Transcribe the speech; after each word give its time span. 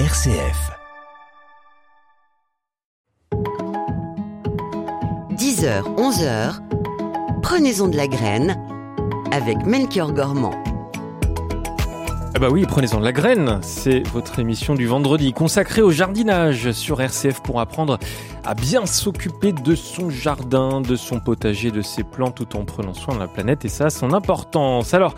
RCF. 0.00 0.72
10h, 5.30 5.82
11h, 5.96 6.60
prenez-en 7.40 7.86
de 7.86 7.96
la 7.96 8.08
graine 8.08 8.56
avec 9.30 9.64
Melchior 9.64 10.12
Gormand. 10.12 10.50
Ah 12.36 12.40
bah 12.40 12.48
oui, 12.50 12.66
prenez-en 12.66 12.98
de 12.98 13.04
la 13.04 13.12
graine. 13.12 13.60
C'est 13.62 14.00
votre 14.08 14.40
émission 14.40 14.74
du 14.74 14.86
vendredi 14.86 15.32
consacrée 15.32 15.82
au 15.82 15.92
jardinage 15.92 16.72
sur 16.72 17.00
RCF 17.00 17.40
pour 17.40 17.60
apprendre 17.60 18.00
à 18.44 18.54
bien 18.54 18.86
s'occuper 18.86 19.52
de 19.52 19.76
son 19.76 20.10
jardin, 20.10 20.80
de 20.80 20.96
son 20.96 21.20
potager, 21.20 21.70
de 21.70 21.80
ses 21.80 22.02
plantes 22.02 22.34
tout 22.34 22.56
en 22.56 22.64
prenant 22.64 22.92
soin 22.92 23.14
de 23.14 23.20
la 23.20 23.28
planète 23.28 23.64
et 23.64 23.68
ça 23.68 23.86
a 23.86 23.90
son 23.90 24.12
importance. 24.12 24.94
Alors, 24.94 25.14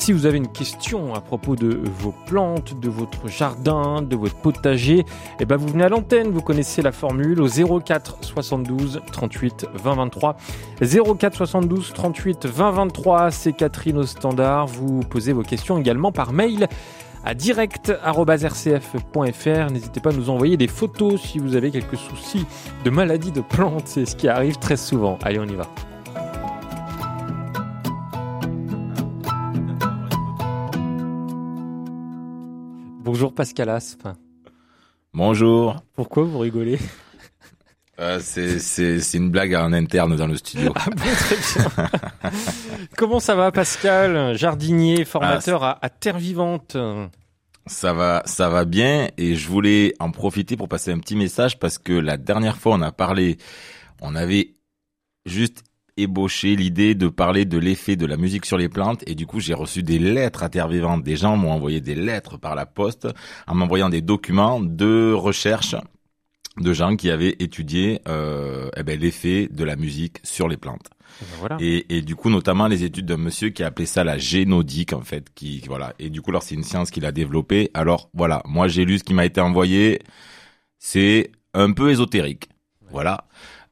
si 0.00 0.12
vous 0.12 0.24
avez 0.24 0.38
une 0.38 0.48
question 0.48 1.14
à 1.14 1.20
propos 1.20 1.56
de 1.56 1.78
vos 1.98 2.14
plantes, 2.24 2.80
de 2.80 2.88
votre 2.88 3.28
jardin, 3.28 4.00
de 4.00 4.16
votre 4.16 4.36
potager, 4.36 5.04
eh 5.38 5.44
ben 5.44 5.56
vous 5.56 5.68
venez 5.68 5.84
à 5.84 5.90
l'antenne, 5.90 6.30
vous 6.30 6.40
connaissez 6.40 6.80
la 6.80 6.90
formule 6.90 7.42
au 7.42 7.48
04 7.48 8.16
72 8.22 9.02
38 9.12 9.66
20 9.74 9.94
23. 9.94 10.36
04 11.18 11.36
72 11.36 11.92
38 11.92 12.46
20 12.46 12.70
23, 12.70 13.30
c'est 13.30 13.52
Catherine 13.52 13.98
au 13.98 14.06
standard. 14.06 14.66
Vous 14.66 15.00
posez 15.00 15.34
vos 15.34 15.42
questions 15.42 15.76
également 15.76 16.12
par 16.12 16.32
mail 16.32 16.66
à 17.22 17.34
direct.rcf.fr. 17.34 19.70
N'hésitez 19.70 20.00
pas 20.00 20.10
à 20.10 20.14
nous 20.14 20.30
envoyer 20.30 20.56
des 20.56 20.68
photos 20.68 21.20
si 21.20 21.38
vous 21.38 21.56
avez 21.56 21.70
quelques 21.70 21.98
soucis 21.98 22.46
de 22.84 22.90
maladie 22.90 23.32
de 23.32 23.42
plantes, 23.42 23.86
c'est 23.86 24.06
ce 24.06 24.16
qui 24.16 24.28
arrive 24.28 24.58
très 24.58 24.78
souvent. 24.78 25.18
Allez, 25.22 25.38
on 25.38 25.44
y 25.44 25.56
va. 25.56 25.66
Bonjour 33.20 33.34
Pascal 33.34 33.68
Aspe. 33.68 34.08
Bonjour. 35.12 35.76
Pourquoi 35.92 36.22
vous 36.22 36.38
rigolez? 36.38 36.78
Euh, 37.98 38.18
c'est 38.18 39.12
une 39.12 39.28
blague 39.28 39.54
en 39.54 39.74
interne 39.74 40.16
dans 40.16 40.26
le 40.26 40.38
studio. 40.38 40.72
Ah 40.74 40.86
bon, 40.88 41.02
très 41.02 41.36
bien. 41.36 41.88
Comment 42.96 43.20
ça 43.20 43.34
va 43.34 43.52
Pascal, 43.52 44.38
jardinier, 44.38 45.04
formateur 45.04 45.62
Ah, 45.62 45.72
à, 45.82 45.84
à 45.84 45.90
Terre 45.90 46.16
Vivante 46.16 46.78
Ça 47.66 47.92
va, 47.92 48.22
ça 48.24 48.48
va 48.48 48.64
bien 48.64 49.10
et 49.18 49.34
je 49.34 49.48
voulais 49.48 49.92
en 49.98 50.12
profiter 50.12 50.56
pour 50.56 50.70
passer 50.70 50.90
un 50.90 50.98
petit 50.98 51.14
message 51.14 51.58
parce 51.58 51.76
que 51.76 51.92
la 51.92 52.16
dernière 52.16 52.56
fois 52.56 52.72
on 52.74 52.80
a 52.80 52.90
parlé, 52.90 53.36
on 54.00 54.14
avait 54.14 54.54
juste 55.26 55.62
ébauché 56.02 56.56
l'idée 56.56 56.94
de 56.94 57.08
parler 57.08 57.44
de 57.44 57.58
l'effet 57.58 57.96
de 57.96 58.06
la 58.06 58.16
musique 58.16 58.46
sur 58.46 58.58
les 58.58 58.68
plantes 58.68 59.02
et 59.06 59.14
du 59.14 59.26
coup 59.26 59.40
j'ai 59.40 59.54
reçu 59.54 59.82
des 59.82 59.98
lettres 59.98 60.42
à 60.42 60.48
Terre 60.48 60.68
Vivante. 60.68 61.02
Des 61.02 61.16
gens 61.16 61.36
m'ont 61.36 61.52
envoyé 61.52 61.80
des 61.80 61.94
lettres 61.94 62.38
par 62.38 62.54
la 62.54 62.66
poste 62.66 63.08
en 63.46 63.54
m'envoyant 63.54 63.88
des 63.88 64.00
documents 64.00 64.60
de 64.60 65.12
recherche 65.12 65.74
de 66.58 66.72
gens 66.72 66.96
qui 66.96 67.10
avaient 67.10 67.36
étudié 67.38 68.00
euh, 68.08 68.68
eh 68.76 68.82
ben, 68.82 68.98
l'effet 68.98 69.48
de 69.50 69.64
la 69.64 69.76
musique 69.76 70.18
sur 70.22 70.48
les 70.48 70.56
plantes. 70.56 70.90
Ben 71.20 71.26
Voilà. 71.38 71.56
Et, 71.60 71.96
et 71.96 72.02
du 72.02 72.16
coup, 72.16 72.30
notamment 72.30 72.66
les 72.66 72.84
études 72.84 73.06
d'un 73.06 73.16
monsieur 73.16 73.50
qui 73.50 73.62
a 73.62 73.66
appelé 73.66 73.86
ça 73.86 74.04
la 74.04 74.18
génodique, 74.18 74.92
en 74.92 75.02
fait, 75.02 75.28
qui 75.34 75.60
voilà. 75.66 75.94
Et 75.98 76.10
du 76.10 76.20
coup, 76.22 76.30
alors 76.30 76.42
c'est 76.42 76.54
une 76.54 76.64
science 76.64 76.90
qu'il 76.90 77.04
a 77.04 77.12
développée. 77.12 77.70
Alors 77.74 78.10
voilà, 78.14 78.42
moi 78.46 78.68
j'ai 78.68 78.84
lu 78.84 78.98
ce 78.98 79.04
qui 79.04 79.14
m'a 79.14 79.24
été 79.24 79.40
envoyé. 79.40 80.00
C'est 80.78 81.30
un 81.54 81.72
peu 81.72 81.90
ésotérique. 81.90 82.48
Voilà. 82.90 83.24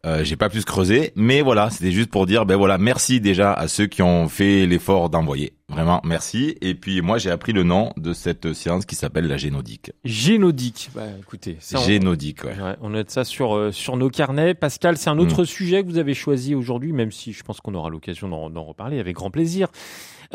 Euh, 0.07 0.23
j'ai 0.23 0.37
pas 0.37 0.49
plus 0.49 0.65
creusé, 0.65 1.13
mais 1.17 1.43
voilà, 1.43 1.71
c'était 1.71 1.91
juste 1.91 2.09
pour 2.11 2.25
dire, 2.25 2.47
ben 2.47 2.55
voilà, 2.57 2.79
merci 2.79 3.21
déjà 3.21 3.53
à 3.53 3.67
ceux 3.67 3.87
qui 3.89 4.01
ont 4.01 4.29
fait 4.29 4.65
l'effort 4.65 5.11
d'envoyer. 5.11 5.55
Vraiment, 5.69 6.01
merci. 6.05 6.57
Et 6.61 6.75
puis 6.77 7.03
moi, 7.03 7.19
j'ai 7.19 7.31
appris 7.33 7.53
le 7.53 7.65
nom 7.65 7.93
de 7.97 8.13
cette 8.13 8.53
science 8.53 8.87
qui 8.87 8.95
s'appelle 8.95 9.27
la 9.27 9.37
génodique. 9.37 9.91
Génodique. 10.05 10.91
Bah 10.95 11.03
écoutez, 11.21 11.57
ça, 11.59 11.81
on- 11.81 11.83
Génodique, 11.83 12.45
ouais. 12.45 12.57
Ouais, 12.61 12.77
on 12.81 12.91
note 12.91 13.11
ça 13.11 13.25
sur, 13.25 13.57
euh, 13.57 13.73
sur 13.73 13.97
nos 13.97 14.09
carnets. 14.09 14.55
Pascal, 14.55 14.97
c'est 14.97 15.11
un 15.11 15.19
autre 15.19 15.45
sujet 15.45 15.83
que 15.83 15.89
vous 15.89 15.99
avez 15.99 16.15
choisi 16.15 16.55
aujourd'hui, 16.55 16.93
même 16.93 17.11
si 17.11 17.33
je 17.33 17.43
pense 17.43 17.61
qu'on 17.61 17.75
aura 17.75 17.91
l'occasion 17.91 18.29
d'en 18.29 18.51
d'en 18.51 18.65
reparler 18.65 19.01
avec 19.01 19.17
grand 19.17 19.31
plaisir. 19.33 19.67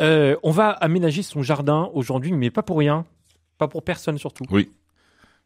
Euh, 0.00 0.36
on 0.42 0.50
va 0.50 0.70
aménager 0.70 1.22
son 1.22 1.42
jardin 1.42 1.88
aujourd'hui, 1.94 2.32
mais 2.32 2.50
pas 2.50 2.62
pour 2.62 2.78
rien. 2.78 3.06
Pas 3.56 3.68
pour 3.68 3.82
personne 3.82 4.18
surtout. 4.18 4.44
Oui. 4.50 4.70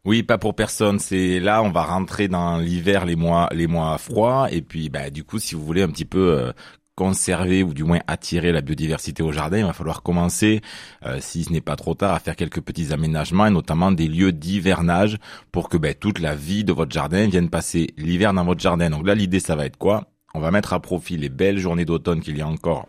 Oui, 0.05 0.23
pas 0.23 0.37
pour 0.37 0.55
personne. 0.55 0.97
C'est 0.99 1.39
là, 1.39 1.61
on 1.61 1.71
va 1.71 1.83
rentrer 1.83 2.27
dans 2.27 2.57
l'hiver, 2.57 3.05
les 3.05 3.15
mois, 3.15 3.49
les 3.51 3.67
mois 3.67 3.97
froids, 3.97 4.47
et 4.51 4.61
puis, 4.61 4.89
bah, 4.89 5.09
du 5.09 5.23
coup, 5.23 5.39
si 5.39 5.55
vous 5.55 5.65
voulez 5.65 5.81
un 5.81 5.89
petit 5.89 6.05
peu 6.05 6.39
euh, 6.39 6.53
conserver 6.95 7.63
ou 7.63 7.73
du 7.73 7.83
moins 7.83 7.99
attirer 8.07 8.53
la 8.53 8.61
biodiversité 8.61 9.23
au 9.23 9.33
jardin, 9.33 9.57
il 9.57 9.65
va 9.65 9.73
falloir 9.73 10.01
commencer, 10.01 10.61
euh, 11.05 11.17
si 11.19 11.43
ce 11.43 11.51
n'est 11.51 11.61
pas 11.61 11.75
trop 11.75 11.95
tard, 11.95 12.13
à 12.13 12.19
faire 12.19 12.37
quelques 12.37 12.61
petits 12.61 12.93
aménagements 12.93 13.45
et 13.45 13.51
notamment 13.51 13.91
des 13.91 14.07
lieux 14.07 14.31
d'hivernage 14.31 15.17
pour 15.51 15.67
que 15.67 15.75
bah, 15.75 15.93
toute 15.93 16.19
la 16.19 16.33
vie 16.33 16.63
de 16.63 16.71
votre 16.71 16.91
jardin 16.93 17.27
vienne 17.27 17.49
passer 17.49 17.87
l'hiver 17.97 18.33
dans 18.33 18.45
votre 18.45 18.61
jardin. 18.61 18.89
Donc 18.89 19.05
là, 19.05 19.15
l'idée, 19.15 19.41
ça 19.41 19.57
va 19.57 19.65
être 19.65 19.77
quoi? 19.77 20.07
On 20.33 20.39
va 20.39 20.51
mettre 20.51 20.71
à 20.71 20.79
profit 20.79 21.17
les 21.17 21.29
belles 21.29 21.59
journées 21.59 21.85
d'automne 21.85 22.21
qu'il 22.21 22.37
y 22.37 22.41
a 22.41 22.47
encore 22.47 22.87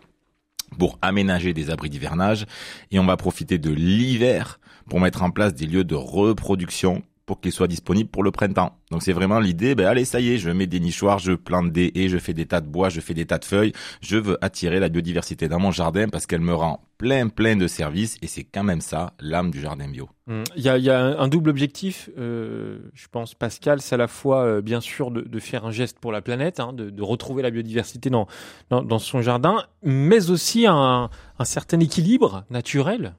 pour 0.79 0.97
aménager 1.01 1.53
des 1.53 1.69
abris 1.69 1.89
d'hivernage 1.89 2.45
et 2.91 2.99
on 2.99 3.05
va 3.05 3.17
profiter 3.17 3.57
de 3.57 3.71
l'hiver 3.71 4.60
pour 4.89 4.99
mettre 4.99 5.23
en 5.23 5.31
place 5.31 5.53
des 5.53 5.65
lieux 5.65 5.83
de 5.83 5.95
reproduction 5.95 7.03
pour 7.31 7.39
qu'ils 7.39 7.53
soient 7.53 7.69
disponibles 7.69 8.09
pour 8.09 8.23
le 8.23 8.31
printemps. 8.31 8.77
Donc 8.89 9.03
c'est 9.03 9.13
vraiment 9.13 9.39
l'idée, 9.39 9.73
ben 9.73 9.87
allez, 9.87 10.03
ça 10.03 10.19
y 10.19 10.31
est, 10.33 10.37
je 10.37 10.49
mets 10.49 10.67
des 10.67 10.81
nichoirs, 10.81 11.17
je 11.17 11.31
plante 11.31 11.71
des 11.71 11.89
haies, 11.95 12.09
je 12.09 12.17
fais 12.17 12.33
des 12.33 12.45
tas 12.45 12.59
de 12.59 12.67
bois, 12.67 12.89
je 12.89 12.99
fais 12.99 13.13
des 13.13 13.25
tas 13.25 13.37
de 13.37 13.45
feuilles, 13.45 13.71
je 14.01 14.17
veux 14.17 14.37
attirer 14.43 14.81
la 14.81 14.89
biodiversité 14.89 15.47
dans 15.47 15.57
mon 15.57 15.71
jardin 15.71 16.09
parce 16.09 16.25
qu'elle 16.25 16.41
me 16.41 16.53
rend 16.53 16.83
plein 16.97 17.29
plein 17.29 17.55
de 17.55 17.67
services 17.67 18.17
et 18.21 18.27
c'est 18.27 18.43
quand 18.43 18.65
même 18.65 18.81
ça 18.81 19.13
l'âme 19.21 19.49
du 19.49 19.61
jardin 19.61 19.87
bio. 19.87 20.09
Hum, 20.27 20.43
Il 20.57 20.63
y 20.63 20.89
a, 20.89 21.21
un 21.21 21.27
double 21.29 21.49
objectif, 21.49 22.09
euh, 22.17 22.79
je 22.93 23.07
pense, 23.09 23.33
Pascal, 23.33 23.79
c'est 23.79 23.95
à 23.95 23.97
la 23.97 24.09
fois, 24.09 24.43
euh, 24.43 24.61
bien 24.61 24.81
sûr, 24.81 25.09
de, 25.09 25.39
faire 25.39 25.65
un 25.65 25.71
geste 25.71 25.99
pour 25.99 26.11
la 26.11 26.21
planète, 26.21 26.59
hein, 26.59 26.73
de, 26.73 26.89
de 26.89 27.01
retrouver 27.01 27.43
la 27.43 27.51
biodiversité 27.51 28.09
dans, 28.09 28.27
dans, 28.69 28.83
dans 28.83 28.99
son 28.99 29.21
jardin, 29.21 29.63
mais 29.83 30.31
aussi 30.31 30.67
un, 30.67 31.09
un 31.39 31.45
certain 31.45 31.79
équilibre 31.79 32.43
naturel. 32.49 33.13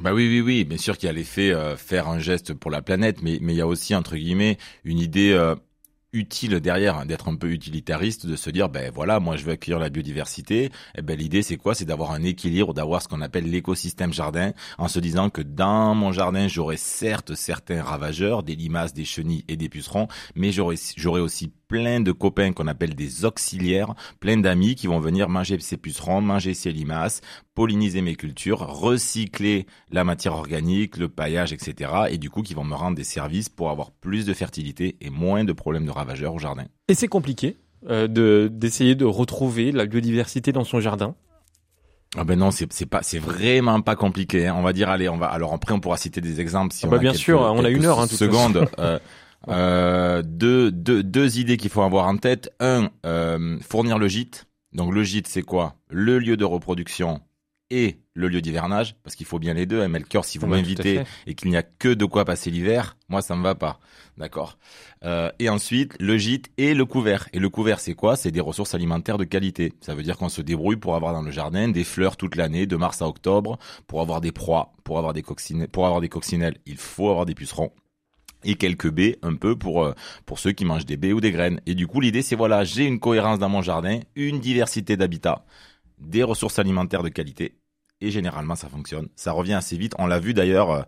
Bah 0.00 0.14
oui, 0.14 0.26
oui, 0.26 0.40
oui, 0.40 0.64
bien 0.64 0.78
sûr 0.78 0.96
qu'il 0.96 1.06
y 1.06 1.10
a 1.10 1.12
l'effet 1.12 1.52
euh, 1.52 1.76
faire 1.76 2.08
un 2.08 2.18
geste 2.18 2.54
pour 2.54 2.70
la 2.70 2.80
planète, 2.80 3.20
mais 3.22 3.38
mais 3.42 3.52
il 3.52 3.56
y 3.58 3.60
a 3.60 3.66
aussi 3.66 3.94
entre 3.94 4.16
guillemets 4.16 4.56
une 4.84 4.98
idée 4.98 5.32
euh, 5.32 5.54
utile 6.14 6.60
derrière, 6.60 6.96
hein, 6.96 7.06
d'être 7.06 7.28
un 7.28 7.36
peu 7.36 7.50
utilitariste, 7.50 8.26
de 8.26 8.34
se 8.36 8.48
dire 8.48 8.70
ben 8.70 8.90
voilà, 8.94 9.20
moi 9.20 9.36
je 9.36 9.44
veux 9.44 9.52
accueillir 9.52 9.78
la 9.78 9.90
biodiversité. 9.90 10.70
Et 10.96 11.02
ben 11.02 11.18
l'idée 11.18 11.42
c'est 11.42 11.58
quoi? 11.58 11.74
C'est 11.74 11.84
d'avoir 11.84 12.12
un 12.12 12.22
équilibre, 12.22 12.72
d'avoir 12.72 13.02
ce 13.02 13.08
qu'on 13.08 13.20
appelle 13.20 13.50
l'écosystème 13.50 14.14
jardin, 14.14 14.52
en 14.78 14.88
se 14.88 14.98
disant 14.98 15.28
que 15.28 15.42
dans 15.42 15.94
mon 15.94 16.10
jardin 16.10 16.48
j'aurai 16.48 16.78
certes 16.78 17.34
certains 17.34 17.82
ravageurs, 17.82 18.42
des 18.42 18.56
limaces, 18.56 18.94
des 18.94 19.04
chenilles 19.04 19.44
et 19.48 19.56
des 19.56 19.68
pucerons, 19.68 20.08
mais 20.34 20.52
j'aurai 20.52 21.20
aussi 21.20 21.52
plein 21.72 22.00
de 22.00 22.12
copains 22.12 22.52
qu'on 22.52 22.66
appelle 22.66 22.94
des 22.94 23.24
auxiliaires, 23.24 23.94
plein 24.20 24.36
d'amis 24.36 24.74
qui 24.74 24.88
vont 24.88 25.00
venir 25.00 25.30
manger 25.30 25.58
ces 25.60 25.78
pucerons, 25.78 26.20
manger 26.20 26.52
ces 26.52 26.70
limaces, 26.70 27.22
polliniser 27.54 28.02
mes 28.02 28.14
cultures, 28.14 28.58
recycler 28.58 29.64
la 29.90 30.04
matière 30.04 30.34
organique, 30.34 30.98
le 30.98 31.08
paillage, 31.08 31.54
etc. 31.54 31.90
Et 32.10 32.18
du 32.18 32.28
coup, 32.28 32.42
qui 32.42 32.52
vont 32.52 32.62
me 32.64 32.74
rendre 32.74 32.94
des 32.96 33.04
services 33.04 33.48
pour 33.48 33.70
avoir 33.70 33.90
plus 33.90 34.26
de 34.26 34.34
fertilité 34.34 34.96
et 35.00 35.08
moins 35.08 35.44
de 35.44 35.52
problèmes 35.54 35.86
de 35.86 35.90
ravageurs 35.90 36.34
au 36.34 36.38
jardin. 36.38 36.66
Et 36.88 36.94
c'est 36.94 37.08
compliqué 37.08 37.56
euh, 37.88 38.06
de 38.06 38.50
d'essayer 38.52 38.94
de 38.94 39.06
retrouver 39.06 39.72
la 39.72 39.86
biodiversité 39.86 40.52
dans 40.52 40.64
son 40.64 40.78
jardin? 40.78 41.14
Ah 42.18 42.24
ben 42.24 42.38
non, 42.38 42.50
c'est 42.50 42.66
pas, 42.84 43.02
c'est 43.02 43.18
vraiment 43.18 43.80
pas 43.80 43.96
compliqué. 43.96 44.46
hein. 44.46 44.54
On 44.58 44.62
va 44.62 44.74
dire, 44.74 44.90
allez, 44.90 45.08
on 45.08 45.16
va. 45.16 45.28
Alors 45.28 45.54
après, 45.54 45.72
on 45.72 45.80
pourra 45.80 45.96
citer 45.96 46.20
des 46.20 46.42
exemples 46.42 46.74
si 46.74 46.84
Ah 46.84 46.88
on 46.88 46.90
bah 46.90 46.96
a 46.98 47.00
bien 47.00 47.12
quelques- 47.12 47.22
sûr, 47.24 47.40
on 47.40 47.64
a 47.64 47.70
une 47.70 47.86
heure, 47.86 47.98
hein, 47.98 48.04
de 48.04 48.10
toute 48.10 48.18
secondes. 48.18 48.68
Euh, 48.78 48.98
euh, 49.48 50.22
deux, 50.22 50.70
deux, 50.70 51.02
deux 51.02 51.38
idées 51.38 51.56
qu'il 51.56 51.70
faut 51.70 51.82
avoir 51.82 52.06
en 52.06 52.16
tête. 52.16 52.50
Un, 52.60 52.90
euh, 53.06 53.58
fournir 53.60 53.98
le 53.98 54.08
gîte. 54.08 54.46
Donc 54.72 54.94
le 54.94 55.02
gîte, 55.02 55.28
c'est 55.28 55.42
quoi? 55.42 55.76
Le 55.90 56.18
lieu 56.18 56.36
de 56.36 56.44
reproduction 56.44 57.20
et 57.70 58.00
le 58.14 58.28
lieu 58.28 58.42
d'hivernage, 58.42 58.96
parce 59.02 59.16
qu'il 59.16 59.24
faut 59.24 59.38
bien 59.38 59.54
les 59.54 59.64
deux. 59.64 59.80
Hein, 59.80 59.88
Melchior, 59.88 60.26
si 60.26 60.36
vous 60.36 60.46
m'invitez 60.46 61.02
et 61.26 61.34
qu'il 61.34 61.50
n'y 61.50 61.56
a 61.56 61.62
que 61.62 61.88
de 61.88 62.04
quoi 62.04 62.26
passer 62.26 62.50
l'hiver, 62.50 62.98
moi 63.08 63.22
ça 63.22 63.34
me 63.34 63.42
va 63.42 63.54
pas. 63.54 63.80
D'accord. 64.18 64.58
Euh, 65.04 65.30
et 65.38 65.48
ensuite, 65.48 65.96
le 65.98 66.18
gîte 66.18 66.50
et 66.58 66.74
le 66.74 66.84
couvert. 66.84 67.28
Et 67.32 67.38
le 67.38 67.48
couvert, 67.48 67.80
c'est 67.80 67.94
quoi? 67.94 68.14
C'est 68.14 68.30
des 68.30 68.40
ressources 68.40 68.74
alimentaires 68.74 69.16
de 69.16 69.24
qualité. 69.24 69.72
Ça 69.80 69.94
veut 69.94 70.02
dire 70.02 70.18
qu'on 70.18 70.28
se 70.28 70.42
débrouille 70.42 70.76
pour 70.76 70.96
avoir 70.96 71.14
dans 71.14 71.22
le 71.22 71.30
jardin 71.30 71.68
des 71.68 71.84
fleurs 71.84 72.18
toute 72.18 72.36
l'année, 72.36 72.66
de 72.66 72.76
mars 72.76 73.00
à 73.00 73.08
octobre, 73.08 73.58
pour 73.86 74.02
avoir 74.02 74.20
des 74.20 74.32
proies, 74.32 74.74
pour 74.84 74.98
avoir 74.98 75.14
des 75.14 75.22
coccinelles. 75.22 75.68
Pour 75.68 75.86
avoir 75.86 76.02
des 76.02 76.10
coccinelles, 76.10 76.58
il 76.66 76.76
faut 76.76 77.08
avoir 77.08 77.24
des 77.24 77.34
pucerons 77.34 77.72
et 78.44 78.56
quelques 78.56 78.90
baies 78.90 79.18
un 79.22 79.34
peu 79.34 79.56
pour 79.56 79.84
euh, 79.84 79.94
pour 80.26 80.38
ceux 80.38 80.52
qui 80.52 80.64
mangent 80.64 80.86
des 80.86 80.96
baies 80.96 81.12
ou 81.12 81.20
des 81.20 81.32
graines. 81.32 81.60
Et 81.66 81.74
du 81.74 81.86
coup, 81.86 82.00
l'idée 82.00 82.22
c'est 82.22 82.36
voilà, 82.36 82.64
j'ai 82.64 82.86
une 82.86 83.00
cohérence 83.00 83.38
dans 83.38 83.48
mon 83.48 83.62
jardin, 83.62 84.00
une 84.14 84.40
diversité 84.40 84.96
d'habitats, 84.96 85.44
des 85.98 86.22
ressources 86.22 86.58
alimentaires 86.58 87.02
de 87.02 87.08
qualité 87.08 87.56
et 88.00 88.10
généralement 88.10 88.56
ça 88.56 88.68
fonctionne. 88.68 89.08
Ça 89.16 89.32
revient 89.32 89.54
assez 89.54 89.76
vite. 89.76 89.94
On 89.98 90.06
l'a 90.06 90.18
vu 90.18 90.34
d'ailleurs 90.34 90.70
euh, 90.70 90.82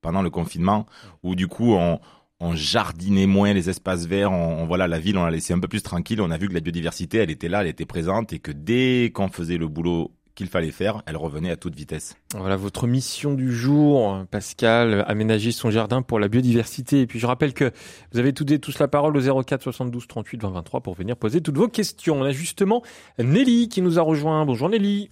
pendant 0.00 0.22
le 0.22 0.30
confinement 0.30 0.86
où 1.22 1.34
du 1.34 1.48
coup 1.48 1.74
on 1.74 2.00
on 2.38 2.54
jardinait 2.54 3.26
moins 3.26 3.54
les 3.54 3.70
espaces 3.70 4.06
verts, 4.06 4.30
on, 4.30 4.66
voilà 4.66 4.86
la 4.86 4.98
ville 4.98 5.16
on 5.16 5.24
l'a 5.24 5.30
laissé 5.30 5.54
un 5.54 5.58
peu 5.58 5.68
plus 5.68 5.82
tranquille, 5.82 6.20
on 6.20 6.30
a 6.30 6.36
vu 6.36 6.48
que 6.48 6.54
la 6.54 6.60
biodiversité 6.60 7.18
elle 7.18 7.30
était 7.30 7.48
là, 7.48 7.62
elle 7.62 7.68
était 7.68 7.86
présente 7.86 8.32
et 8.32 8.38
que 8.38 8.52
dès 8.52 9.10
qu'on 9.14 9.28
faisait 9.28 9.56
le 9.56 9.68
boulot 9.68 10.12
qu'il 10.36 10.46
fallait 10.48 10.70
faire, 10.70 11.02
elle 11.06 11.16
revenait 11.16 11.50
à 11.50 11.56
toute 11.56 11.74
vitesse. 11.74 12.16
Voilà 12.36 12.54
votre 12.54 12.86
mission 12.86 13.34
du 13.34 13.52
jour, 13.52 14.24
Pascal, 14.30 15.04
aménager 15.08 15.50
son 15.50 15.70
jardin 15.70 16.02
pour 16.02 16.20
la 16.20 16.28
biodiversité. 16.28 17.00
Et 17.00 17.06
puis 17.08 17.18
je 17.18 17.26
rappelle 17.26 17.54
que 17.54 17.72
vous 18.12 18.20
avez 18.20 18.32
tous, 18.32 18.44
tous 18.58 18.78
la 18.78 18.86
parole 18.86 19.16
au 19.16 19.42
04 19.42 19.62
72 19.62 20.06
38 20.06 20.42
20 20.42 20.50
23 20.50 20.80
pour 20.82 20.94
venir 20.94 21.16
poser 21.16 21.40
toutes 21.40 21.56
vos 21.56 21.68
questions. 21.68 22.20
On 22.20 22.24
a 22.24 22.30
justement 22.30 22.82
Nelly 23.18 23.68
qui 23.68 23.82
nous 23.82 23.98
a 23.98 24.02
rejoint. 24.02 24.44
Bonjour 24.44 24.68
Nelly. 24.68 25.10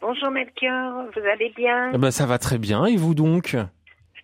Bonjour 0.00 0.30
Melchior, 0.30 1.04
vous 1.14 1.22
allez 1.32 1.52
bien? 1.56 1.92
Eh 1.94 1.98
ben, 1.98 2.10
Ça 2.10 2.26
va 2.26 2.38
très 2.38 2.58
bien, 2.58 2.84
et 2.84 2.96
vous 2.96 3.14
donc? 3.14 3.56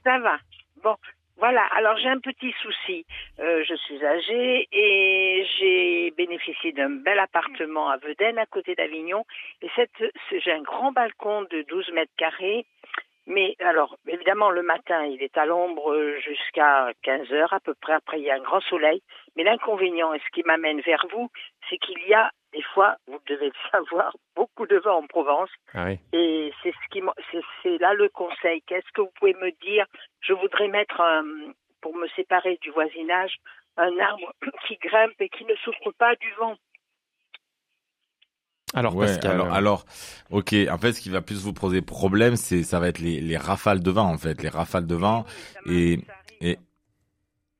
Ça 0.04 0.18
va. 0.18 0.36
Bon, 0.82 0.94
voilà, 1.42 1.64
alors 1.72 1.96
j'ai 1.96 2.08
un 2.08 2.20
petit 2.20 2.54
souci. 2.62 3.04
Euh, 3.40 3.64
je 3.68 3.74
suis 3.74 4.06
âgée 4.06 4.68
et 4.70 5.44
j'ai 5.58 6.12
bénéficié 6.12 6.70
d'un 6.70 6.90
bel 6.90 7.18
appartement 7.18 7.90
à 7.90 7.96
Vedène, 7.96 8.38
à 8.38 8.46
côté 8.46 8.76
d'Avignon. 8.76 9.24
Et 9.60 9.68
j'ai 10.30 10.52
un 10.52 10.62
grand 10.62 10.92
balcon 10.92 11.42
de 11.50 11.62
12 11.62 11.90
mètres 11.94 12.12
carrés. 12.16 12.64
Mais 13.26 13.56
alors, 13.58 13.96
évidemment, 14.06 14.50
le 14.50 14.62
matin, 14.62 15.04
il 15.04 15.20
est 15.20 15.36
à 15.36 15.44
l'ombre 15.44 16.14
jusqu'à 16.24 16.92
15 17.02 17.32
heures 17.32 17.52
à 17.52 17.58
peu 17.58 17.74
près. 17.74 17.94
Après, 17.94 18.20
il 18.20 18.24
y 18.24 18.30
a 18.30 18.36
un 18.36 18.42
grand 18.42 18.60
soleil. 18.60 19.02
Mais 19.34 19.42
l'inconvénient, 19.42 20.14
et 20.14 20.20
ce 20.20 20.30
qui 20.32 20.44
m'amène 20.44 20.80
vers 20.82 21.04
vous, 21.10 21.28
c'est 21.68 21.78
qu'il 21.78 22.06
y 22.06 22.14
a 22.14 22.30
des 22.52 22.62
fois, 22.75 22.96
vous 23.06 23.19
devez 23.28 23.46
le 23.46 23.70
savoir, 23.70 24.14
beaucoup 24.37 24.66
de 24.66 24.76
vent 24.78 24.99
en 24.99 25.06
Provence. 25.06 25.50
Ah 25.75 25.87
oui. 25.87 25.99
Et 26.12 26.52
c'est 26.62 26.72
ce 26.72 26.88
qui, 26.90 27.02
c'est 27.62 27.78
là 27.78 27.94
le 27.94 28.08
conseil. 28.08 28.62
Qu'est-ce 28.66 28.90
que 28.94 29.00
vous 29.02 29.12
pouvez 29.19 29.34
me 29.34 29.50
dire? 29.64 29.87
Je 30.20 30.32
voudrais 30.32 30.69
mettre, 30.69 31.00
un, 31.00 31.25
pour 31.81 31.96
me 31.96 32.06
séparer 32.16 32.58
du 32.62 32.70
voisinage, 32.70 33.37
un 33.76 33.99
arbre 33.99 34.32
qui 34.66 34.76
grimpe 34.76 35.20
et 35.20 35.28
qui 35.28 35.44
ne 35.44 35.54
souffre 35.56 35.90
pas 35.99 36.14
du 36.16 36.31
vent. 36.38 36.56
Alors, 38.75 38.96
Ouais, 38.96 39.06
Pascal, 39.06 39.32
alors, 39.32 39.48
euh, 39.48 39.52
alors, 39.52 39.84
ok. 40.31 40.55
En 40.70 40.78
fait, 40.78 40.93
ce 40.94 41.00
qui 41.02 41.10
va 41.10 41.20
plus 41.20 41.43
vous 41.44 41.52
poser 41.52 41.82
problème, 41.82 42.37
c'est 42.37 42.62
ça 42.62 42.81
va 42.81 42.88
être 42.88 43.00
les, 43.00 43.20
les 43.20 43.37
rafales 43.37 43.82
de 43.82 43.90
vent, 43.90 44.06
en 44.10 44.16
fait, 44.16 44.43
les 44.43 44.48
rafales 44.48 44.87
de 44.87 44.94
vent. 44.94 45.26
Et- 45.66 45.98
et- 46.40 46.58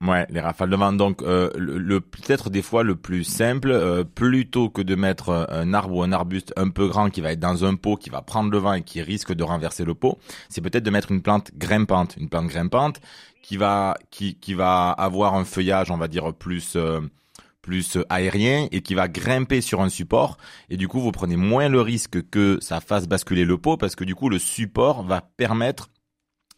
Ouais, 0.05 0.25
les 0.29 0.41
rafales 0.41 0.69
de 0.69 0.75
vent. 0.75 0.91
Donc, 0.91 1.21
euh, 1.21 1.49
le, 1.55 1.77
le- 1.77 2.01
peut-être 2.01 2.49
des 2.49 2.61
fois 2.61 2.83
le 2.83 2.95
plus 2.97 3.23
simple, 3.23 3.71
euh, 3.71 4.03
plutôt 4.03 4.69
que 4.69 4.81
de 4.81 4.95
mettre 4.95 5.29
euh, 5.29 5.45
un 5.49 5.73
arbre 5.73 5.95
ou 5.95 6.03
un 6.03 6.11
arbuste 6.11 6.53
un 6.57 6.69
peu 6.69 6.87
grand 6.89 7.09
qui 7.09 7.21
va 7.21 7.31
être 7.31 7.39
dans 7.39 7.63
un 7.63 7.75
pot, 7.75 7.95
qui 7.95 8.09
va 8.09 8.21
prendre 8.21 8.51
le 8.51 8.57
vent 8.57 8.73
et 8.73 8.81
qui 8.83 9.01
risque 9.01 9.31
de 9.33 9.43
renverser 9.43 9.85
le 9.85 9.93
pot, 9.95 10.17
c'est 10.49 10.59
peut-être 10.59 10.83
de 10.83 10.89
mettre 10.89 11.11
une 11.11 11.21
plante 11.21 11.51
grimpante, 11.55 12.15
une 12.17 12.27
plante 12.27 12.47
grimpante 12.47 12.99
qui 13.41 13.55
va 13.55 13.95
qui 14.11 14.35
qui 14.35 14.53
va 14.55 14.89
avoir 14.91 15.35
un 15.35 15.45
feuillage, 15.45 15.89
on 15.89 15.97
va 15.97 16.09
dire 16.09 16.33
plus 16.33 16.73
euh, 16.75 16.99
plus 17.61 17.97
aérien 18.09 18.67
et 18.73 18.81
qui 18.81 18.93
va 18.93 19.07
grimper 19.07 19.61
sur 19.61 19.79
un 19.81 19.87
support 19.89 20.37
et 20.69 20.75
du 20.75 20.89
coup 20.89 20.99
vous 20.99 21.13
prenez 21.13 21.37
moins 21.37 21.69
le 21.69 21.79
risque 21.79 22.29
que 22.29 22.57
ça 22.61 22.81
fasse 22.81 23.07
basculer 23.07 23.45
le 23.45 23.57
pot 23.57 23.77
parce 23.77 23.95
que 23.95 24.03
du 24.03 24.15
coup 24.15 24.27
le 24.27 24.37
support 24.37 25.03
va 25.03 25.21
permettre 25.37 25.89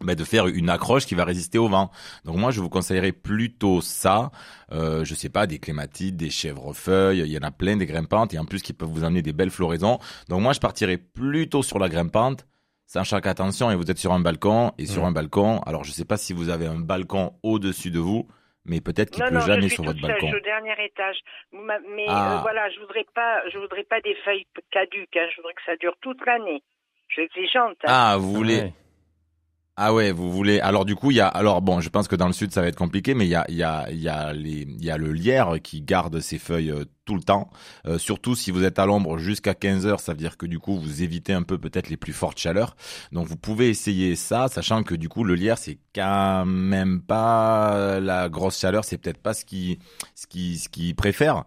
bah, 0.06 0.16
de 0.16 0.24
faire 0.24 0.48
une 0.48 0.70
accroche 0.70 1.06
qui 1.06 1.16
va 1.16 1.26
résister 1.26 1.58
au 1.58 1.68
vent. 1.68 1.92
Donc 2.24 2.38
moi 2.38 2.52
je 2.52 2.62
vous 2.62 2.70
conseillerais 2.70 3.12
plutôt 3.12 3.82
ça. 3.82 4.32
Euh, 4.72 5.04
je 5.04 5.14
sais 5.16 5.30
pas 5.30 5.48
des 5.48 5.60
clématites, 5.60 6.16
des 6.16 6.30
chèvrefeuilles, 6.30 7.20
il 7.20 7.28
y 7.32 7.38
en 7.38 7.42
a 7.48 7.52
plein 7.52 7.76
des 7.78 7.86
grimpantes 7.86 8.34
et 8.34 8.40
en 8.40 8.46
plus 8.46 8.62
qui 8.62 8.74
peuvent 8.74 8.90
vous 8.90 9.04
amener 9.04 9.22
des 9.22 9.34
belles 9.34 9.52
floraisons. 9.52 10.00
Donc 10.30 10.42
moi 10.42 10.54
je 10.54 10.60
partirais 10.60 10.98
plutôt 10.98 11.64
sur 11.64 11.80
la 11.80 11.90
grimpante. 11.90 12.46
Sachant 12.88 13.20
qu'attention, 13.20 13.72
et 13.72 13.76
vous 13.76 13.90
êtes 13.90 13.98
sur 13.98 14.14
un 14.14 14.20
balcon, 14.20 14.72
et 14.78 14.86
sur 14.86 15.06
un 15.06 15.12
balcon, 15.12 15.60
alors 15.66 15.84
je 15.84 15.92
sais 15.92 16.06
pas 16.06 16.18
si 16.18 16.34
vous 16.34 16.50
avez 16.50 16.68
un 16.68 16.80
balcon 16.80 17.34
au-dessus 17.42 17.90
de 17.90 17.98
vous, 17.98 18.28
mais 18.64 18.80
peut-être 18.80 19.10
qu'il 19.10 19.24
non, 19.24 19.40
jamais 19.40 19.64
je 19.64 19.68
suis 19.70 19.76
sur 19.78 19.84
votre 19.86 20.00
seule, 20.00 20.12
balcon. 20.12 20.28
je 20.28 20.32
suis 20.34 20.38
au 20.38 20.44
dernier 20.46 20.76
étage. 20.86 21.18
Mais 21.52 22.06
Ah. 22.08 22.38
euh, 22.38 22.42
voilà, 22.42 22.70
je 22.70 22.80
voudrais 22.80 23.06
pas, 23.16 23.42
je 23.52 23.58
voudrais 23.58 23.86
pas 23.86 24.02
des 24.02 24.16
feuilles 24.24 24.46
caduques. 24.72 25.18
hein. 25.18 25.28
Je 25.32 25.38
voudrais 25.38 25.56
que 25.56 25.62
ça 25.66 25.76
dure 25.78 25.96
toute 26.02 26.24
l'année. 26.28 26.62
Je 27.08 27.14
suis 27.16 27.24
exigeante. 27.24 27.78
hein. 27.86 27.88
Ah, 27.88 28.18
vous 28.20 28.32
voulez, 28.34 28.60
ouais. 28.62 28.74
Ah 29.78 29.94
ouais, 29.94 30.14
vous 30.14 30.32
voulez. 30.32 30.62
Alors 30.62 30.86
du 30.86 30.96
coup, 30.96 31.12
il 31.12 31.18
y 31.18 31.20
a. 31.20 31.28
Alors 31.28 31.62
bon, 31.62 31.82
je 31.82 31.90
pense 31.90 32.08
que 32.08 32.16
dans 32.16 32.28
le 32.28 32.34
sud, 32.34 32.54
ça 32.54 32.62
va 32.62 32.68
être 32.68 32.78
compliqué, 32.78 33.14
mais 33.14 33.26
il 33.26 33.30
y 33.30 33.36
a, 33.36 33.44
il 33.50 33.56
y 33.56 33.64
a, 33.64 33.88
il 33.92 34.00
y 34.00 34.08
a 34.08 34.32
les, 34.32 34.62
il 34.62 34.86
y 34.86 34.90
a 34.90 34.98
le 34.98 35.12
lierre 35.12 35.56
qui 35.62 35.82
garde 35.82 36.22
ses 36.22 36.38
feuilles 36.40 36.72
euh, 36.72 36.86
tout 37.04 37.16
le 37.16 37.22
temps. 37.22 37.50
Euh, 37.86 37.98
surtout 37.98 38.36
si 38.36 38.52
vous 38.52 38.64
êtes 38.64 38.80
à 38.80 38.86
l'ombre 38.86 39.18
jusqu'à 39.18 39.54
15 39.54 39.86
heures, 39.86 40.00
ça 40.00 40.14
veut 40.14 40.18
dire 40.18 40.38
que 40.38 40.46
du 40.46 40.60
coup, 40.60 40.80
vous 40.80 41.04
évitez 41.04 41.34
un 41.34 41.44
peu 41.44 41.58
peut-être 41.58 41.90
les 41.90 41.98
plus 41.98 42.14
fortes 42.14 42.38
chaleurs. 42.40 42.78
Donc 43.12 43.28
vous 43.28 43.36
pouvez 43.36 43.68
essayer 43.68 44.16
ça, 44.16 44.48
sachant 44.48 44.82
que 44.84 44.96
du 44.96 45.10
coup, 45.10 45.26
le 45.26 45.36
lierre, 45.36 45.58
c'est 45.58 45.78
quand 45.94 46.46
même 46.46 47.02
pas 47.02 48.00
la 48.00 48.30
grosse 48.30 48.58
chaleur, 48.58 48.86
c'est 48.86 48.98
peut-être 48.98 49.22
pas 49.22 49.34
ce 49.34 49.44
qui, 49.44 49.80
ce 50.16 50.26
qui, 50.26 50.58
ce 50.58 50.70
qui 50.70 50.94
préfère. 50.94 51.44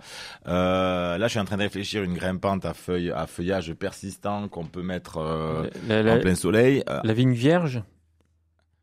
Euh, 0.48 1.16
là, 1.16 1.28
je 1.28 1.30
suis 1.30 1.40
en 1.40 1.46
train 1.46 1.56
de 1.56 1.62
réfléchir 1.62 2.02
une 2.02 2.12
grimpante 2.12 2.66
à 2.66 2.74
feuilles, 2.74 3.10
à 3.10 3.26
feuillage 3.26 3.72
persistant 3.72 4.48
qu'on 4.48 4.66
peut 4.66 4.82
mettre 4.82 5.16
euh, 5.16 5.66
la, 5.88 6.02
la- 6.02 6.16
en 6.16 6.20
plein 6.20 6.34
soleil. 6.34 6.84
Euh, 6.90 7.00
la 7.04 7.14
vigne 7.14 7.32
vierge? 7.32 7.82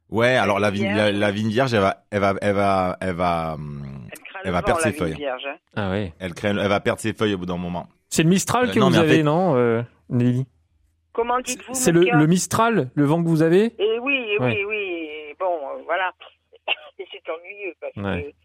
Ouais, 0.09 0.35
alors 0.35 0.59
la 0.59 0.69
vigne, 0.69 0.85
la, 0.85 1.05
vierge. 1.11 1.15
la 1.19 1.31
vigne 1.31 1.49
vierge, 1.49 1.73
elle 1.73 1.79
va, 1.81 2.03
elle 2.11 2.19
va, 2.19 2.35
elle 2.41 2.53
va, 2.55 2.97
elle 3.01 3.15
va, 3.15 3.53
hum, 3.55 4.07
Elle, 4.43 4.47
le 4.47 4.51
va 4.51 4.59
vent, 4.59 4.65
perdre 4.65 4.81
ses 4.81 4.91
feuilles. 4.93 5.13
vierge, 5.15 5.43
hein. 5.47 5.55
Ah 5.75 5.89
ouais. 5.91 6.13
elle 6.19 6.33
crée- 6.33 6.49
elle 6.49 6.67
va 6.67 6.79
perdre 6.79 6.99
ses 7.01 7.13
feuilles 7.13 7.33
au 7.33 7.37
bout 7.39 7.45
d'un 7.47 7.57
moment. 7.57 7.87
C'est 8.09 8.23
le 8.23 8.29
Mistral 8.29 8.69
Euh, 8.69 8.73
que 8.73 8.79
non, 8.79 8.89
vous 8.89 8.97
avez, 8.97 9.17
fait- 9.17 9.23
non, 9.23 9.55
euh, 9.55 9.81
Nelly? 10.09 10.45
Comment 11.11 11.39
dites-vous 11.39 11.73
C'est 11.73 11.91
le, 11.91 12.01
le 12.01 12.27
Mistral, 12.27 12.91
le 12.93 13.05
vent 13.05 13.23
que 13.23 13.27
vous 13.29 13.41
avez? 13.41 13.73
Et 13.79 13.99
oui, 13.99 14.21
Ouais. 14.39 14.57
oui, 14.59 14.65
oui. 14.67 15.09
Bon, 15.39 15.45
euh, 15.55 15.81
voilà. 15.85 16.11
C'est 16.97 17.29
ennuyeux 17.31 17.73
parce 17.81 17.95
Ouais. 17.97 18.23
que 18.23 18.44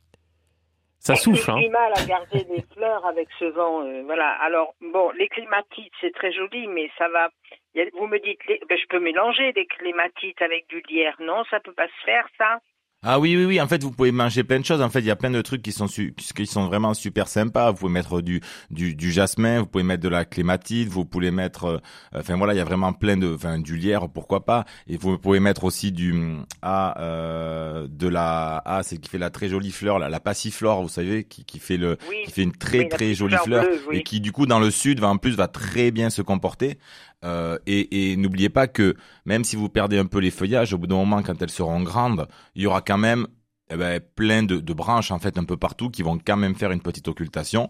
Ça 1.02 1.16
souffle, 1.16 1.42
j'ai 1.46 1.50
hein 1.52 1.60
du 1.60 1.68
mal 1.70 1.92
à 1.96 2.04
garder 2.04 2.44
des 2.44 2.62
fleurs 2.74 3.04
avec 3.06 3.28
ce 3.38 3.46
vent. 3.46 3.82
euh, 3.86 4.02
voilà. 4.04 4.32
Alors, 4.42 4.74
bon, 4.80 5.10
les 5.12 5.28
clématites, 5.28 5.92
c'est 6.00 6.12
très 6.14 6.30
joli, 6.32 6.66
mais 6.66 6.90
ça 6.98 7.08
va. 7.08 7.30
a- 7.76 7.90
vous 7.94 8.06
me 8.06 8.18
dites, 8.18 8.44
les- 8.46 8.60
ben, 8.68 8.76
je 8.78 8.86
peux 8.86 9.00
mélanger 9.00 9.52
des 9.54 9.64
clématites 9.66 10.42
avec 10.42 10.66
du 10.68 10.82
lierre. 10.88 11.16
Non, 11.18 11.42
ça 11.50 11.58
peut 11.60 11.72
pas 11.72 11.86
se 11.88 12.04
faire, 12.04 12.26
ça. 12.36 12.58
Ah 13.02 13.18
oui, 13.18 13.34
oui, 13.34 13.46
oui. 13.46 13.60
En 13.62 13.66
fait, 13.66 13.82
vous 13.82 13.92
pouvez 13.92 14.12
manger 14.12 14.44
plein 14.44 14.60
de 14.60 14.64
choses. 14.66 14.82
En 14.82 14.90
fait, 14.90 14.98
il 14.98 15.06
y 15.06 15.10
a 15.10 15.16
plein 15.16 15.30
de 15.30 15.40
trucs 15.40 15.62
qui 15.62 15.72
sont 15.72 15.86
su- 15.88 16.14
qui 16.14 16.46
sont 16.46 16.66
vraiment 16.66 16.92
super 16.92 17.28
sympas. 17.28 17.70
Vous 17.70 17.78
pouvez 17.78 17.92
mettre 17.92 18.20
du 18.20 18.42
du, 18.70 18.94
du 18.94 19.10
jasmin, 19.10 19.60
vous 19.60 19.66
pouvez 19.66 19.84
mettre 19.84 20.02
de 20.02 20.10
la 20.10 20.26
clématite, 20.26 20.88
vous 20.88 21.06
pouvez 21.06 21.30
mettre, 21.30 21.64
euh, 21.64 21.78
enfin 22.14 22.36
voilà, 22.36 22.52
il 22.52 22.58
y 22.58 22.60
a 22.60 22.64
vraiment 22.64 22.92
plein 22.92 23.16
de, 23.16 23.34
enfin 23.34 23.58
du 23.58 23.76
lierre, 23.78 24.10
pourquoi 24.10 24.44
pas. 24.44 24.66
Et 24.86 24.98
vous 24.98 25.16
pouvez 25.16 25.40
mettre 25.40 25.64
aussi 25.64 25.92
du 25.92 26.14
ah 26.60 26.94
euh, 27.00 27.88
de 27.90 28.06
la 28.06 28.60
ah 28.66 28.82
c'est 28.82 28.98
qui 28.98 29.08
fait 29.08 29.16
la 29.16 29.30
très 29.30 29.48
jolie 29.48 29.72
fleur, 29.72 29.98
la, 29.98 30.10
la 30.10 30.20
passiflore, 30.20 30.82
vous 30.82 30.90
savez, 30.90 31.24
qui 31.24 31.46
qui 31.46 31.58
fait 31.58 31.78
le 31.78 31.96
Oui. 32.10 32.16
qui 32.26 32.32
fait 32.32 32.42
une 32.42 32.52
très 32.52 32.80
Oui, 32.80 32.88
très 32.90 33.14
jolie 33.14 33.34
fleur 33.36 33.62
fleur 33.62 33.64
bleue, 33.64 33.80
oui. 33.88 33.96
et 33.96 34.02
qui 34.02 34.20
du 34.20 34.30
coup 34.30 34.44
dans 34.44 34.60
le 34.60 34.70
sud 34.70 35.00
va 35.00 35.08
en 35.08 35.16
plus 35.16 35.36
va 35.36 35.48
très 35.48 35.90
bien 35.90 36.10
se 36.10 36.20
comporter. 36.20 36.78
Euh, 37.24 37.58
et 37.66 38.12
et 38.12 38.16
n'oubliez 38.16 38.48
pas 38.48 38.66
que 38.66 38.94
même 39.26 39.44
si 39.44 39.56
vous 39.56 39.68
perdez 39.68 39.98
un 39.98 40.06
peu 40.06 40.18
les 40.18 40.30
feuillages, 40.30 40.72
au 40.72 40.78
bout 40.78 40.86
d'un 40.86 40.96
moment 40.96 41.22
quand 41.22 41.40
elles 41.42 41.50
seront 41.50 41.82
grandes, 41.82 42.26
il 42.54 42.62
y 42.62 42.66
aura 42.66 42.80
quand 42.80 42.98
même 42.98 43.26
eh 43.70 43.76
ben, 43.76 44.00
plein 44.00 44.42
de, 44.42 44.56
de 44.56 44.72
branches 44.72 45.10
en 45.10 45.18
fait 45.18 45.36
un 45.38 45.44
peu 45.44 45.56
partout 45.56 45.90
qui 45.90 46.02
vont 46.02 46.18
quand 46.18 46.36
même 46.36 46.54
faire 46.54 46.72
une 46.72 46.80
petite 46.80 47.08
occultation. 47.08 47.68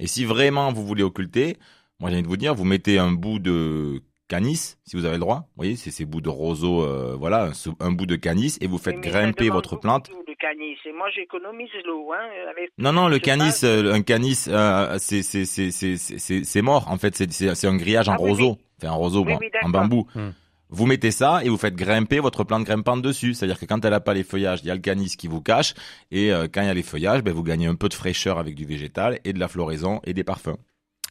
Et 0.00 0.06
si 0.06 0.24
vraiment 0.24 0.72
vous 0.72 0.84
voulez 0.84 1.02
occulter, 1.02 1.58
moi 2.00 2.10
j'ai 2.10 2.16
envie 2.16 2.22
de 2.22 2.28
vous 2.28 2.36
dire, 2.36 2.54
vous 2.54 2.64
mettez 2.64 2.98
un 2.98 3.12
bout 3.12 3.38
de 3.38 4.02
canis 4.28 4.76
si 4.84 4.96
vous 4.96 5.04
avez 5.04 5.14
le 5.14 5.20
droit. 5.20 5.46
Vous 5.48 5.62
voyez, 5.62 5.76
c'est 5.76 5.90
ces 5.90 6.04
bouts 6.04 6.20
de 6.20 6.28
roseau, 6.28 6.84
euh, 6.84 7.16
voilà, 7.18 7.50
un, 7.80 7.90
bout 7.90 8.06
de 8.06 8.16
canis 8.16 8.56
et 8.60 8.66
vous 8.66 8.78
faites 8.78 8.96
mais 8.96 9.08
grimper 9.08 9.48
votre 9.48 9.76
plante. 9.76 10.10
Le 10.10 10.34
canis. 10.38 10.76
Et 10.84 10.92
moi, 10.92 11.08
j'économise 11.14 11.68
l'eau. 11.84 12.12
Hein, 12.12 12.28
avec 12.50 12.70
Non, 12.78 12.92
non, 12.92 13.08
le 13.08 13.18
canis, 13.18 13.64
euh, 13.64 13.92
un 13.92 14.02
canis, 14.02 14.44
euh, 14.48 14.96
c'est 14.98 15.22
c'est 15.22 15.44
c'est 15.44 15.70
c'est 15.70 15.96
c'est 15.96 16.44
c'est 16.44 16.62
mort. 16.62 16.88
En 16.90 16.98
fait, 16.98 17.16
c'est 17.30 17.66
un 17.66 17.76
grillage 17.76 18.08
en 18.08 18.14
Ah 18.14 18.18
oui, 18.20 18.30
roseau, 18.30 18.58
enfin 18.78 18.92
un 18.92 18.96
roseau, 18.96 19.24
Oui, 19.24 19.32
bon, 19.34 19.38
oui, 19.40 19.50
en 19.62 19.68
d'accord. 19.70 19.88
bambou. 19.88 20.06
Hmm. 20.14 20.30
Vous 20.70 20.84
mettez 20.84 21.10
ça 21.10 21.40
et 21.44 21.48
vous 21.48 21.56
faites 21.56 21.74
grimper 21.76 22.20
votre 22.20 22.44
plante 22.44 22.64
grimpante 22.64 23.00
dessus. 23.00 23.32
C'est-à-dire 23.32 23.58
que 23.58 23.64
quand 23.64 23.82
elle 23.86 23.94
a 23.94 24.00
pas 24.00 24.12
les 24.12 24.22
feuillages, 24.22 24.60
il 24.62 24.66
y 24.66 24.70
a 24.70 24.74
le 24.74 24.80
canis 24.82 25.16
qui 25.16 25.26
vous 25.26 25.40
cache. 25.40 25.72
Et 26.10 26.30
euh, 26.32 26.46
quand 26.52 26.60
il 26.60 26.66
y 26.66 26.70
a 26.70 26.74
les 26.74 26.82
feuillages, 26.82 27.22
ben, 27.22 27.32
vous 27.32 27.42
gagnez 27.42 27.66
un 27.66 27.74
peu 27.74 27.88
de 27.88 27.94
fraîcheur 27.94 28.38
avec 28.38 28.54
du 28.54 28.66
végétal 28.66 29.18
et 29.24 29.32
de 29.32 29.38
la 29.40 29.48
floraison 29.48 30.00
et 30.04 30.12
des 30.12 30.24
parfums. 30.24 30.58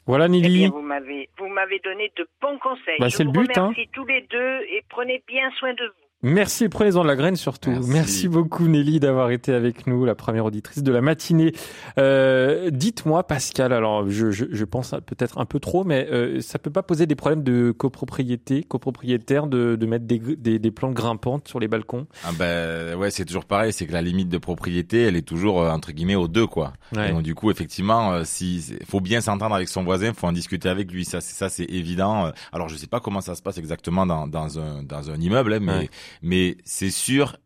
Voilà, 0.06 0.26
Eh 0.26 0.30
Nelly. 0.30 0.60
bien, 0.60 0.70
vous 0.70 0.82
m'avez, 0.82 1.30
vous 1.40 1.48
m'avez 1.48 1.80
donné 1.84 2.12
de 2.18 2.28
bons 2.40 2.58
conseils. 2.60 2.96
Bah, 3.00 3.10
Je 3.10 3.16
c'est 3.18 3.24
le 3.24 3.32
but, 3.32 3.58
hein. 3.58 3.64
remercie 3.70 3.90
tous 3.94 4.06
les 4.06 4.22
deux 4.30 4.60
et 4.72 4.84
prenez 4.90 5.24
bien 5.28 5.50
soin 5.58 5.74
de 5.74 5.84
vous. 5.86 6.07
Merci, 6.24 6.68
prenez-en 6.68 7.04
de 7.04 7.08
la 7.08 7.16
graine 7.16 7.36
surtout. 7.36 7.70
Merci. 7.70 7.90
Merci. 7.92 8.28
beaucoup 8.28 8.68
Nelly 8.68 9.00
d'avoir 9.00 9.30
été 9.30 9.54
avec 9.54 9.86
nous, 9.86 10.04
la 10.04 10.16
première 10.16 10.46
auditrice 10.46 10.82
de 10.82 10.92
la 10.92 11.00
matinée. 11.00 11.54
Euh, 12.00 12.72
Dites-moi 12.72 13.22
Pascal, 13.28 13.72
alors 13.72 14.10
je, 14.10 14.32
je, 14.32 14.46
je 14.50 14.66
pense 14.66 14.96
peut-être 15.06 15.38
un 15.38 15.46
peu 15.46 15.60
trop, 15.60 15.84
mais 15.84 16.08
euh, 16.12 16.42
ça 16.42 16.58
peut 16.58 16.72
pas 16.72 16.82
poser 16.82 17.06
des 17.06 17.14
problèmes 17.14 17.44
de 17.44 17.72
copropriété, 17.72 18.64
copropriétaire, 18.64 19.46
de, 19.46 19.76
de 19.76 19.86
mettre 19.86 20.06
des, 20.06 20.18
des, 20.18 20.58
des 20.58 20.72
plantes 20.72 20.96
grimpantes 20.96 21.48
sur 21.48 21.60
les 21.60 21.68
balcons? 21.68 22.08
Ah 22.26 22.32
ben 22.38 22.96
ouais, 22.96 23.12
c'est 23.12 23.26
toujours 23.26 23.46
pareil, 23.46 23.72
c'est 23.72 23.86
que 23.86 23.94
la 23.94 24.02
limite 24.02 24.30
de 24.30 24.40
propriété, 24.40 25.04
elle 25.04 25.18
est 25.18 25.22
toujours 25.28 25.62
euh, 25.62 25.70
entre 25.70 25.92
guillemets 25.92 26.16
aux 26.16 26.28
deux 26.28 26.48
quoi. 26.48 26.74
Ouais. 26.96 27.10
Et 27.10 27.14
donc 27.14 27.22
du 27.22 27.36
coup, 27.36 27.52
effectivement, 27.52 28.14
euh, 28.14 28.22
si 28.26 28.76
faut 28.90 29.02
bien 29.02 29.22
s'entendre 29.22 29.54
avec 29.54 29.70
son 29.70 29.84
voisin, 29.84 30.14
faut 30.16 30.26
en 30.26 30.32
discuter 30.32 30.68
avec 30.68 30.92
lui, 30.92 31.06
ça 31.06 31.22
c'est 31.22 31.36
ça 31.36 31.50
c'est 31.50 31.66
évident. 31.66 32.32
Alors 32.52 32.70
je 32.70 32.76
sais 32.76 32.88
pas 32.88 33.00
comment 33.00 33.22
ça 33.22 33.36
se 33.36 33.44
passe 33.44 33.60
exactement 33.60 34.08
dans 34.08 34.26
dans 34.26 34.58
un 34.58 34.82
dans 34.82 35.12
un 35.12 35.18
immeuble, 35.22 35.54
hein, 35.54 35.60
mais 35.62 35.78
Ouais. 35.78 35.90
Mais 36.22 36.56
c'est 36.64 36.90
sûr 36.92 37.38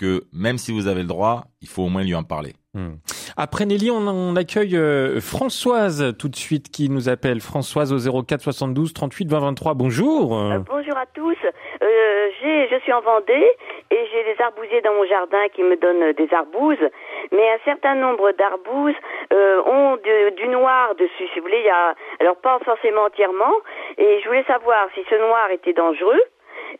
que 0.00 0.22
même 0.32 0.56
si 0.56 0.72
vous 0.72 0.88
avez 0.88 1.02
le 1.02 1.08
droit, 1.08 1.44
il 1.60 1.68
faut 1.68 1.82
au 1.82 1.88
moins 1.88 2.02
lui 2.02 2.14
en 2.14 2.24
parler. 2.24 2.54
Hmm. 2.72 2.94
Après 3.36 3.66
Nelly, 3.66 3.90
on, 3.90 4.36
accueille 4.36 4.76
euh, 4.76 5.20
Françoise 5.20 6.14
tout 6.18 6.28
de 6.28 6.36
suite 6.36 6.70
qui 6.70 6.88
nous 6.88 7.08
appelle. 7.08 7.40
Françoise 7.40 7.92
au 7.92 8.22
04 8.22 8.40
72 8.40 8.94
38 8.94 9.28
20 9.28 9.40
23. 9.40 9.74
Bonjour. 9.74 10.28
bonjour 10.66 10.96
à 10.96 11.06
tous. 11.12 11.36
je 11.80 12.78
suis 12.82 12.92
en 12.92 13.00
Vendée 13.00 13.50
et 13.90 13.98
j'ai 14.12 14.22
des 14.24 14.40
arbousiers 14.40 14.80
dans 14.82 14.94
mon 14.94 15.04
jardin 15.04 15.48
qui 15.54 15.62
me 15.62 15.76
donnent 15.76 16.12
des 16.12 16.32
arbouses. 16.32 16.86
Mais 17.32 17.50
un 17.50 17.58
certain 17.64 17.96
nombre 17.96 18.32
d'arbouses 18.32 18.96
ont 19.30 19.98
du 20.36 20.48
noir 20.48 20.94
dessus. 20.94 21.28
Si 21.34 21.40
vous 21.40 21.46
voulez, 21.46 21.60
il 21.60 21.66
y 21.66 21.70
a 21.70 21.94
alors 22.20 22.36
pas 22.36 22.58
forcément 22.64 23.02
entièrement. 23.02 23.52
Et 23.98 24.20
je 24.22 24.28
voulais 24.28 24.44
savoir 24.44 24.88
si 24.94 25.00
ce 25.10 25.16
noir 25.16 25.50
était 25.50 25.74
dangereux 25.74 26.22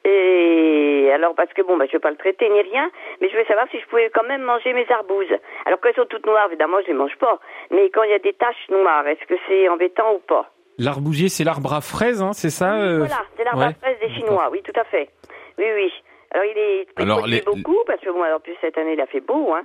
et 0.05 1.11
alors 1.13 1.35
parce 1.35 1.53
que 1.53 1.63
bon, 1.63 1.77
bah, 1.77 1.85
je 1.87 1.93
vais 1.93 1.99
pas 1.99 2.11
le 2.11 2.17
traiter 2.17 2.49
ni 2.49 2.61
rien, 2.63 2.91
mais 3.21 3.29
je 3.29 3.33
voulais 3.33 3.47
savoir 3.47 3.67
si 3.71 3.79
je 3.79 3.87
pouvais 3.87 4.11
quand 4.11 4.27
même 4.27 4.43
manger 4.43 4.73
mes 4.73 4.91
arbouses. 4.91 5.35
Alors 5.67 5.81
quand 5.81 5.89
elles 5.89 5.95
sont 5.97 6.07
toutes 6.07 6.27
noires, 6.27 6.47
évidemment, 6.49 6.79
je 6.83 6.89
les 6.89 6.95
mange 6.95 7.17
pas. 7.17 7.39
Mais 7.71 7.91
quand 7.91 8.03
il 8.03 8.11
y 8.11 8.15
a 8.15 8.19
des 8.19 8.33
taches 8.33 8.69
noires, 8.71 9.07
est-ce 9.07 9.27
que 9.27 9.35
c'est 9.49 9.69
embêtant 9.69 10.15
ou 10.15 10.19
pas? 10.19 10.51
L'arbousier, 10.79 11.29
c'est 11.29 11.45
l'arbre 11.45 11.75
à 11.75 11.81
fraises, 11.81 12.23
hein, 12.23 12.33
c'est 12.33 12.51
ça 12.51 12.81
euh 12.81 12.99
Voilà, 12.99 13.23
c'est 13.37 13.45
l'arbre 13.45 13.63
à 13.63 13.73
fraises 13.75 13.99
des 14.01 14.11
Chinois, 14.15 14.49
oui, 14.51 14.63
tout 14.63 14.79
à 14.81 14.85
fait. 14.85 15.11
Oui, 15.59 15.67
oui. 15.75 15.93
Alors 16.33 16.45
il 16.45 16.59
est 16.59 16.87
alors, 16.97 17.27
les... 17.27 17.41
beaucoup 17.43 17.83
parce 17.87 18.01
que 18.01 18.11
bon, 18.11 18.23
alors 18.23 18.41
plus 18.41 18.55
cette 18.61 18.79
année 18.79 18.93
il 18.93 19.01
a 19.01 19.07
fait 19.07 19.21
beau, 19.21 19.53
hein. 19.53 19.63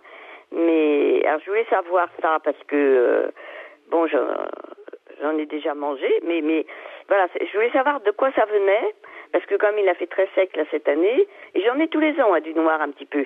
Mais 0.52 1.24
alors 1.26 1.40
je 1.42 1.50
voulais 1.50 1.66
savoir 1.70 2.08
ça 2.22 2.40
parce 2.44 2.58
que 2.68 2.76
euh, 2.76 3.32
bon, 3.92 4.08
j'en 4.08 5.38
ai 5.38 5.46
déjà 5.46 5.76
mangé, 5.76 6.08
mais 6.24 6.42
mais 6.42 6.66
voilà, 7.08 7.28
je 7.40 7.56
voulais 7.56 7.72
savoir 7.72 8.02
de 8.02 8.12
quoi 8.12 8.32
ça 8.36 8.46
venait 8.46 8.96
parce 9.36 9.46
que 9.48 9.56
comme 9.56 9.78
il 9.78 9.90
a 9.90 9.96
fait 9.96 10.08
très 10.08 10.30
sec 10.34 10.56
là 10.56 10.64
cette 10.72 10.88
année, 10.88 11.28
et 11.56 11.62
j'en 11.66 11.78
ai 11.78 11.90
tous 11.90 12.00
les 12.00 12.18
ans 12.22 12.32
à 12.32 12.40
du 12.40 12.54
noir 12.54 12.80
un 12.80 12.90
petit 12.92 13.06
peu, 13.06 13.26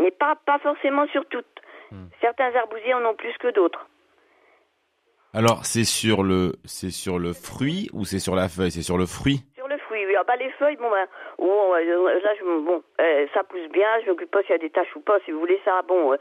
mais 0.00 0.10
pas 0.10 0.34
pas 0.44 0.58
forcément 0.58 1.06
sur 1.06 1.24
toutes. 1.26 1.46
Hmm. 1.92 2.06
Certains 2.20 2.52
arbousiers 2.56 2.92
en 2.92 3.04
ont 3.04 3.14
plus 3.14 3.38
que 3.38 3.52
d'autres. 3.52 3.86
Alors 5.32 5.64
c'est 5.64 5.84
sur 5.84 6.24
le 6.24 6.54
c'est 6.64 6.90
sur 6.90 7.20
le 7.20 7.34
fruit 7.34 7.88
ou 7.92 8.04
c'est 8.04 8.18
sur 8.18 8.34
la 8.34 8.48
feuille? 8.48 8.72
C'est 8.72 8.82
sur 8.82 8.98
le 8.98 9.06
fruit? 9.06 9.44
Sur 9.54 9.68
le 9.68 9.78
fruit, 9.78 10.04
oui. 10.06 10.16
Ah, 10.18 10.24
bah, 10.26 10.34
les 10.34 10.50
feuilles, 10.58 10.74
bon 10.74 10.90
ben, 10.90 11.06
euh, 11.38 12.20
là 12.24 12.34
je, 12.36 12.42
bon, 12.42 12.82
euh, 13.00 13.26
ça 13.32 13.44
pousse 13.44 13.68
bien. 13.70 13.86
Je 14.02 14.10
m'occupe 14.10 14.32
pas 14.32 14.42
s'il 14.42 14.50
y 14.50 14.54
a 14.54 14.58
des 14.58 14.70
taches 14.70 14.96
ou 14.96 15.00
pas. 15.02 15.20
Si 15.24 15.30
vous 15.30 15.38
voulez 15.38 15.60
ça, 15.64 15.82
bon, 15.82 16.14
euh, 16.14 16.16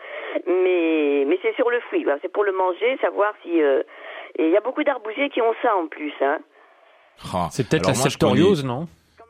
mais 0.46 1.26
mais 1.26 1.40
c'est 1.42 1.56
sur 1.56 1.72
le 1.72 1.80
fruit. 1.80 2.06
C'est 2.22 2.32
pour 2.32 2.44
le 2.44 2.52
manger, 2.52 3.00
savoir 3.02 3.34
si. 3.42 3.58
et 3.58 3.84
il 4.38 4.52
y 4.52 4.58
a 4.58 4.62
beaucoup 4.62 4.84
d'arbousiers 4.84 5.30
qui 5.30 5.42
ont 5.42 5.56
ça 5.64 5.76
en 5.76 5.88
plus, 5.88 6.14
hein. 6.22 6.38
Ah. 7.34 7.50
C'est 7.52 7.68
peut-être 7.68 7.88
la 7.88 7.94
septoriose, 7.94 8.64
non 8.64 8.88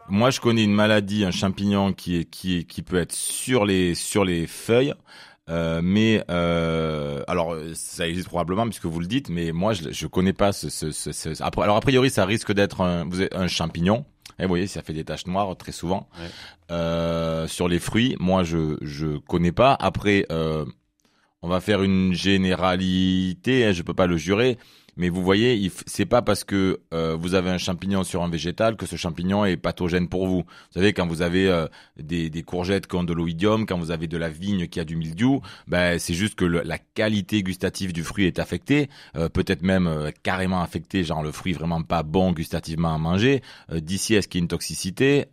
Moi, 0.10 0.30
je 0.30 0.40
connais 0.40 0.64
une 0.64 0.74
maladie, 0.74 1.26
un 1.26 1.32
champignon 1.32 1.94
qui 1.94 2.18
est 2.18 2.26
qui 2.26 2.66
qui 2.66 2.82
peut 2.82 2.98
être 2.98 3.14
sur 3.14 3.66
les 3.66 3.96
sur 3.96 4.26
les 4.26 4.48
feuilles. 4.48 4.94
Euh, 5.48 5.80
mais 5.84 6.24
euh, 6.32 7.22
alors 7.28 7.56
ça 7.76 8.08
existe 8.08 8.28
probablement 8.28 8.66
puisque 8.66 8.86
vous 8.86 9.00
le 9.00 9.06
dites, 9.06 9.30
mais 9.30 9.52
moi 9.52 9.74
je 9.74 9.92
je 9.92 10.08
connais 10.08 10.34
pas 10.34 10.52
ce, 10.52 10.70
ce, 10.70 10.90
ce, 10.92 11.44
alors 11.44 11.76
a 11.76 11.82
priori 11.82 12.10
ça 12.10 12.26
risque 12.26 12.52
d'être 12.52 12.82
un 12.82 13.06
vous 13.06 13.22
un 13.32 13.48
champignon. 13.48 14.06
Et 14.40 14.44
vous 14.44 14.50
voyez, 14.50 14.68
ça 14.68 14.82
fait 14.82 14.92
des 14.92 15.06
taches 15.06 15.28
noires 15.28 15.56
très 15.56 15.72
souvent 15.72 16.10
euh, 16.72 17.48
sur 17.48 17.68
les 17.68 17.80
fruits. 17.80 18.18
Moi 18.20 18.44
je 18.44 18.78
je 18.82 19.18
connais 19.18 19.52
pas. 19.52 19.78
Après 19.80 20.26
on 20.30 21.48
va 21.48 21.62
faire 21.62 21.84
une 21.84 22.14
généralité, 22.14 23.66
hein, 23.66 23.72
je 23.72 23.84
peux 23.84 23.94
pas 23.94 24.08
le 24.08 24.18
jurer. 24.18 24.58
Mais 24.98 25.10
vous 25.10 25.22
voyez, 25.22 25.72
c'est 25.86 26.06
pas 26.06 26.22
parce 26.22 26.44
que 26.44 26.80
euh, 26.94 27.18
vous 27.20 27.36
avez 27.36 27.50
un 27.50 27.58
champignon 27.58 28.04
sur 28.04 28.24
un 28.24 28.30
végétal 28.30 28.78
que 28.78 28.86
ce 28.86 28.96
champignon 28.96 29.46
est 29.46 29.58
pathogène 29.58 30.08
pour 30.08 30.28
vous. 30.28 30.44
Vous 30.44 30.74
savez, 30.74 30.94
quand 30.94 31.06
vous 31.06 31.22
avez 31.22 31.50
euh, 31.50 31.68
des, 31.98 32.30
des, 32.30 32.44
courgettes 32.44 32.88
qui 32.88 32.96
ont 32.96 33.04
de 33.04 33.14
l'oïdium, 33.14 33.66
quand 33.66 33.78
vous 33.78 33.92
avez 33.92 34.08
de 34.08 34.18
la 34.18 34.30
vigne 34.30 34.68
qui 34.68 34.80
a 34.80 34.86
du 34.86 34.96
mildiou, 34.96 35.42
ben 35.68 36.00
c'est 36.00 36.14
juste 36.14 36.36
que 36.36 36.46
la 36.46 36.78
qualité 36.78 37.44
gustative 37.44 37.92
du 37.92 38.04
fruit 38.04 38.26
est 38.26 38.40
affectée, 38.40 38.90
euh, 39.18 39.28
peut-être 39.28 39.64
même 39.64 40.12
carrément 40.24 40.62
affectée, 40.62 41.04
genre 41.04 41.24
le 41.24 41.32
fruit 41.32 41.54
vraiment 41.54 41.82
pas 41.82 42.04
bon 42.04 42.32
gustativement 42.32 42.94
à 42.94 42.98
manger. 42.98 43.42
D'ici, 43.72 44.16
est-ce 44.16 44.28
qu'il 44.28 44.40
y 44.40 44.42
a 44.42 44.44
une 44.44 44.48
toxicité? 44.48 45.26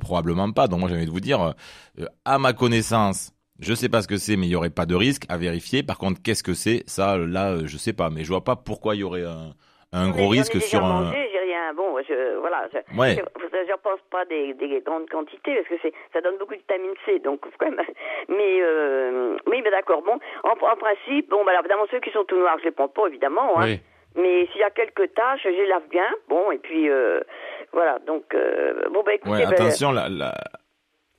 Probablement 0.00 0.50
pas. 0.52 0.68
Donc 0.68 0.80
moi, 0.80 0.88
j'ai 0.88 0.96
envie 0.96 1.06
de 1.06 1.10
vous 1.10 1.20
dire, 1.20 1.54
à 2.24 2.38
ma 2.38 2.52
connaissance, 2.52 3.32
je 3.60 3.74
sais 3.74 3.88
pas 3.88 4.02
ce 4.02 4.08
que 4.08 4.16
c'est, 4.16 4.36
mais 4.36 4.46
il 4.46 4.50
y 4.50 4.56
aurait 4.56 4.70
pas 4.70 4.86
de 4.86 4.94
risque 4.94 5.24
à 5.28 5.36
vérifier. 5.36 5.82
Par 5.82 5.98
contre, 5.98 6.20
qu'est-ce 6.22 6.42
que 6.42 6.54
c'est? 6.54 6.82
Ça, 6.86 7.16
là, 7.16 7.52
euh, 7.52 7.62
je 7.66 7.76
sais 7.76 7.92
pas, 7.92 8.10
mais 8.10 8.24
je 8.24 8.28
vois 8.28 8.44
pas 8.44 8.56
pourquoi 8.56 8.94
il 8.94 9.00
y 9.00 9.04
aurait 9.04 9.24
un, 9.24 9.52
un 9.92 10.10
gros 10.10 10.28
risque 10.28 10.60
sur 10.60 10.84
un. 10.84 11.04
Mangé, 11.04 11.28
rien. 11.42 11.72
Bon, 11.74 11.96
je, 12.06 12.38
voilà. 12.38 12.68
Je, 12.72 12.98
ouais. 12.98 13.16
je, 13.16 13.72
pense 13.82 14.00
pas 14.10 14.24
des, 14.26 14.54
des, 14.54 14.80
grandes 14.80 15.08
quantités 15.08 15.54
parce 15.56 15.68
que 15.68 15.74
c'est, 15.82 15.92
ça 16.12 16.20
donne 16.20 16.36
beaucoup 16.38 16.54
de 16.54 16.58
vitamine 16.58 16.94
C, 17.04 17.18
donc 17.20 17.40
quand 17.58 17.70
même. 17.70 17.80
Mais 18.28 18.60
euh, 18.60 19.36
oui, 19.46 19.60
mais 19.62 19.70
d'accord. 19.70 20.02
Bon, 20.02 20.18
en, 20.44 20.50
en, 20.50 20.76
principe, 20.76 21.30
bon, 21.30 21.44
bah, 21.44 21.52
alors, 21.52 21.62
évidemment 21.64 21.86
ceux 21.90 22.00
qui 22.00 22.10
sont 22.10 22.24
tout 22.24 22.36
noirs, 22.36 22.58
je 22.60 22.64
les 22.64 22.72
prends 22.72 22.88
pas 22.88 23.06
évidemment. 23.06 23.58
Hein. 23.58 23.64
Oui. 23.64 23.80
Mais 24.16 24.46
s'il 24.46 24.60
y 24.60 24.64
a 24.64 24.70
quelques 24.70 25.12
taches, 25.14 25.42
je 25.44 25.50
les 25.50 25.66
lave 25.66 25.88
bien. 25.90 26.08
Bon, 26.28 26.50
et 26.50 26.58
puis 26.58 26.88
euh, 26.88 27.20
voilà. 27.72 27.98
Donc 28.06 28.34
euh, 28.34 28.88
bon, 28.90 29.02
bah 29.04 29.14
écoutez. 29.14 29.34
Ouais, 29.34 29.44
ben, 29.44 29.52
attention, 29.52 29.92
la, 29.92 30.08
la 30.08 30.34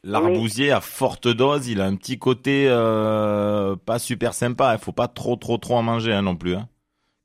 L'arbousier 0.03 0.71
à 0.71 0.79
forte 0.79 1.27
dose, 1.27 1.67
il 1.67 1.81
a 1.81 1.85
un 1.85 1.95
petit 1.95 2.19
côté 2.19 2.67
euh, 2.69 3.75
pas 3.75 3.99
super 3.99 4.33
sympa. 4.33 4.73
Il 4.73 4.83
faut 4.83 4.91
pas 4.91 5.07
trop 5.07 5.35
trop 5.35 5.57
trop 5.57 5.75
en 5.75 5.81
manger 5.81 6.13
hein, 6.13 6.21
non 6.21 6.35
plus. 6.35 6.55
Hein. 6.55 6.67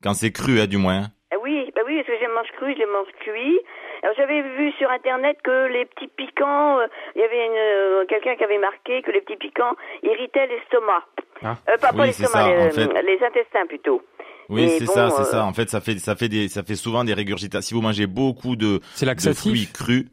Quand 0.01 0.13
c'est 0.13 0.31
cru, 0.31 0.59
hein, 0.59 0.67
du 0.67 0.77
moins. 0.77 1.07
Ah 1.31 1.37
oui, 1.41 1.71
bah 1.75 1.81
oui, 1.85 1.95
parce 1.97 2.07
que 2.07 2.25
je 2.25 2.33
mange 2.33 2.51
cru, 2.57 2.75
je 2.77 2.91
mange 2.91 3.07
cuit. 3.21 3.59
Alors 4.03 4.15
j'avais 4.17 4.41
vu 4.41 4.71
sur 4.73 4.89
internet 4.89 5.37
que 5.43 5.71
les 5.71 5.85
petits 5.85 6.09
piquants, 6.09 6.79
euh, 6.79 6.87
il 7.15 7.21
y 7.21 7.23
avait 7.23 7.47
euh, 7.49 8.05
quelqu'un 8.09 8.35
qui 8.35 8.43
avait 8.43 8.57
marqué 8.57 9.01
que 9.01 9.11
les 9.11 9.21
petits 9.21 9.37
piquants 9.37 9.75
irritaient 10.03 10.47
l'estomac. 10.47 11.05
Ah. 11.41 11.55
pas, 11.79 11.91
oui, 11.93 12.07
l'estomac, 12.07 12.49
les, 12.75 13.19
intestins 13.23 13.65
plutôt. 13.67 14.01
Oui, 14.49 14.67
c'est 14.77 14.87
ça, 14.87 15.09
c'est 15.09 15.23
ça. 15.23 15.45
En 15.45 15.53
fait, 15.53 15.69
ça 15.69 15.79
fait 15.79 15.97
ça 15.99 16.17
fait 16.17 16.27
des 16.27 16.49
ça 16.49 16.63
fait 16.63 16.75
souvent 16.75 17.05
des 17.05 17.13
régurgitations. 17.13 17.65
Si 17.65 17.73
vous 17.73 17.81
mangez 17.81 18.07
beaucoup 18.07 18.57
de, 18.57 18.81
de 18.99 19.33
fruits 19.33 19.69
crus, 19.73 20.07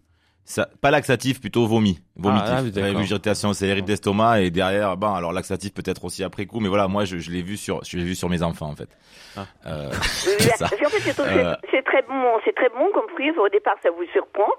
ça, 0.50 0.68
pas 0.80 0.90
laxatif, 0.90 1.40
plutôt 1.40 1.64
vomi, 1.66 2.00
vomitif. 2.16 2.50
Ah, 2.52 2.62
ah, 2.76 2.82
Régurgitation, 2.82 3.52
c'est 3.52 3.68
hérite 3.68 3.84
d'estomac 3.84 4.40
et 4.40 4.50
derrière, 4.50 4.96
bon, 4.96 5.14
alors 5.14 5.32
laxatif 5.32 5.72
peut-être 5.72 6.04
aussi 6.04 6.24
après 6.24 6.46
coup, 6.46 6.58
mais 6.58 6.68
voilà, 6.68 6.88
moi 6.88 7.04
je, 7.04 7.18
je 7.18 7.30
l'ai 7.30 7.42
vu 7.42 7.56
sur, 7.56 7.84
je 7.84 7.96
l'ai 7.96 8.02
vu 8.02 8.16
sur 8.16 8.28
mes 8.28 8.42
enfants 8.42 8.66
en 8.66 8.74
fait. 8.74 8.88
Ah. 9.36 9.42
Euh, 9.66 9.90
euh, 9.92 11.54
c'est 11.70 11.82
très 11.84 12.02
bon, 12.02 12.24
c'est 12.44 12.54
très 12.54 12.68
bon 12.70 12.90
comme 12.92 13.08
fruit. 13.10 13.30
Au 13.30 13.48
départ, 13.48 13.76
ça 13.80 13.90
vous 13.90 14.04
surprend, 14.12 14.50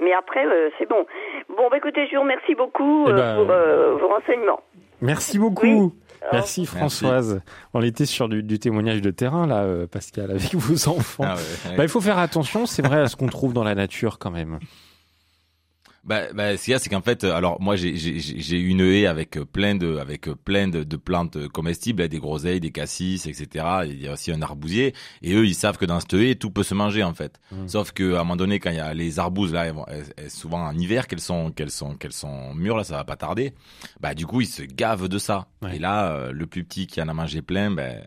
mais 0.00 0.12
après, 0.12 0.46
euh, 0.46 0.70
c'est 0.78 0.88
bon. 0.88 1.04
Bon, 1.48 1.68
bah, 1.68 1.78
écoutez, 1.78 2.06
je 2.06 2.14
vous 2.14 2.22
remercie 2.22 2.54
beaucoup 2.54 3.06
eh 3.08 3.12
ben, 3.12 3.34
pour 3.34 3.46
vos 3.46 4.14
renseignements. 4.14 4.60
Merci 5.00 5.40
beaucoup. 5.40 5.92
Merci 6.30 6.66
Françoise. 6.66 7.42
On 7.74 7.82
était 7.82 8.06
sur 8.06 8.28
du, 8.28 8.44
du, 8.44 8.60
témoignage 8.60 9.02
de 9.02 9.10
terrain 9.10 9.48
là, 9.48 9.66
Pascal, 9.90 10.30
avec 10.30 10.54
vos 10.54 10.88
enfants. 10.88 11.24
Bah, 11.76 11.82
il 11.82 11.88
faut 11.88 12.00
faire 12.00 12.18
attention, 12.18 12.64
c'est 12.64 12.86
vrai, 12.86 13.00
à 13.00 13.08
ce 13.08 13.16
qu'on 13.16 13.26
trouve 13.26 13.52
dans 13.52 13.64
la 13.64 13.74
nature 13.74 14.20
quand 14.20 14.30
même. 14.30 14.60
Bah, 16.04 16.32
bah, 16.34 16.56
ce 16.56 16.64
qu'il 16.64 16.72
y 16.72 16.74
a, 16.74 16.80
c'est 16.80 16.90
qu'en 16.90 17.00
fait, 17.00 17.22
euh, 17.22 17.32
alors 17.32 17.60
moi 17.60 17.76
j'ai 17.76 18.58
une 18.58 18.80
haie 18.80 19.06
avec 19.06 19.36
euh, 19.36 19.44
plein 19.44 19.76
de 19.76 19.98
avec 19.98 20.26
euh, 20.26 20.34
plein 20.34 20.66
de, 20.66 20.82
de 20.82 20.96
plantes 20.96 21.46
comestibles, 21.48 22.08
des 22.08 22.18
groseilles, 22.18 22.58
des 22.58 22.72
cassis, 22.72 23.26
etc. 23.26 23.64
Il 23.84 24.02
y 24.02 24.08
a 24.08 24.14
aussi 24.14 24.32
un 24.32 24.42
arbousier, 24.42 24.94
et 25.22 25.34
eux 25.34 25.46
ils 25.46 25.54
savent 25.54 25.78
que 25.78 25.84
dans 25.84 26.00
cette 26.00 26.14
haie 26.14 26.34
tout 26.34 26.50
peut 26.50 26.64
se 26.64 26.74
manger 26.74 27.04
en 27.04 27.14
fait. 27.14 27.38
Mmh. 27.52 27.68
Sauf 27.68 27.92
que 27.92 28.14
à 28.14 28.16
un 28.16 28.24
moment 28.24 28.34
donné, 28.34 28.58
quand 28.58 28.70
il 28.70 28.78
y 28.78 28.80
a 28.80 28.92
les 28.94 29.20
arbouses 29.20 29.52
là, 29.52 29.66
elles, 29.66 30.30
souvent 30.30 30.66
en 30.66 30.76
hiver 30.76 31.06
qu'elles 31.06 31.20
sont 31.20 31.52
qu'elles 31.52 31.70
sont 31.70 31.94
qu'elles 31.94 32.12
sont 32.12 32.52
mûres 32.52 32.76
là, 32.76 32.82
ça 32.82 32.96
va 32.96 33.04
pas 33.04 33.16
tarder. 33.16 33.54
Bah 34.00 34.14
du 34.14 34.26
coup 34.26 34.40
ils 34.40 34.46
se 34.46 34.62
gavent 34.62 35.08
de 35.08 35.18
ça. 35.18 35.46
Et 35.72 35.78
là, 35.78 36.32
le 36.32 36.46
plus 36.46 36.64
petit 36.64 36.88
qui 36.88 37.00
en 37.00 37.06
a 37.06 37.14
mangé 37.14 37.42
plein, 37.42 37.70
ben 37.70 38.02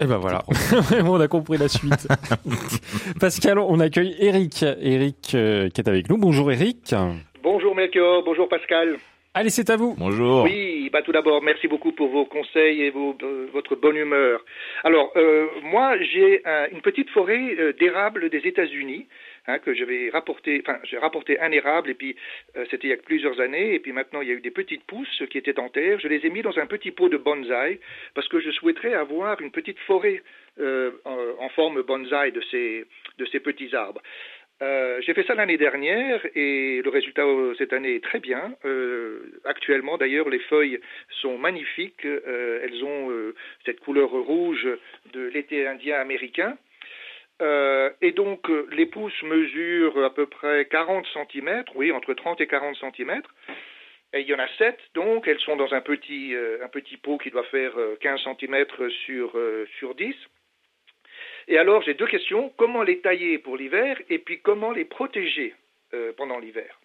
et 0.00 0.06
ben 0.06 0.16
voilà, 0.16 0.42
on 1.04 1.20
a 1.20 1.28
compris 1.28 1.56
la 1.56 1.68
suite. 1.68 2.08
Pascal, 3.20 3.60
on 3.60 3.78
accueille 3.78 4.16
Eric. 4.18 4.64
Eric 4.80 5.32
euh, 5.34 5.68
qui 5.68 5.80
est 5.80 5.88
avec 5.88 6.10
nous. 6.10 6.18
Bonjour 6.18 6.50
Eric. 6.50 6.92
Bonjour 7.44 7.76
Melchior, 7.76 8.24
bonjour 8.24 8.48
Pascal. 8.48 8.96
Allez, 9.34 9.50
c'est 9.50 9.70
à 9.70 9.76
vous. 9.76 9.94
Bonjour. 9.96 10.42
Oui, 10.42 10.90
bah 10.92 11.02
tout 11.02 11.12
d'abord, 11.12 11.42
merci 11.42 11.68
beaucoup 11.68 11.92
pour 11.92 12.08
vos 12.08 12.24
conseils 12.24 12.82
et 12.82 12.90
vos, 12.90 13.16
euh, 13.22 13.46
votre 13.52 13.76
bonne 13.76 13.96
humeur. 13.96 14.44
Alors, 14.82 15.12
euh, 15.14 15.46
moi, 15.62 15.96
j'ai 16.00 16.42
une 16.72 16.80
petite 16.80 17.10
forêt 17.10 17.74
d'érable 17.78 18.30
des 18.30 18.48
États-Unis 18.48 19.06
Hein, 19.46 19.58
que 19.58 19.74
j'avais 19.74 20.08
rapporté, 20.08 20.62
enfin 20.64 20.78
j'ai 20.84 20.96
rapporté 20.96 21.38
un 21.38 21.52
érable 21.52 21.90
et 21.90 21.94
puis 21.94 22.16
euh, 22.56 22.64
c'était 22.70 22.86
il 22.86 22.90
y 22.90 22.94
a 22.94 22.96
plusieurs 22.96 23.40
années 23.40 23.74
et 23.74 23.78
puis 23.78 23.92
maintenant 23.92 24.22
il 24.22 24.28
y 24.28 24.30
a 24.30 24.34
eu 24.34 24.40
des 24.40 24.50
petites 24.50 24.84
pousses 24.84 25.22
qui 25.28 25.36
étaient 25.36 25.58
en 25.60 25.68
terre. 25.68 26.00
Je 26.00 26.08
les 26.08 26.24
ai 26.24 26.30
mis 26.30 26.40
dans 26.40 26.58
un 26.58 26.64
petit 26.64 26.92
pot 26.92 27.10
de 27.10 27.18
bonsaï 27.18 27.78
parce 28.14 28.26
que 28.28 28.40
je 28.40 28.50
souhaiterais 28.52 28.94
avoir 28.94 29.42
une 29.42 29.50
petite 29.50 29.78
forêt 29.80 30.22
euh, 30.60 30.92
en, 31.04 31.50
forme 31.50 31.82
bonsaï 31.82 32.32
de 32.32 32.40
ces 32.50 32.86
de 33.18 33.26
ces 33.26 33.40
petits 33.40 33.74
arbres. 33.74 34.00
Euh, 34.62 35.02
j'ai 35.02 35.12
fait 35.12 35.26
ça 35.26 35.34
l'année 35.34 35.58
dernière 35.58 36.24
et 36.34 36.80
le 36.82 36.88
résultat 36.88 37.26
cette 37.58 37.74
année 37.74 37.96
est 37.96 38.04
très 38.04 38.20
bien. 38.20 38.56
actuellement, 39.44 39.98
d'ailleurs, 39.98 40.30
les 40.30 40.38
feuilles 40.38 40.80
sont 41.20 41.36
magnifiques. 41.36 42.06
elles 42.06 42.82
ont 42.82 43.12
cette 43.66 43.80
couleur 43.80 44.08
rouge 44.08 44.66
de 45.12 45.26
l'été 45.26 45.66
indien 45.66 46.00
américain. 46.00 46.56
Euh, 47.44 47.90
et 48.00 48.12
donc, 48.12 48.48
euh, 48.50 48.66
les 48.72 48.86
pousses 48.86 49.22
mesurent 49.22 50.04
à 50.04 50.12
peu 50.12 50.26
près 50.26 50.66
40 50.66 51.06
cm, 51.12 51.64
oui, 51.76 51.92
entre 51.92 52.14
30 52.14 52.40
et 52.40 52.46
40 52.46 52.76
cm. 52.76 53.22
Et 54.12 54.20
il 54.20 54.26
y 54.26 54.34
en 54.34 54.38
a 54.38 54.48
sept, 54.58 54.78
donc 54.94 55.28
elles 55.28 55.40
sont 55.40 55.56
dans 55.56 55.72
un 55.74 55.80
petit, 55.80 56.34
un 56.62 56.68
petit 56.68 56.96
pot 56.96 57.18
qui 57.18 57.30
doit 57.30 57.42
faire 57.44 57.72
15 58.00 58.20
cm 58.38 58.64
sur, 59.04 59.36
sur 59.80 59.96
10. 59.96 60.14
Et 61.48 61.58
alors 61.58 61.82
j'ai 61.82 61.94
deux 61.94 62.06
questions. 62.06 62.52
Comment 62.56 62.84
les 62.84 63.00
tailler 63.00 63.38
pour 63.38 63.56
l'hiver 63.56 64.00
et 64.08 64.20
puis 64.20 64.40
comment 64.40 64.70
les 64.70 64.84
protéger 64.84 65.52
pendant 66.16 66.38
l'hiver? 66.38 66.78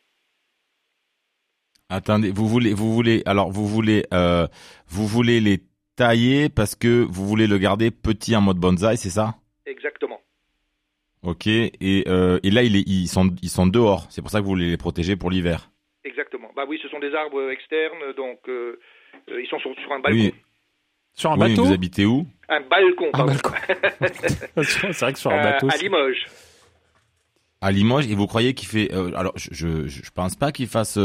Attendez, 1.92 2.30
vous 2.30 2.48
voulez, 2.48 2.72
vous 2.76 2.94
voulez, 2.94 3.24
alors 3.26 3.50
vous 3.50 3.68
voulez, 3.68 4.06
euh, 4.14 4.48
vous 4.90 5.08
voulez 5.08 5.42
les 5.42 5.58
tailler 5.96 6.48
parce 6.48 6.76
que 6.76 7.04
vous 7.10 7.26
voulez 7.26 7.48
le 7.48 7.58
garder 7.58 7.90
petit 7.90 8.36
en 8.36 8.42
mode 8.42 8.58
bonsaï, 8.58 8.96
c'est 8.96 9.10
ça? 9.10 9.39
Ok, 11.24 11.48
et, 11.48 12.04
euh, 12.08 12.40
et 12.44 12.50
là 12.50 12.64
il 12.64 12.76
est, 12.78 12.84
ils 12.88 13.08
sont, 13.08 13.30
ils 13.42 13.50
sont 13.50 13.68
dehors. 13.68 14.08
C'est 14.10 14.22
pour 14.22 14.32
ça 14.32 14.40
que 14.40 14.44
vous 14.44 14.52
voulez 14.52 14.70
les 14.70 14.78
protéger 14.78 15.16
pour 15.16 15.30
l'hiver. 15.30 15.70
Exactement. 16.06 16.50
Bah 16.56 16.64
oui, 16.68 16.80
ce 16.82 16.88
sont 16.88 17.00
des 17.00 17.14
arbres 17.14 17.52
externes, 17.52 18.14
donc 18.16 18.40
euh, 18.48 18.80
ils 19.28 19.48
sont 19.50 19.60
sur, 19.60 19.72
un 19.92 20.00
balcon. 20.00 20.18
Oui. 20.18 20.34
Sur 21.14 21.32
un 21.32 21.40
oui, 21.40 21.50
bateau 21.50 21.66
Vous 21.66 21.74
habitez 21.74 22.06
où? 22.06 22.26
Un 22.48 22.62
balcon. 22.62 23.10
Un 23.14 23.26
balcon. 23.26 23.52
c'est 24.64 25.00
vrai 25.00 25.14
que 25.14 25.20
sur 25.20 25.32
un 25.32 25.44
bateau. 25.44 25.68
à 25.70 25.78
Limoges. 25.78 26.26
À 27.62 27.72
Limoges, 27.72 28.08
et 28.08 28.16
vous 28.16 28.28
croyez 28.28 28.54
qu'il 28.54 28.70
fait 28.70 28.90
Alors, 28.94 29.34
je, 29.36 29.50
je, 29.52 29.88
je 29.88 30.12
pense 30.12 30.38
pas 30.38 30.54
qu'il 30.54 30.68
fasse 30.68 30.98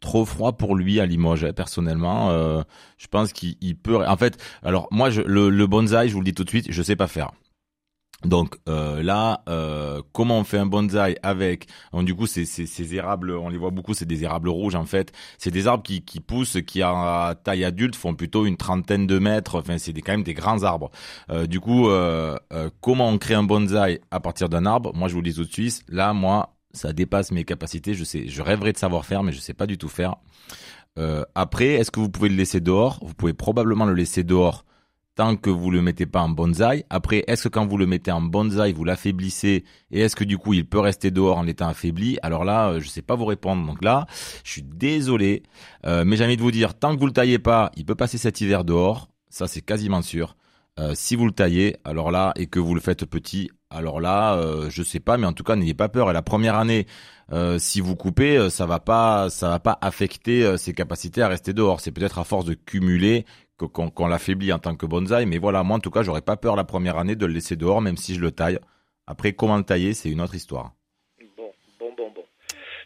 trop 0.00 0.24
froid 0.24 0.52
pour 0.52 0.76
lui 0.76 1.00
à 1.00 1.06
Limoges 1.06 1.44
hein, 1.44 1.52
personnellement 1.52 2.30
euh, 2.30 2.62
je 2.98 3.06
pense 3.08 3.32
qu'il 3.32 3.76
peut 3.76 3.96
en 3.96 4.16
fait 4.16 4.38
alors 4.62 4.88
moi 4.90 5.10
je, 5.10 5.22
le, 5.22 5.50
le 5.50 5.66
bonsaï 5.66 6.08
je 6.08 6.14
vous 6.14 6.20
le 6.20 6.24
dis 6.24 6.34
tout 6.34 6.44
de 6.44 6.50
suite 6.50 6.66
je 6.70 6.82
sais 6.82 6.96
pas 6.96 7.08
faire 7.08 7.32
donc 8.24 8.56
euh, 8.68 9.00
là, 9.02 9.42
euh, 9.48 10.02
comment 10.12 10.38
on 10.38 10.44
fait 10.44 10.58
un 10.58 10.66
bonsaï 10.66 11.16
avec? 11.22 11.68
Donc, 11.92 12.04
Du 12.04 12.14
coup, 12.14 12.26
c'est 12.26 12.44
ces 12.44 12.94
érables, 12.94 13.30
on 13.30 13.48
les 13.48 13.58
voit 13.58 13.70
beaucoup, 13.70 13.94
c'est 13.94 14.06
des 14.06 14.24
érables 14.24 14.48
rouges 14.48 14.74
en 14.74 14.86
fait. 14.86 15.12
C'est 15.38 15.52
des 15.52 15.68
arbres 15.68 15.84
qui, 15.84 16.02
qui 16.02 16.18
poussent, 16.20 16.58
qui 16.66 16.82
à 16.82 17.34
taille 17.44 17.64
adulte 17.64 17.94
font 17.94 18.14
plutôt 18.14 18.44
une 18.44 18.56
trentaine 18.56 19.06
de 19.06 19.18
mètres. 19.20 19.56
Enfin, 19.58 19.78
c'est 19.78 19.92
quand 19.92 20.12
même 20.12 20.24
des 20.24 20.34
grands 20.34 20.64
arbres. 20.64 20.90
Euh, 21.30 21.46
du 21.46 21.60
coup, 21.60 21.88
euh, 21.88 22.36
euh, 22.52 22.70
comment 22.80 23.08
on 23.08 23.18
crée 23.18 23.34
un 23.34 23.44
bonsaï 23.44 24.00
à 24.10 24.18
partir 24.18 24.48
d'un 24.48 24.66
arbre? 24.66 24.92
Moi, 24.94 25.08
je 25.08 25.14
vous 25.14 25.20
le 25.20 25.30
dis 25.30 25.34
tout 25.36 25.44
de 25.44 25.52
suite. 25.52 25.84
Là, 25.88 26.12
moi, 26.12 26.56
ça 26.72 26.92
dépasse 26.92 27.30
mes 27.30 27.44
capacités. 27.44 27.94
Je 27.94 28.02
sais, 28.02 28.26
je 28.26 28.42
rêverais 28.42 28.72
de 28.72 28.78
savoir 28.78 29.06
faire, 29.06 29.22
mais 29.22 29.32
je 29.32 29.38
sais 29.38 29.54
pas 29.54 29.66
du 29.66 29.78
tout 29.78 29.88
faire. 29.88 30.16
Euh, 30.98 31.24
après, 31.36 31.74
est-ce 31.74 31.92
que 31.92 32.00
vous 32.00 32.08
pouvez 32.08 32.28
le 32.28 32.34
laisser 32.34 32.60
dehors? 32.60 32.98
Vous 33.02 33.14
pouvez 33.14 33.32
probablement 33.32 33.84
le 33.84 33.94
laisser 33.94 34.24
dehors 34.24 34.64
tant 35.18 35.34
que 35.34 35.50
vous 35.50 35.72
le 35.72 35.82
mettez 35.82 36.06
pas 36.06 36.20
en 36.20 36.28
bonsaï. 36.28 36.84
Après, 36.90 37.24
est-ce 37.26 37.42
que 37.42 37.48
quand 37.48 37.66
vous 37.66 37.76
le 37.76 37.86
mettez 37.86 38.12
en 38.12 38.20
bonsaï, 38.20 38.72
vous 38.72 38.84
l'affaiblissez 38.84 39.64
et 39.90 40.00
est-ce 40.00 40.14
que 40.14 40.22
du 40.22 40.38
coup 40.38 40.54
il 40.54 40.64
peut 40.64 40.78
rester 40.78 41.10
dehors 41.10 41.38
en 41.38 41.48
étant 41.48 41.66
affaibli? 41.66 42.18
Alors 42.22 42.44
là, 42.44 42.68
euh, 42.68 42.80
je 42.80 42.88
sais 42.88 43.02
pas 43.02 43.16
vous 43.16 43.24
répondre. 43.24 43.66
Donc 43.66 43.82
là, 43.82 44.06
je 44.44 44.52
suis 44.52 44.62
désolé, 44.62 45.42
euh, 45.84 46.04
mais 46.06 46.16
j'ai 46.16 46.24
envie 46.24 46.36
de 46.36 46.42
vous 46.42 46.52
dire, 46.52 46.78
tant 46.78 46.94
que 46.94 47.00
vous 47.00 47.06
le 47.06 47.12
taillez 47.12 47.40
pas, 47.40 47.72
il 47.74 47.84
peut 47.84 47.96
passer 47.96 48.16
cet 48.16 48.40
hiver 48.40 48.62
dehors. 48.62 49.08
Ça, 49.28 49.48
c'est 49.48 49.60
quasiment 49.60 50.02
sûr. 50.02 50.36
Euh, 50.78 50.92
si 50.94 51.16
vous 51.16 51.26
le 51.26 51.32
taillez, 51.32 51.78
alors 51.82 52.12
là, 52.12 52.32
et 52.36 52.46
que 52.46 52.60
vous 52.60 52.76
le 52.76 52.80
faites 52.80 53.04
petit, 53.04 53.50
alors 53.70 54.00
là, 54.00 54.36
euh, 54.36 54.70
je 54.70 54.84
sais 54.84 55.00
pas, 55.00 55.18
mais 55.18 55.26
en 55.26 55.32
tout 55.32 55.42
cas, 55.42 55.56
n'ayez 55.56 55.74
pas 55.74 55.88
peur. 55.88 56.10
Et 56.10 56.12
la 56.12 56.22
première 56.22 56.54
année, 56.54 56.86
si 57.58 57.80
vous 57.80 57.96
coupez, 57.96 58.48
ça 58.50 58.66
va 58.66 58.78
pas, 58.78 59.28
ça 59.30 59.48
va 59.48 59.58
pas 59.58 59.78
affecter 59.82 60.56
ses 60.56 60.72
capacités 60.72 61.22
à 61.22 61.28
rester 61.28 61.52
dehors. 61.52 61.80
C'est 61.80 61.90
peut-être 61.90 62.18
à 62.20 62.24
force 62.24 62.46
de 62.46 62.54
cumuler 62.54 63.26
qu'on 63.66 64.06
l'affaiblit 64.06 64.52
en 64.52 64.58
tant 64.58 64.76
que 64.76 64.86
bonsaï. 64.86 65.26
Mais 65.26 65.38
voilà, 65.38 65.62
moi 65.62 65.76
en 65.76 65.80
tout 65.80 65.90
cas, 65.90 66.02
j'aurais 66.02 66.22
pas 66.22 66.36
peur 66.36 66.56
la 66.56 66.64
première 66.64 66.98
année 66.98 67.16
de 67.16 67.26
le 67.26 67.32
laisser 67.32 67.56
dehors, 67.56 67.80
même 67.80 67.96
si 67.96 68.14
je 68.14 68.20
le 68.20 68.30
taille. 68.30 68.58
Après, 69.06 69.32
comment 69.32 69.56
le 69.56 69.64
tailler, 69.64 69.94
c'est 69.94 70.10
une 70.10 70.20
autre 70.20 70.34
histoire. 70.34 70.72
Bon, 71.36 71.50
bon, 71.80 71.92
bon, 71.96 72.10
bon. 72.14 72.24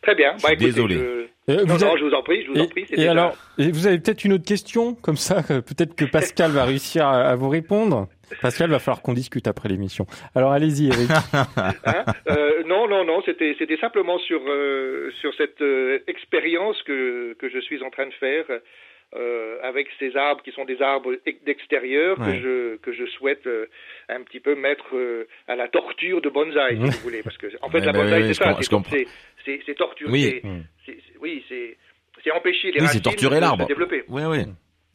Très 0.03 0.15
bien. 0.15 0.37
Bah, 0.43 0.53
écoutez, 0.53 0.67
désolé. 0.67 1.29
Je... 1.49 1.53
non, 1.65 1.79
non, 1.79 1.97
je 1.97 2.05
vous 2.05 2.15
en 2.15 2.23
prie, 2.23 2.45
je 2.45 2.51
vous 2.51 2.57
et, 2.57 2.61
en 2.63 2.69
prie. 2.69 2.87
Et 2.91 3.09
alors, 3.09 3.37
et 3.59 3.71
vous 3.71 3.87
avez 3.87 3.99
peut-être 3.99 4.25
une 4.25 4.35
autre 4.35 4.45
question, 4.45 4.95
comme 4.95 5.17
ça, 5.17 5.43
peut-être 5.43 5.95
que 5.95 6.05
Pascal 6.05 6.53
va 6.53 6.65
réussir 6.65 7.07
à, 7.07 7.23
à 7.23 7.37
vous 7.37 7.49
répondre. 7.49 8.09
Pascal, 8.41 8.71
va 8.71 8.79
falloir 8.79 9.03
qu'on 9.03 9.13
discute 9.13 9.47
après 9.47 9.69
l'émission. 9.69 10.07
Alors 10.35 10.53
allez-y, 10.53 10.89
Eric. 10.89 11.11
hein 11.33 12.05
euh, 12.31 12.63
non, 12.65 12.89
non, 12.89 13.05
non, 13.05 13.23
c'était 13.25 13.77
simplement 13.81 14.19
sur 14.19 14.41
euh, 14.47 15.11
sur 15.21 15.35
cette 15.35 15.61
euh, 15.61 15.99
expérience 16.07 16.81
que 16.85 17.35
que 17.39 17.51
je 17.51 17.59
suis 17.61 17.83
en 17.83 17.91
train 17.91 18.07
de 18.07 18.15
faire 18.15 18.45
euh, 19.15 19.59
avec 19.63 19.89
ces 19.99 20.17
arbres 20.17 20.43
qui 20.43 20.53
sont 20.53 20.65
des 20.65 20.81
arbres 20.81 21.15
d'extérieur 21.45 22.19
ouais. 22.19 22.27
que 22.27 22.41
je 22.43 22.77
que 22.77 22.93
je 22.93 23.05
souhaite 23.07 23.47
euh, 23.47 23.67
un 24.09 24.23
petit 24.23 24.41
peu 24.41 24.55
mettre 24.55 24.97
euh, 24.97 25.27
à 25.49 25.57
la 25.57 25.69
torture 25.69 26.21
de 26.21 26.29
bonsaï, 26.31 26.77
si 26.77 26.83
vous 26.99 27.03
voulez, 27.03 27.23
parce 27.23 27.37
que 27.37 27.47
en 27.61 27.69
fait 27.71 27.81
Ouais, 27.81 27.87
la 27.87 27.93
bah, 27.93 28.03
bonsaï 28.03 28.23
c'est 28.29 28.35
ça, 28.35 28.57
c'est 29.45 29.61
c'est 29.67 29.75
torturer, 29.75 30.11
Oui. 30.11 30.41
c'est- 30.87 30.97
oui, 31.21 31.45
c'est 31.49 31.77
empêcher 32.31 32.71
les 32.71 32.81
Oui, 32.81 32.87
racines 32.87 33.01
de 33.01 33.09
se 33.11 33.67
développer. 33.67 34.05
Oui, 34.09 34.23
oui. 34.25 34.45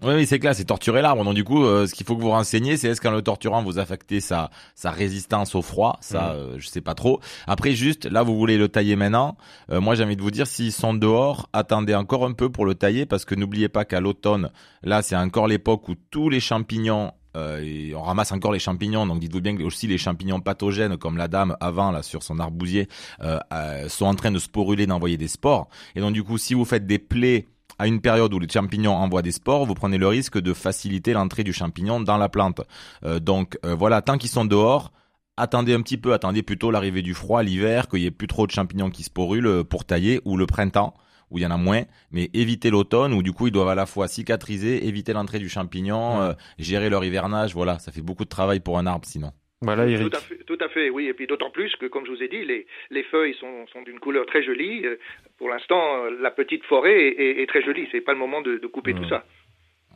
Oui, 0.03 0.13
oui, 0.13 0.25
c'est 0.27 0.37
clair, 0.37 0.53
c'est 0.53 0.65
torturer 0.65 1.01
l'arbre. 1.01 1.23
Donc 1.23 1.33
du 1.33 1.43
coup, 1.43 1.63
euh, 1.63 1.87
ce 1.87 1.95
qu'il 1.95 2.05
faut 2.05 2.15
que 2.15 2.21
vous 2.21 2.29
renseignez, 2.29 2.77
c'est 2.77 2.89
est-ce 2.89 3.01
qu'en 3.01 3.11
le 3.11 3.23
torturant, 3.23 3.63
vous 3.63 3.79
affectez 3.79 4.19
sa, 4.19 4.51
sa 4.75 4.91
résistance 4.91 5.55
au 5.55 5.63
froid? 5.63 5.97
Ça, 6.01 6.33
euh, 6.33 6.55
je 6.59 6.67
sais 6.67 6.81
pas 6.81 6.93
trop. 6.93 7.19
Après, 7.47 7.73
juste, 7.73 8.05
là, 8.05 8.21
vous 8.21 8.37
voulez 8.37 8.59
le 8.59 8.69
tailler 8.69 8.95
maintenant. 8.95 9.37
Euh, 9.71 9.81
moi, 9.81 9.95
j'ai 9.95 10.03
envie 10.03 10.15
de 10.15 10.21
vous 10.21 10.29
dire, 10.29 10.45
s'ils 10.45 10.71
sont 10.71 10.93
dehors, 10.93 11.49
attendez 11.51 11.95
encore 11.95 12.25
un 12.25 12.33
peu 12.33 12.51
pour 12.51 12.65
le 12.65 12.75
tailler, 12.75 13.07
parce 13.07 13.25
que 13.25 13.33
n'oubliez 13.33 13.69
pas 13.69 13.85
qu'à 13.85 13.99
l'automne, 13.99 14.51
là, 14.83 15.01
c'est 15.01 15.15
encore 15.15 15.47
l'époque 15.47 15.89
où 15.89 15.95
tous 16.11 16.29
les 16.29 16.41
champignons 16.41 17.11
euh, 17.37 17.59
et 17.61 17.93
on 17.95 18.01
ramasse 18.01 18.31
encore 18.31 18.51
les 18.51 18.59
champignons, 18.59 19.05
donc 19.05 19.19
dites-vous 19.19 19.41
bien 19.41 19.55
que 19.55 19.63
aussi 19.63 19.87
les 19.87 19.97
champignons 19.97 20.39
pathogènes, 20.39 20.97
comme 20.97 21.17
la 21.17 21.27
dame 21.27 21.55
avant 21.59 21.91
là 21.91 22.01
sur 22.01 22.23
son 22.23 22.39
arbousier, 22.39 22.87
euh, 23.21 23.39
euh, 23.53 23.87
sont 23.89 24.05
en 24.05 24.15
train 24.15 24.31
de 24.31 24.39
sporuler, 24.39 24.87
d'envoyer 24.87 25.17
des 25.17 25.27
spores. 25.27 25.67
Et 25.95 26.01
donc 26.01 26.13
du 26.13 26.23
coup, 26.23 26.37
si 26.37 26.53
vous 26.53 26.65
faites 26.65 26.87
des 26.87 26.99
plaies 26.99 27.47
à 27.79 27.87
une 27.87 28.01
période 28.01 28.33
où 28.33 28.39
les 28.39 28.49
champignons 28.49 28.95
envoient 28.95 29.21
des 29.21 29.31
spores, 29.31 29.65
vous 29.65 29.73
prenez 29.73 29.97
le 29.97 30.07
risque 30.07 30.39
de 30.39 30.53
faciliter 30.53 31.13
l'entrée 31.13 31.43
du 31.43 31.53
champignon 31.53 31.99
dans 31.99 32.17
la 32.17 32.29
plante. 32.29 32.61
Euh, 33.03 33.19
donc 33.19 33.57
euh, 33.65 33.75
voilà, 33.75 34.01
tant 34.01 34.17
qu'ils 34.17 34.29
sont 34.29 34.45
dehors, 34.45 34.91
attendez 35.37 35.73
un 35.73 35.81
petit 35.81 35.97
peu, 35.97 36.13
attendez 36.13 36.43
plutôt 36.43 36.71
l'arrivée 36.71 37.01
du 37.01 37.13
froid, 37.13 37.43
l'hiver, 37.43 37.87
qu'il 37.87 38.01
y 38.01 38.05
ait 38.05 38.11
plus 38.11 38.27
trop 38.27 38.47
de 38.47 38.51
champignons 38.51 38.89
qui 38.89 39.03
sporulent 39.03 39.47
euh, 39.47 39.63
pour 39.63 39.85
tailler, 39.85 40.21
ou 40.25 40.37
le 40.37 40.45
printemps 40.45 40.93
où 41.29 41.37
il 41.37 41.41
y 41.41 41.45
en 41.45 41.51
a 41.51 41.57
moins, 41.57 41.83
mais 42.11 42.29
évitez 42.33 42.69
l'automne 42.69 43.13
où 43.13 43.21
du 43.21 43.33
coup 43.33 43.47
ils 43.47 43.51
doivent 43.51 43.69
à 43.69 43.75
la 43.75 43.85
fois 43.85 44.07
cicatriser, 44.07 44.87
éviter 44.87 45.13
l'entrée 45.13 45.39
du 45.39 45.49
champignon, 45.49 46.21
euh, 46.21 46.33
gérer 46.57 46.89
leur 46.89 47.03
hivernage, 47.03 47.53
voilà, 47.53 47.79
ça 47.79 47.91
fait 47.91 48.01
beaucoup 48.01 48.23
de 48.23 48.29
travail 48.29 48.59
pour 48.59 48.77
un 48.77 48.87
arbre 48.87 49.05
sinon. 49.05 49.31
Voilà, 49.61 49.87
Eric. 49.87 50.11
Tout 50.11 50.17
à, 50.17 50.19
fait, 50.19 50.37
tout 50.45 50.57
à 50.61 50.69
fait, 50.69 50.89
oui. 50.91 51.07
Et 51.07 51.13
puis 51.13 51.25
d'autant 51.25 51.49
plus 51.49 51.75
que, 51.77 51.87
comme 51.87 52.05
je 52.05 52.11
vous 52.11 52.21
ai 52.21 52.27
dit, 52.27 52.45
les, 52.45 52.67
les 52.91 53.03
feuilles 53.03 53.35
sont, 53.39 53.65
sont 53.73 53.81
d'une 53.81 53.99
couleur 53.99 54.25
très 54.27 54.43
jolie. 54.43 54.85
Euh, 54.85 54.97
Pour 55.39 55.49
l'instant, 55.49 56.03
euh, 56.05 56.11
la 56.21 56.29
petite 56.31 56.63
forêt 56.65 56.93
est, 57.07 57.15
est, 57.19 57.41
est 57.41 57.47
très 57.47 57.63
jolie. 57.63 57.87
C'est 57.91 58.01
pas 58.01 58.13
le 58.13 58.19
moment 58.19 58.41
de, 58.41 58.57
de 58.57 58.67
couper 58.67 58.93
Mmh. 58.93 59.01
tout 59.01 59.09
ça. 59.09 59.23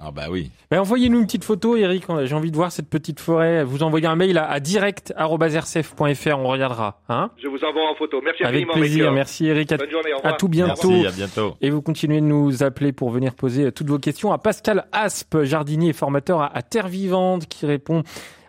Ah 0.04 0.10
bah 0.12 0.28
oui. 0.32 0.50
Ben, 0.71 0.80
envoyez-nous 0.80 1.19
une 1.19 1.26
petite 1.28 1.43
photo, 1.43 1.76
Eric. 1.78 2.06
J'ai 2.24 2.34
envie 2.34 2.50
de 2.50 2.56
voir 2.56 2.71
cette 2.71 2.89
petite 2.89 3.19
forêt. 3.19 3.63
Vous 3.63 3.84
envoyez 3.84 4.08
un 4.08 4.15
mail 4.15 4.36
à, 4.39 4.50
à 4.50 4.60
direct@rcf.fr. 4.60 6.39
On 6.39 6.47
regardera, 6.47 7.02
hein 7.08 7.30
Je 7.38 7.47
vous 7.47 7.63
envoie 7.63 7.88
en 7.88 7.93
photo. 7.95 8.19
Merci 8.24 8.43
Avec 8.43 8.67
plaisir. 8.67 9.12
Merci, 9.12 9.45
Eric. 9.47 9.71
À, 9.74 9.78
Bonne 9.78 9.91
journée. 9.91 10.12
Au 10.13 10.15
à 10.15 10.17
revoir. 10.17 10.38
tout 10.38 10.47
bientôt. 10.50 10.89
Merci, 10.89 11.08
à 11.08 11.12
bientôt. 11.12 11.56
Et 11.62 11.69
vous 11.69 11.84
continuez 11.84 12.19
de 12.19 12.26
nous 12.26 12.63
appeler 12.63 12.93
pour 12.93 13.12
venir 13.12 13.36
poser 13.36 13.65
euh, 13.65 13.71
toutes 13.71 13.89
vos 13.89 14.00
questions 14.00 14.32
à 14.32 14.39
Pascal 14.39 14.86
Aspe, 14.91 15.43
jardinier 15.43 15.89
et 15.89 15.93
formateur 15.93 16.41
à, 16.41 16.47
à 16.58 16.63
Terre 16.63 16.88
Vivante, 16.88 17.45
qui 17.47 17.67
répond 17.67 18.02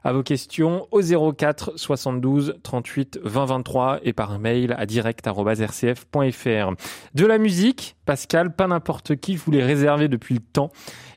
à 0.05 0.13
vos 0.13 0.23
questions 0.23 0.87
au 0.91 1.01
04 1.33 1.73
72 1.77 2.57
38 2.63 3.21
20 3.23 3.45
23 3.45 4.01
et 4.03 4.13
par 4.13 4.39
mail 4.39 4.75
à 4.79 4.87
direct.rcf.fr. 4.87 6.71
De 7.15 7.27
la 7.27 7.39
musique, 7.39 7.97
Pascal, 8.05 8.55
pas 8.55 8.67
n'importe 8.67 9.17
qui, 9.17 9.37
vous 9.37 9.51
l'ai 9.51 9.63
réservé 9.63 10.09
depuis 10.09 10.35
le 10.35 10.41
temps. 10.41 10.71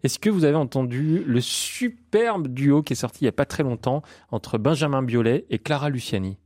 Est-ce 0.04 0.20
que 0.20 0.30
vous 0.30 0.46
avez 0.46 0.56
entendu 0.56 1.24
le 1.26 1.42
superbe 1.42 2.48
duo 2.48 2.84
qui 2.84 2.94
est 2.94 2.96
sorti 2.96 3.20
il 3.22 3.26
n'y 3.26 3.30
a 3.30 3.34
pas 3.34 3.46
très 3.46 3.64
longtemps 3.64 4.04
entre 4.30 4.58
Benjamin 4.58 5.02
Biolay 5.02 5.46
et 5.50 5.60
Clara 5.60 5.90
Luciani? 5.90 6.38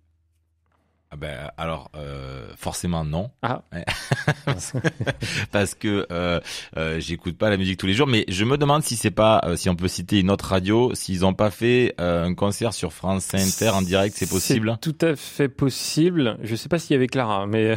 Ben 1.17 1.51
alors 1.57 1.89
euh, 1.95 2.47
forcément 2.55 3.03
non. 3.03 3.31
Ah. 3.41 3.63
Parce 5.51 5.73
que 5.75 6.05
euh, 6.11 6.39
euh, 6.77 6.99
j'écoute 6.99 7.37
pas 7.37 7.49
la 7.49 7.57
musique 7.57 7.79
tous 7.79 7.87
les 7.87 7.93
jours, 7.93 8.07
mais 8.07 8.25
je 8.27 8.45
me 8.45 8.57
demande 8.57 8.83
si 8.83 8.95
c'est 8.95 9.11
pas 9.11 9.41
euh, 9.45 9.55
si 9.55 9.69
on 9.69 9.75
peut 9.75 9.87
citer 9.87 10.19
une 10.19 10.29
autre 10.29 10.45
radio, 10.45 10.93
s'ils 10.93 11.25
ont 11.25 11.33
pas 11.33 11.49
fait 11.49 11.95
euh, 11.99 12.25
un 12.25 12.35
concert 12.35 12.73
sur 12.73 12.93
France 12.93 13.33
Inter 13.33 13.69
en 13.69 13.81
direct, 13.81 14.15
c'est 14.17 14.29
possible? 14.29 14.77
C'est 14.81 14.91
tout 14.93 15.05
à 15.05 15.15
fait 15.15 15.49
possible. 15.49 16.37
Je 16.43 16.55
sais 16.55 16.69
pas 16.69 16.77
s'il 16.79 16.93
y 16.93 16.95
avait 16.95 17.07
Clara, 17.07 17.47
mais 17.47 17.75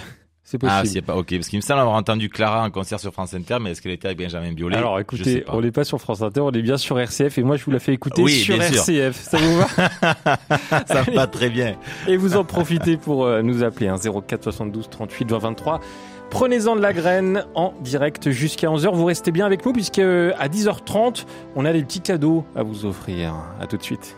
c'est 0.53 0.59
possible. 0.59 0.81
Ah, 0.83 0.85
c'est 0.85 1.01
pas 1.01 1.17
ok, 1.17 1.35
parce 1.35 1.49
qu'il 1.49 1.59
me 1.59 1.63
semble 1.63 1.81
avoir 1.81 1.97
entendu 1.97 2.29
Clara 2.29 2.63
en 2.63 2.71
concert 2.71 3.01
sur 3.01 3.11
France 3.11 3.33
Inter, 3.33 3.57
mais 3.59 3.71
est-ce 3.71 3.81
qu'elle 3.81 3.93
était 3.93 4.09
avec 4.09 4.19
Benjamin 4.19 4.53
Biolay? 4.53 4.77
Alors 4.77 5.01
écoutez, 5.01 5.45
on 5.49 5.63
n'est 5.63 5.73
pas 5.73 5.85
sur 5.85 5.99
France 5.99 6.21
Inter, 6.21 6.41
on 6.41 6.51
est 6.53 6.61
bien 6.61 6.77
sur 6.77 7.01
RCF 7.01 7.39
et 7.39 7.43
moi 7.43 7.57
je 7.57 7.65
vous 7.65 7.71
la 7.71 7.79
fais 7.79 7.95
écouter 7.95 8.21
Oui, 8.23 8.33
sur. 8.33 8.61
RCF. 8.61 9.17
Ça 9.17 9.39
vous 9.39 9.57
va? 9.57 9.67
Ça 10.87 11.03
va 11.15 11.27
très 11.27 11.49
bien. 11.49 11.77
Et 12.07 12.19
vous 12.19 12.37
en 12.37 12.45
profitez 12.45 12.99
pour 12.99 13.25
euh, 13.25 13.41
nous 13.41 13.63
appeler 13.65 13.89
hein, 13.89 13.97
04 13.97 14.45
72 14.45 14.91
38 14.91 15.31
20 15.31 15.39
23. 15.39 15.81
Prenez-en 16.31 16.77
de 16.77 16.83
la 16.83 16.93
graine 16.93 17.47
en 17.55 17.73
direct 17.81 18.31
jusqu'à 18.31 18.69
11h. 18.69 18.95
Vous 18.95 19.07
restez 19.07 19.33
bien 19.33 19.47
avec 19.47 19.65
nous 19.65 19.73
puisque 19.73 20.01
euh, 20.01 20.33
à 20.39 20.49
10h30, 20.49 21.25
on 21.57 21.65
a 21.65 21.73
des 21.73 21.83
petits 21.83 22.01
cadeaux 22.01 22.45
à 22.55 22.63
vous 22.63 22.85
offrir. 22.85 23.35
À 23.59 23.67
tout 23.67 23.79
de 23.79 23.83
suite. 23.83 24.17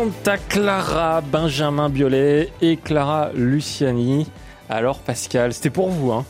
Santa 0.00 0.38
Clara, 0.38 1.20
Benjamin 1.20 1.90
Biolay 1.90 2.48
et 2.62 2.78
Clara 2.78 3.32
Luciani. 3.34 4.26
Alors 4.70 4.98
Pascal, 5.00 5.52
c'était 5.52 5.68
pour 5.68 5.90
vous, 5.90 6.10
hein 6.10 6.24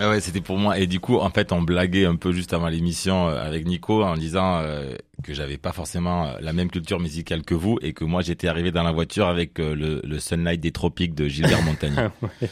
Ah 0.00 0.08
ouais, 0.08 0.20
c'était 0.22 0.40
pour 0.40 0.56
moi. 0.56 0.78
Et 0.78 0.86
du 0.86 0.98
coup, 0.98 1.18
en 1.18 1.28
fait, 1.28 1.52
on 1.52 1.60
blaguait 1.60 2.06
un 2.06 2.16
peu 2.16 2.32
juste 2.32 2.54
avant 2.54 2.68
l'émission 2.68 3.28
euh, 3.28 3.44
avec 3.44 3.66
Nico 3.66 4.02
en 4.02 4.16
disant 4.16 4.60
euh, 4.62 4.94
que 5.22 5.34
j'avais 5.34 5.58
pas 5.58 5.72
forcément 5.72 6.24
euh, 6.24 6.32
la 6.40 6.54
même 6.54 6.70
culture 6.70 6.98
musicale 7.00 7.42
que 7.42 7.54
vous 7.54 7.78
et 7.82 7.92
que 7.92 8.04
moi 8.04 8.22
j'étais 8.22 8.48
arrivé 8.48 8.72
dans 8.72 8.82
la 8.82 8.92
voiture 8.92 9.26
avec 9.26 9.60
euh, 9.60 9.74
le, 9.74 10.00
le 10.02 10.18
Sunlight 10.18 10.58
des 10.58 10.72
tropiques 10.72 11.14
de 11.14 11.28
Gilbert 11.28 11.62
Montagnier. 11.62 12.08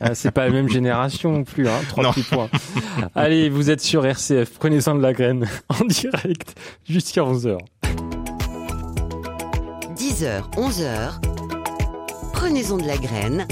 Ah, 0.00 0.16
C'est 0.16 0.32
pas 0.32 0.46
la 0.46 0.50
même 0.50 0.68
génération 0.68 1.30
non 1.30 1.44
plus, 1.44 1.68
hein 1.68 1.80
Trois 1.88 2.12
petits 2.12 2.24
points. 2.24 2.48
Allez, 3.14 3.48
vous 3.48 3.70
êtes 3.70 3.80
sur 3.80 4.04
RCF, 4.04 4.58
prenez-en 4.58 4.96
de 4.96 5.00
la 5.02 5.12
graine 5.12 5.46
en 5.68 5.84
direct 5.84 6.58
jusqu'à 6.88 7.20
11h. 7.20 7.58
10h, 10.22 10.52
11h. 10.52 11.20
Prenez-en 12.32 12.76
de 12.78 12.86
la 12.86 12.96
graine 12.96 13.44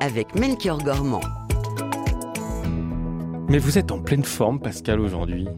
avec 0.00 0.34
Melchior 0.34 0.76
Gormand. 0.76 1.22
Mais 3.48 3.56
vous 3.56 3.78
êtes 3.78 3.90
en 3.90 4.02
pleine 4.02 4.22
forme, 4.22 4.60
Pascal, 4.60 5.00
aujourd'hui. 5.00 5.48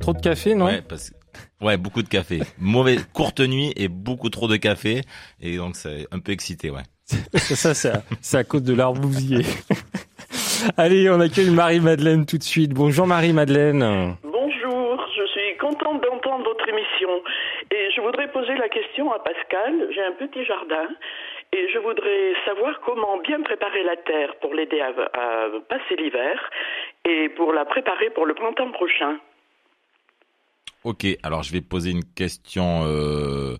Trop 0.00 0.12
de 0.12 0.20
café, 0.20 0.56
non? 0.56 0.64
Ouais, 0.64 0.82
parce 0.82 1.10
que 1.10 1.64
ouais, 1.64 1.76
beaucoup 1.76 2.02
de 2.02 2.08
café. 2.08 2.40
Mauvaise 2.58 3.06
courte 3.12 3.38
nuit 3.38 3.72
et 3.76 3.86
beaucoup 3.86 4.30
trop 4.30 4.48
de 4.48 4.56
café 4.56 5.02
et 5.40 5.58
donc 5.58 5.76
c'est 5.76 6.08
un 6.10 6.18
peu 6.18 6.32
excité, 6.32 6.70
ouais. 6.70 6.82
Ça, 7.34 7.72
c'est 7.72 7.90
à, 7.90 8.02
c'est 8.20 8.38
à 8.38 8.42
cause 8.42 8.64
de 8.64 8.74
l'arbousier. 8.74 9.46
Allez, 10.76 11.08
on 11.08 11.20
accueille 11.20 11.50
Marie-Madeleine 11.50 12.26
tout 12.26 12.38
de 12.38 12.42
suite. 12.42 12.74
Bonjour 12.74 13.06
Marie-Madeleine. 13.06 14.16
Bonjour, 14.24 15.06
je 15.16 15.24
suis 15.30 15.56
contente 15.60 16.02
d'entendre 16.02 16.42
votre 16.42 16.68
émission 16.68 17.10
et 17.70 17.83
je 17.94 18.00
voudrais 18.00 18.30
poser 18.30 18.54
la 18.56 18.68
question 18.68 19.12
à 19.12 19.18
Pascal. 19.18 19.88
J'ai 19.94 20.02
un 20.02 20.12
petit 20.12 20.44
jardin 20.44 20.88
et 21.52 21.68
je 21.72 21.78
voudrais 21.78 22.34
savoir 22.44 22.80
comment 22.80 23.18
bien 23.18 23.40
préparer 23.42 23.82
la 23.84 23.96
terre 23.96 24.34
pour 24.40 24.54
l'aider 24.54 24.80
à, 24.80 24.92
passer 25.68 25.96
l'hiver 25.96 26.50
et 27.04 27.28
pour 27.30 27.52
la 27.52 27.64
préparer 27.64 28.10
pour 28.10 28.26
le 28.26 28.34
printemps 28.34 28.72
prochain. 28.72 29.18
Ok, 30.82 31.06
alors 31.22 31.42
je 31.42 31.52
vais 31.52 31.60
poser 31.60 31.90
une 31.90 32.04
question 32.04 32.82
euh, 32.84 33.56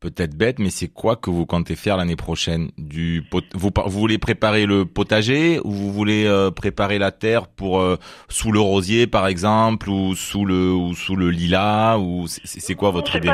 peut-être 0.00 0.36
bête, 0.36 0.58
mais 0.58 0.70
c'est 0.70 0.88
quoi 0.92 1.16
que 1.16 1.30
vous 1.30 1.44
comptez 1.46 1.74
faire 1.76 1.96
l'année 1.96 2.16
prochaine 2.16 2.68
Du 2.78 3.22
pot- 3.30 3.42
vous, 3.54 3.70
vous 3.74 4.00
voulez 4.00 4.18
préparer 4.18 4.64
le 4.66 4.84
potager 4.84 5.58
ou 5.64 5.70
vous 5.70 5.90
voulez 5.92 6.26
euh, 6.26 6.50
préparer 6.50 6.98
la 6.98 7.10
terre 7.10 7.48
pour 7.48 7.80
euh, 7.80 7.96
sous 8.28 8.52
le 8.52 8.60
rosier 8.60 9.06
par 9.06 9.26
exemple 9.26 9.88
ou 9.88 10.14
sous 10.14 10.44
le 10.44 10.72
ou 10.72 10.94
sous 10.94 11.16
le 11.16 11.30
lilas 11.30 11.98
ou 11.98 12.26
c'est 12.28 12.74
quoi 12.74 12.90
votre 12.90 13.16
idée 13.16 13.28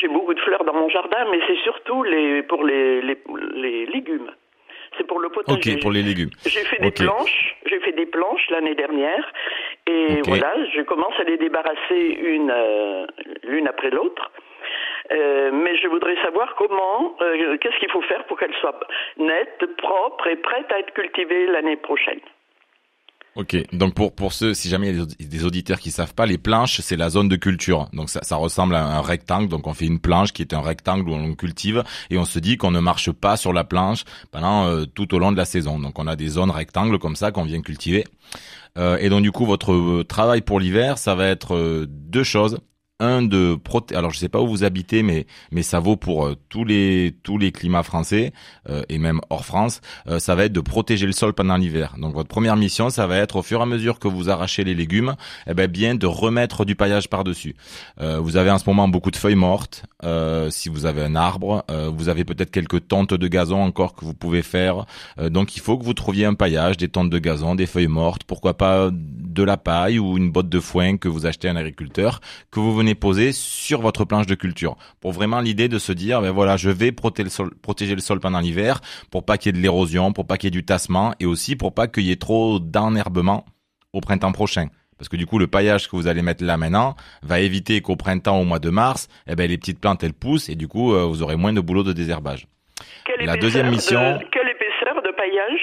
J'ai 0.00 0.08
beaucoup 0.08 0.34
de 0.34 0.40
fleurs 0.40 0.64
dans 0.64 0.74
mon 0.74 0.88
jardin, 0.88 1.24
mais 1.30 1.38
c'est 1.46 1.58
surtout 1.62 2.02
les 2.02 2.42
pour 2.42 2.64
les, 2.64 3.00
les, 3.02 3.18
les 3.56 3.86
légumes. 3.86 4.30
C'est 4.96 5.06
pour 5.06 5.18
le 5.18 5.28
potager. 5.28 5.74
Ok, 5.74 5.80
pour 5.80 5.90
les 5.90 6.02
légumes. 6.02 6.30
J'ai 6.46 6.60
fait 6.64 6.78
des 6.80 6.90
planches, 6.92 7.56
j'ai 7.66 7.80
fait 7.80 7.92
des 7.92 8.06
planches 8.06 8.46
l'année 8.50 8.74
dernière, 8.76 9.24
et 9.88 10.20
voilà, 10.24 10.54
je 10.74 10.82
commence 10.82 11.14
à 11.18 11.24
les 11.24 11.36
débarrasser 11.36 12.16
une 12.22 12.50
euh, 12.50 13.06
l'une 13.42 13.66
après 13.66 13.90
l'autre. 13.90 14.30
Euh, 15.12 15.50
mais 15.52 15.76
je 15.82 15.88
voudrais 15.88 16.16
savoir 16.22 16.54
comment, 16.56 17.14
euh, 17.20 17.56
qu'est-ce 17.58 17.78
qu'il 17.78 17.90
faut 17.90 18.02
faire 18.02 18.24
pour 18.26 18.38
qu'elle 18.38 18.54
soit 18.60 18.78
nette, 19.18 19.64
propre 19.76 20.26
et 20.28 20.36
prête 20.36 20.70
à 20.72 20.78
être 20.78 20.92
cultivée 20.94 21.46
l'année 21.46 21.76
prochaine. 21.76 22.20
Ok, 23.36 23.56
donc 23.72 23.94
pour 23.94 24.14
pour 24.14 24.32
ceux, 24.32 24.54
si 24.54 24.68
jamais 24.68 24.90
il 24.90 24.96
y 24.96 25.02
a 25.02 25.04
des- 25.28 25.44
auditeurs 25.44 25.80
qui 25.80 25.90
savent 25.90 26.14
pas, 26.14 26.24
les 26.24 26.38
planches 26.38 26.80
c'est 26.80 26.96
la 26.96 27.10
zone 27.10 27.28
de 27.28 27.34
culture. 27.34 27.88
Donc 27.92 28.08
ça, 28.08 28.22
ça 28.22 28.36
ressemble 28.36 28.76
à 28.76 28.84
un 28.84 29.00
rectangle. 29.00 29.48
Donc 29.48 29.66
on 29.66 29.74
fait 29.74 29.86
une 29.86 29.98
planche 29.98 30.32
qui 30.32 30.40
est 30.42 30.54
un 30.54 30.60
rectangle 30.60 31.10
où 31.10 31.14
on 31.14 31.34
cultive 31.34 31.82
et 32.10 32.16
on 32.16 32.24
se 32.24 32.38
dit 32.38 32.56
qu'on 32.56 32.70
ne 32.70 32.78
marche 32.78 33.10
pas 33.10 33.36
sur 33.36 33.52
la 33.52 33.64
planche 33.64 34.04
pendant 34.30 34.68
euh, 34.68 34.84
tout 34.84 35.12
au 35.16 35.18
long 35.18 35.32
de 35.32 35.36
la 35.36 35.46
saison. 35.46 35.80
Donc 35.80 35.98
on 35.98 36.06
a 36.06 36.14
des 36.14 36.28
zones 36.28 36.52
rectangles 36.52 37.00
comme 37.00 37.16
ça 37.16 37.32
qu'on 37.32 37.42
vient 37.42 37.60
cultiver. 37.60 38.04
Euh, 38.78 38.98
et 38.98 39.08
donc 39.08 39.22
du 39.22 39.32
coup 39.32 39.46
votre 39.46 39.72
euh, 39.72 40.04
travail 40.04 40.40
pour 40.40 40.60
l'hiver, 40.60 40.96
ça 40.96 41.16
va 41.16 41.26
être 41.26 41.86
deux 41.88 42.22
choses. 42.24 42.60
Un 43.00 43.22
de 43.22 43.56
proté 43.56 43.96
alors 43.96 44.12
je 44.12 44.18
sais 44.20 44.28
pas 44.28 44.40
où 44.40 44.46
vous 44.46 44.62
habitez 44.62 45.02
mais 45.02 45.26
mais 45.50 45.64
ça 45.64 45.80
vaut 45.80 45.96
pour 45.96 46.26
euh, 46.26 46.36
tous 46.48 46.64
les 46.64 47.16
tous 47.24 47.38
les 47.38 47.50
climats 47.50 47.82
français 47.82 48.32
euh, 48.70 48.84
et 48.88 48.98
même 48.98 49.20
hors 49.30 49.44
France, 49.44 49.80
euh, 50.06 50.20
ça 50.20 50.36
va 50.36 50.44
être 50.44 50.52
de 50.52 50.60
protéger 50.60 51.04
le 51.04 51.10
sol 51.12 51.32
pendant 51.32 51.56
l'hiver. 51.56 51.96
Donc 51.98 52.14
votre 52.14 52.28
première 52.28 52.54
mission, 52.56 52.90
ça 52.90 53.08
va 53.08 53.16
être 53.16 53.34
au 53.34 53.42
fur 53.42 53.58
et 53.58 53.62
à 53.64 53.66
mesure 53.66 53.98
que 53.98 54.06
vous 54.06 54.30
arrachez 54.30 54.62
les 54.62 54.76
légumes, 54.76 55.16
eh 55.48 55.54
ben 55.54 55.68
bien 55.68 55.96
de 55.96 56.06
remettre 56.06 56.64
du 56.64 56.76
paillage 56.76 57.08
par-dessus. 57.08 57.56
Euh, 58.00 58.20
vous 58.20 58.36
avez 58.36 58.52
en 58.52 58.58
ce 58.58 58.64
moment 58.68 58.86
beaucoup 58.86 59.10
de 59.10 59.16
feuilles 59.16 59.34
mortes. 59.34 59.82
euh, 60.04 60.48
si 60.50 60.68
vous 60.68 60.86
avez 60.86 61.02
un 61.02 61.16
arbre, 61.16 61.64
vous 61.68 62.08
avez 62.08 62.24
peut-être 62.24 62.52
quelques 62.52 62.86
tontes 62.86 63.14
de 63.14 63.26
gazon 63.26 63.60
encore 63.60 63.94
que 63.96 64.04
vous 64.04 64.14
pouvez 64.14 64.42
faire. 64.42 64.86
Donc 65.18 65.56
il 65.56 65.60
faut 65.60 65.76
que 65.78 65.84
vous 65.84 65.94
trouviez 65.94 66.26
un 66.26 66.34
paillage, 66.34 66.76
des 66.76 66.88
tontes 66.88 67.10
de 67.10 67.18
gazon, 67.18 67.56
des 67.56 67.66
feuilles 67.66 67.88
mortes, 67.88 68.22
pourquoi 68.24 68.54
pas 68.56 68.90
de 68.92 69.42
la 69.42 69.56
paille 69.56 69.98
ou 69.98 70.16
une 70.16 70.30
botte 70.30 70.48
de 70.48 70.60
foin 70.60 70.96
que 70.96 71.08
vous 71.08 71.26
achetez 71.26 71.48
à 71.48 71.52
un 71.52 71.56
agriculteur, 71.56 72.20
que 72.50 72.60
vous 72.60 72.74
venez 72.74 72.83
poser 72.92 73.32
sur 73.32 73.80
votre 73.80 74.04
planche 74.04 74.26
de 74.26 74.34
culture. 74.34 74.76
Pour 75.00 75.12
vraiment 75.12 75.40
l'idée 75.40 75.68
de 75.68 75.78
se 75.78 75.92
dire, 75.92 76.20
ben 76.20 76.30
voilà, 76.30 76.58
je 76.58 76.68
vais 76.68 76.92
protéger 76.92 77.24
le 77.24 77.30
sol, 77.30 77.50
protéger 77.62 77.94
le 77.94 78.02
sol 78.02 78.20
pendant 78.20 78.40
l'hiver, 78.40 78.82
pour 79.10 79.24
pas 79.24 79.38
qu'il 79.38 79.48
y 79.48 79.56
ait 79.56 79.58
de 79.58 79.62
l'érosion, 79.62 80.12
pour 80.12 80.26
pas 80.26 80.36
qu'il 80.36 80.48
y 80.48 80.48
ait 80.48 80.50
du 80.60 80.64
tassement, 80.66 81.14
et 81.20 81.24
aussi 81.24 81.56
pour 81.56 81.72
pas 81.72 81.86
qu'il 81.88 82.02
y 82.04 82.10
ait 82.10 82.16
trop 82.16 82.58
d'enherbement 82.58 83.46
au 83.94 84.00
printemps 84.02 84.32
prochain. 84.32 84.66
Parce 84.98 85.08
que 85.08 85.16
du 85.16 85.26
coup, 85.26 85.38
le 85.38 85.46
paillage 85.46 85.88
que 85.88 85.96
vous 85.96 86.06
allez 86.06 86.22
mettre 86.22 86.44
là 86.44 86.56
maintenant 86.56 86.94
va 87.22 87.40
éviter 87.40 87.80
qu'au 87.80 87.96
printemps, 87.96 88.38
au 88.40 88.44
mois 88.44 88.60
de 88.60 88.70
mars, 88.70 89.08
eh 89.26 89.34
ben, 89.34 89.48
les 89.48 89.58
petites 89.58 89.80
plantes, 89.80 90.04
elles 90.04 90.12
poussent, 90.12 90.48
et 90.48 90.54
du 90.54 90.68
coup, 90.68 90.92
euh, 90.94 91.04
vous 91.04 91.22
aurez 91.22 91.36
moins 91.36 91.52
de 91.52 91.60
boulot 91.60 91.82
de 91.82 91.92
désherbage. 91.92 92.46
Quelle 93.04 93.26
La 93.26 93.36
deuxième 93.36 93.70
mission- 93.70 94.18
de- 94.18 94.24
quelle 94.32 94.48
épaisseur 94.48 95.02
de 95.02 95.10
paillage 95.16 95.60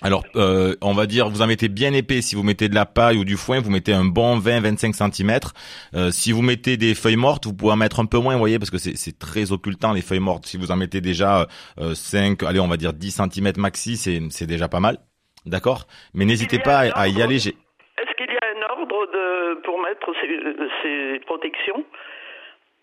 Alors, 0.00 0.22
euh, 0.36 0.76
on 0.80 0.94
va 0.94 1.06
dire, 1.06 1.28
vous 1.28 1.42
en 1.42 1.46
mettez 1.48 1.68
bien 1.68 1.92
épais. 1.92 2.22
Si 2.22 2.36
vous 2.36 2.44
mettez 2.44 2.68
de 2.68 2.74
la 2.74 2.86
paille 2.86 3.16
ou 3.16 3.24
du 3.24 3.36
foin, 3.36 3.60
vous 3.60 3.70
mettez 3.70 3.92
un 3.92 4.04
bon 4.04 4.38
20-25 4.38 5.12
cm. 5.12 5.38
Euh, 5.94 6.10
si 6.12 6.30
vous 6.30 6.42
mettez 6.42 6.76
des 6.76 6.94
feuilles 6.94 7.16
mortes, 7.16 7.46
vous 7.46 7.54
pouvez 7.54 7.72
en 7.72 7.76
mettre 7.76 7.98
un 7.98 8.06
peu 8.06 8.18
moins, 8.18 8.34
vous 8.34 8.38
voyez, 8.38 8.58
parce 8.58 8.70
que 8.70 8.78
c'est 8.78 8.96
c'est 8.96 9.18
très 9.18 9.50
occultant 9.50 9.92
les 9.92 10.02
feuilles 10.02 10.20
mortes. 10.20 10.46
Si 10.46 10.56
vous 10.56 10.70
en 10.70 10.76
mettez 10.76 11.00
déjà 11.00 11.48
euh, 11.80 11.94
5, 11.94 12.42
allez, 12.44 12.60
on 12.60 12.68
va 12.68 12.76
dire 12.76 12.92
10 12.92 13.22
cm 13.32 13.52
maxi, 13.56 13.96
c'est 13.96 14.20
c'est 14.30 14.46
déjà 14.46 14.68
pas 14.68 14.80
mal. 14.80 14.98
D'accord? 15.46 15.86
Mais 16.14 16.24
n'hésitez 16.24 16.58
pas 16.60 16.78
à, 16.78 17.00
à 17.00 17.08
y 17.08 17.20
aller. 17.20 17.36
Est-ce 17.36 18.14
qu'il 18.16 18.26
y 18.26 18.38
a 18.38 18.46
un 18.54 18.80
ordre 18.80 19.06
de, 19.12 19.60
pour 19.62 19.80
mettre 19.82 20.12
ces, 20.20 20.28
ces 20.82 21.20
protections? 21.26 21.84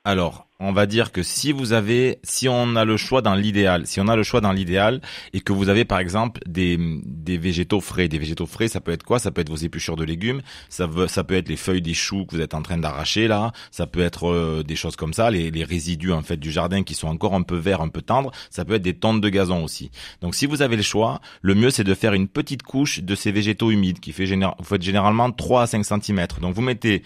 Alors, 0.03 0.44
on 0.59 0.71
va 0.71 0.85
dire 0.85 1.11
que 1.11 1.21
si 1.21 1.51
vous 1.51 1.73
avez, 1.73 2.19
si 2.23 2.47
on 2.47 2.75
a 2.75 2.85
le 2.85 2.95
choix 2.95 3.21
dans 3.21 3.35
l'idéal, 3.35 3.85
si 3.85 3.99
on 3.99 4.07
a 4.07 4.15
le 4.15 4.23
choix 4.23 4.39
dans 4.39 4.53
l'idéal 4.53 5.01
et 5.33 5.41
que 5.41 5.51
vous 5.51 5.67
avez 5.67 5.83
par 5.83 5.99
exemple 5.99 6.39
des, 6.47 6.77
des 7.03 7.37
végétaux 7.37 7.81
frais, 7.81 8.07
des 8.07 8.17
végétaux 8.17 8.45
frais, 8.45 8.69
ça 8.69 8.79
peut 8.79 8.93
être 8.93 9.03
quoi? 9.03 9.19
Ça 9.19 9.31
peut 9.31 9.41
être 9.41 9.49
vos 9.49 9.57
épluchures 9.57 9.97
de 9.97 10.05
légumes, 10.05 10.41
ça, 10.69 10.87
peut 10.87 11.35
être 11.35 11.49
les 11.49 11.57
feuilles 11.57 11.81
des 11.81 11.93
choux 11.93 12.25
que 12.25 12.35
vous 12.35 12.41
êtes 12.41 12.53
en 12.53 12.61
train 12.61 12.77
d'arracher 12.77 13.27
là, 13.27 13.51
ça 13.71 13.85
peut 13.85 13.99
être 13.99 14.29
euh, 14.29 14.63
des 14.63 14.77
choses 14.77 14.95
comme 14.95 15.13
ça, 15.13 15.29
les, 15.29 15.51
les 15.51 15.63
résidus 15.65 16.13
en 16.13 16.21
fait 16.21 16.37
du 16.37 16.51
jardin 16.51 16.83
qui 16.83 16.93
sont 16.93 17.07
encore 17.07 17.33
un 17.33 17.43
peu 17.43 17.57
verts, 17.57 17.81
un 17.81 17.89
peu 17.89 18.01
tendres, 18.01 18.31
ça 18.49 18.63
peut 18.63 18.75
être 18.75 18.81
des 18.81 18.95
tontes 18.95 19.19
de 19.19 19.29
gazon 19.29 19.63
aussi. 19.63 19.91
Donc 20.21 20.35
si 20.35 20.45
vous 20.45 20.61
avez 20.61 20.77
le 20.77 20.83
choix, 20.83 21.19
le 21.41 21.55
mieux 21.55 21.69
c'est 21.69 21.83
de 21.83 21.93
faire 21.93 22.13
une 22.13 22.29
petite 22.29 22.63
couche 22.63 23.01
de 23.01 23.15
ces 23.15 23.31
végétaux 23.31 23.71
humides 23.71 23.99
qui 23.99 24.13
fait 24.13 24.25
généralement 24.25 25.31
3 25.31 25.63
à 25.63 25.67
5 25.67 25.83
cm. 25.83 26.27
Donc 26.41 26.55
vous 26.55 26.61
mettez 26.61 27.03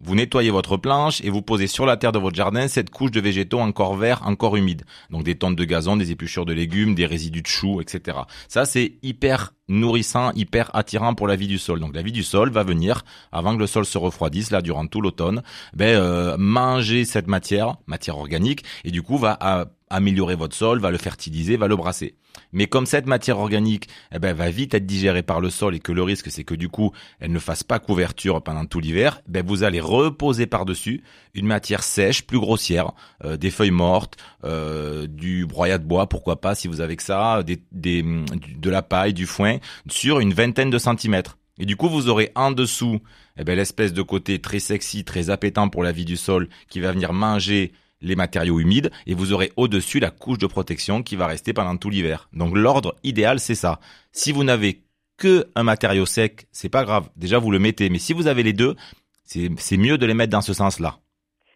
vous 0.00 0.14
nettoyez 0.14 0.50
votre 0.50 0.76
planche 0.76 1.20
et 1.22 1.30
vous 1.30 1.42
posez 1.42 1.66
sur 1.66 1.86
la 1.86 1.96
terre 1.96 2.12
de 2.12 2.18
votre 2.18 2.36
jardin 2.36 2.68
cette 2.68 2.90
couche 2.90 3.10
de 3.10 3.20
végétaux 3.20 3.58
encore 3.60 3.96
verts, 3.96 4.22
encore 4.26 4.56
humides. 4.56 4.84
Donc 5.10 5.24
des 5.24 5.34
tontes 5.36 5.56
de 5.56 5.64
gazon, 5.64 5.96
des 5.96 6.10
épluchures 6.10 6.46
de 6.46 6.52
légumes, 6.52 6.94
des 6.94 7.06
résidus 7.06 7.42
de 7.42 7.46
choux, 7.48 7.80
etc. 7.80 8.18
Ça, 8.48 8.64
c'est 8.64 8.94
hyper 9.02 9.54
nourrissant, 9.68 10.32
hyper 10.34 10.70
attirant 10.74 11.14
pour 11.14 11.26
la 11.28 11.36
vie 11.36 11.48
du 11.48 11.58
sol. 11.58 11.80
Donc 11.80 11.94
la 11.94 12.02
vie 12.02 12.12
du 12.12 12.22
sol 12.22 12.50
va 12.50 12.62
venir, 12.62 13.04
avant 13.32 13.54
que 13.54 13.60
le 13.60 13.66
sol 13.66 13.84
se 13.84 13.98
refroidisse, 13.98 14.50
là, 14.50 14.62
durant 14.62 14.86
tout 14.86 15.00
l'automne, 15.00 15.42
ben, 15.74 15.96
euh, 15.96 16.36
manger 16.38 17.04
cette 17.04 17.26
matière, 17.26 17.76
matière 17.86 18.18
organique, 18.18 18.64
et 18.84 18.90
du 18.90 19.02
coup 19.02 19.18
va 19.18 19.36
à- 19.40 19.66
améliorer 19.90 20.34
votre 20.34 20.54
sol, 20.56 20.80
va 20.80 20.90
le 20.90 20.98
fertiliser, 20.98 21.56
va 21.56 21.68
le 21.68 21.76
brasser. 21.76 22.14
Mais 22.52 22.66
comme 22.66 22.86
cette 22.86 23.06
matière 23.06 23.38
organique 23.38 23.88
eh 24.14 24.18
ben, 24.18 24.34
va 24.34 24.50
vite 24.50 24.74
être 24.74 24.86
digérée 24.86 25.22
par 25.22 25.40
le 25.40 25.50
sol 25.50 25.74
et 25.74 25.80
que 25.80 25.92
le 25.92 26.02
risque 26.02 26.30
c'est 26.30 26.44
que 26.44 26.54
du 26.54 26.68
coup 26.68 26.92
elle 27.20 27.32
ne 27.32 27.38
fasse 27.38 27.62
pas 27.64 27.78
couverture 27.78 28.42
pendant 28.42 28.64
tout 28.66 28.80
l'hiver, 28.80 29.20
ben, 29.26 29.44
vous 29.44 29.64
allez 29.64 29.80
reposer 29.80 30.46
par-dessus 30.46 31.02
une 31.34 31.46
matière 31.46 31.82
sèche, 31.82 32.26
plus 32.26 32.38
grossière, 32.38 32.92
euh, 33.24 33.36
des 33.36 33.50
feuilles 33.50 33.70
mortes, 33.70 34.16
euh, 34.44 35.06
du 35.06 35.46
broyat 35.46 35.78
de 35.78 35.84
bois, 35.84 36.08
pourquoi 36.08 36.40
pas 36.40 36.54
si 36.54 36.68
vous 36.68 36.80
avez 36.80 36.96
que 36.96 37.02
ça, 37.02 37.42
du- 37.42 37.58
de 37.72 38.70
la 38.70 38.82
paille, 38.82 39.14
du 39.14 39.26
foin, 39.26 39.58
sur 39.88 40.20
une 40.20 40.32
vingtaine 40.32 40.70
de 40.70 40.78
centimètres. 40.78 41.38
Et 41.58 41.66
du 41.66 41.74
coup, 41.76 41.88
vous 41.88 42.08
aurez 42.08 42.30
en 42.36 42.52
dessous 42.52 43.00
eh 43.36 43.44
ben, 43.44 43.56
l'espèce 43.56 43.92
de 43.92 44.02
côté 44.02 44.40
très 44.40 44.60
sexy, 44.60 45.04
très 45.04 45.30
appétant 45.30 45.68
pour 45.68 45.82
la 45.82 45.92
vie 45.92 46.04
du 46.04 46.16
sol 46.16 46.48
qui 46.68 46.80
va 46.80 46.92
venir 46.92 47.12
manger 47.12 47.72
les 48.00 48.16
matériaux 48.16 48.60
humides 48.60 48.90
et 49.06 49.14
vous 49.14 49.32
aurez 49.32 49.52
au-dessus 49.56 50.00
la 50.00 50.10
couche 50.10 50.38
de 50.38 50.46
protection 50.46 51.02
qui 51.02 51.16
va 51.16 51.26
rester 51.26 51.52
pendant 51.52 51.76
tout 51.76 51.90
l'hiver. 51.90 52.28
Donc 52.32 52.56
l'ordre 52.56 52.94
idéal 53.02 53.40
c'est 53.40 53.54
ça. 53.54 53.80
Si 54.12 54.32
vous 54.32 54.44
n'avez 54.44 54.82
que 55.18 55.46
un 55.56 55.64
matériau 55.64 56.06
sec, 56.06 56.46
c'est 56.52 56.68
pas 56.68 56.84
grave. 56.84 57.08
Déjà 57.16 57.38
vous 57.38 57.50
le 57.50 57.58
mettez, 57.58 57.90
mais 57.90 57.98
si 57.98 58.12
vous 58.12 58.28
avez 58.28 58.42
les 58.42 58.52
deux, 58.52 58.76
c'est 59.24 59.76
mieux 59.76 59.98
de 59.98 60.06
les 60.06 60.14
mettre 60.14 60.32
dans 60.32 60.40
ce 60.40 60.54
sens-là. 60.54 60.94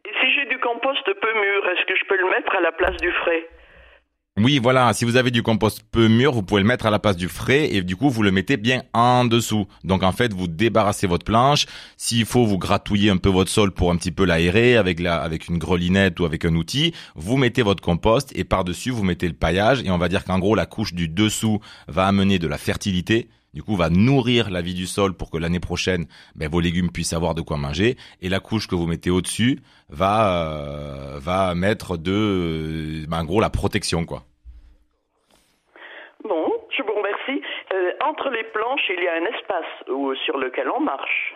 Et 0.04 0.10
si 0.20 0.32
j'ai 0.34 0.46
du 0.46 0.58
compost 0.58 1.04
peu 1.04 1.32
mûr, 1.32 1.68
est-ce 1.70 1.86
que 1.86 1.96
je 1.96 2.04
peux 2.06 2.18
le 2.18 2.28
mettre 2.30 2.54
à 2.54 2.60
la 2.60 2.72
place 2.72 2.96
du 2.96 3.10
frais? 3.12 3.48
Oui, 4.38 4.58
voilà, 4.58 4.94
si 4.94 5.04
vous 5.04 5.16
avez 5.16 5.30
du 5.30 5.42
compost 5.42 5.82
peu 5.90 6.08
mûr, 6.08 6.32
vous 6.32 6.42
pouvez 6.42 6.62
le 6.62 6.66
mettre 6.66 6.86
à 6.86 6.90
la 6.90 6.98
place 6.98 7.18
du 7.18 7.28
frais 7.28 7.74
et 7.74 7.82
du 7.82 7.96
coup 7.96 8.08
vous 8.08 8.22
le 8.22 8.30
mettez 8.30 8.56
bien 8.56 8.82
en 8.94 9.26
dessous. 9.26 9.66
Donc 9.84 10.02
en 10.02 10.12
fait, 10.12 10.32
vous 10.32 10.46
débarrassez 10.48 11.06
votre 11.06 11.26
planche. 11.26 11.66
S'il 11.98 12.24
faut, 12.24 12.46
vous 12.46 12.56
gratouillez 12.56 13.10
un 13.10 13.18
peu 13.18 13.28
votre 13.28 13.50
sol 13.50 13.72
pour 13.72 13.90
un 13.90 13.96
petit 13.96 14.10
peu 14.10 14.24
l'aérer 14.24 14.78
avec 14.78 15.00
la 15.00 15.20
avec 15.20 15.48
une 15.48 15.58
grelinette 15.58 16.18
ou 16.18 16.24
avec 16.24 16.46
un 16.46 16.54
outil. 16.54 16.94
Vous 17.14 17.36
mettez 17.36 17.60
votre 17.60 17.82
compost 17.82 18.32
et 18.34 18.44
par-dessus 18.44 18.90
vous 18.90 19.04
mettez 19.04 19.28
le 19.28 19.34
paillage 19.34 19.82
et 19.84 19.90
on 19.90 19.98
va 19.98 20.08
dire 20.08 20.24
qu'en 20.24 20.38
gros 20.38 20.54
la 20.54 20.64
couche 20.64 20.94
du 20.94 21.08
dessous 21.08 21.60
va 21.88 22.06
amener 22.06 22.38
de 22.38 22.48
la 22.48 22.56
fertilité. 22.56 23.28
Du 23.54 23.62
coup, 23.62 23.76
va 23.76 23.90
nourrir 23.90 24.48
la 24.48 24.62
vie 24.62 24.72
du 24.74 24.86
sol 24.86 25.12
pour 25.12 25.30
que 25.30 25.36
l'année 25.36 25.60
prochaine, 25.60 26.06
ben, 26.34 26.48
vos 26.48 26.60
légumes 26.60 26.90
puissent 26.90 27.12
avoir 27.12 27.34
de 27.34 27.42
quoi 27.42 27.58
manger. 27.58 27.96
Et 28.22 28.30
la 28.30 28.40
couche 28.40 28.66
que 28.66 28.74
vous 28.74 28.86
mettez 28.86 29.10
au-dessus 29.10 29.60
va 29.90 30.46
euh, 30.46 31.18
va 31.18 31.54
mettre 31.54 31.98
de, 31.98 33.04
ben, 33.08 33.20
en 33.20 33.24
gros, 33.24 33.40
la 33.40 33.50
protection, 33.50 34.06
quoi. 34.06 34.22
Bon, 36.24 36.50
je 36.74 36.82
vous 36.82 36.94
remercie. 36.94 37.42
Euh, 37.74 37.92
entre 38.02 38.30
les 38.30 38.44
planches, 38.44 38.88
il 38.88 39.04
y 39.04 39.08
a 39.08 39.14
un 39.16 39.26
espace 39.36 39.88
où- 39.90 40.14
sur 40.24 40.38
lequel 40.38 40.68
on 40.70 40.80
marche. 40.80 41.34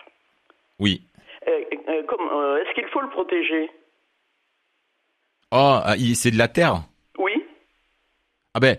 Oui. 0.79 1.03
Euh, 1.47 1.59
est-ce 1.69 2.73
qu'il 2.73 2.87
faut 2.91 3.01
le 3.01 3.09
protéger? 3.09 3.69
Oh, 5.51 5.79
ah, 5.83 5.95
c'est 6.15 6.31
de 6.31 6.37
la 6.37 6.47
terre? 6.47 6.81
Ah 8.57 8.59
ben, 8.59 8.75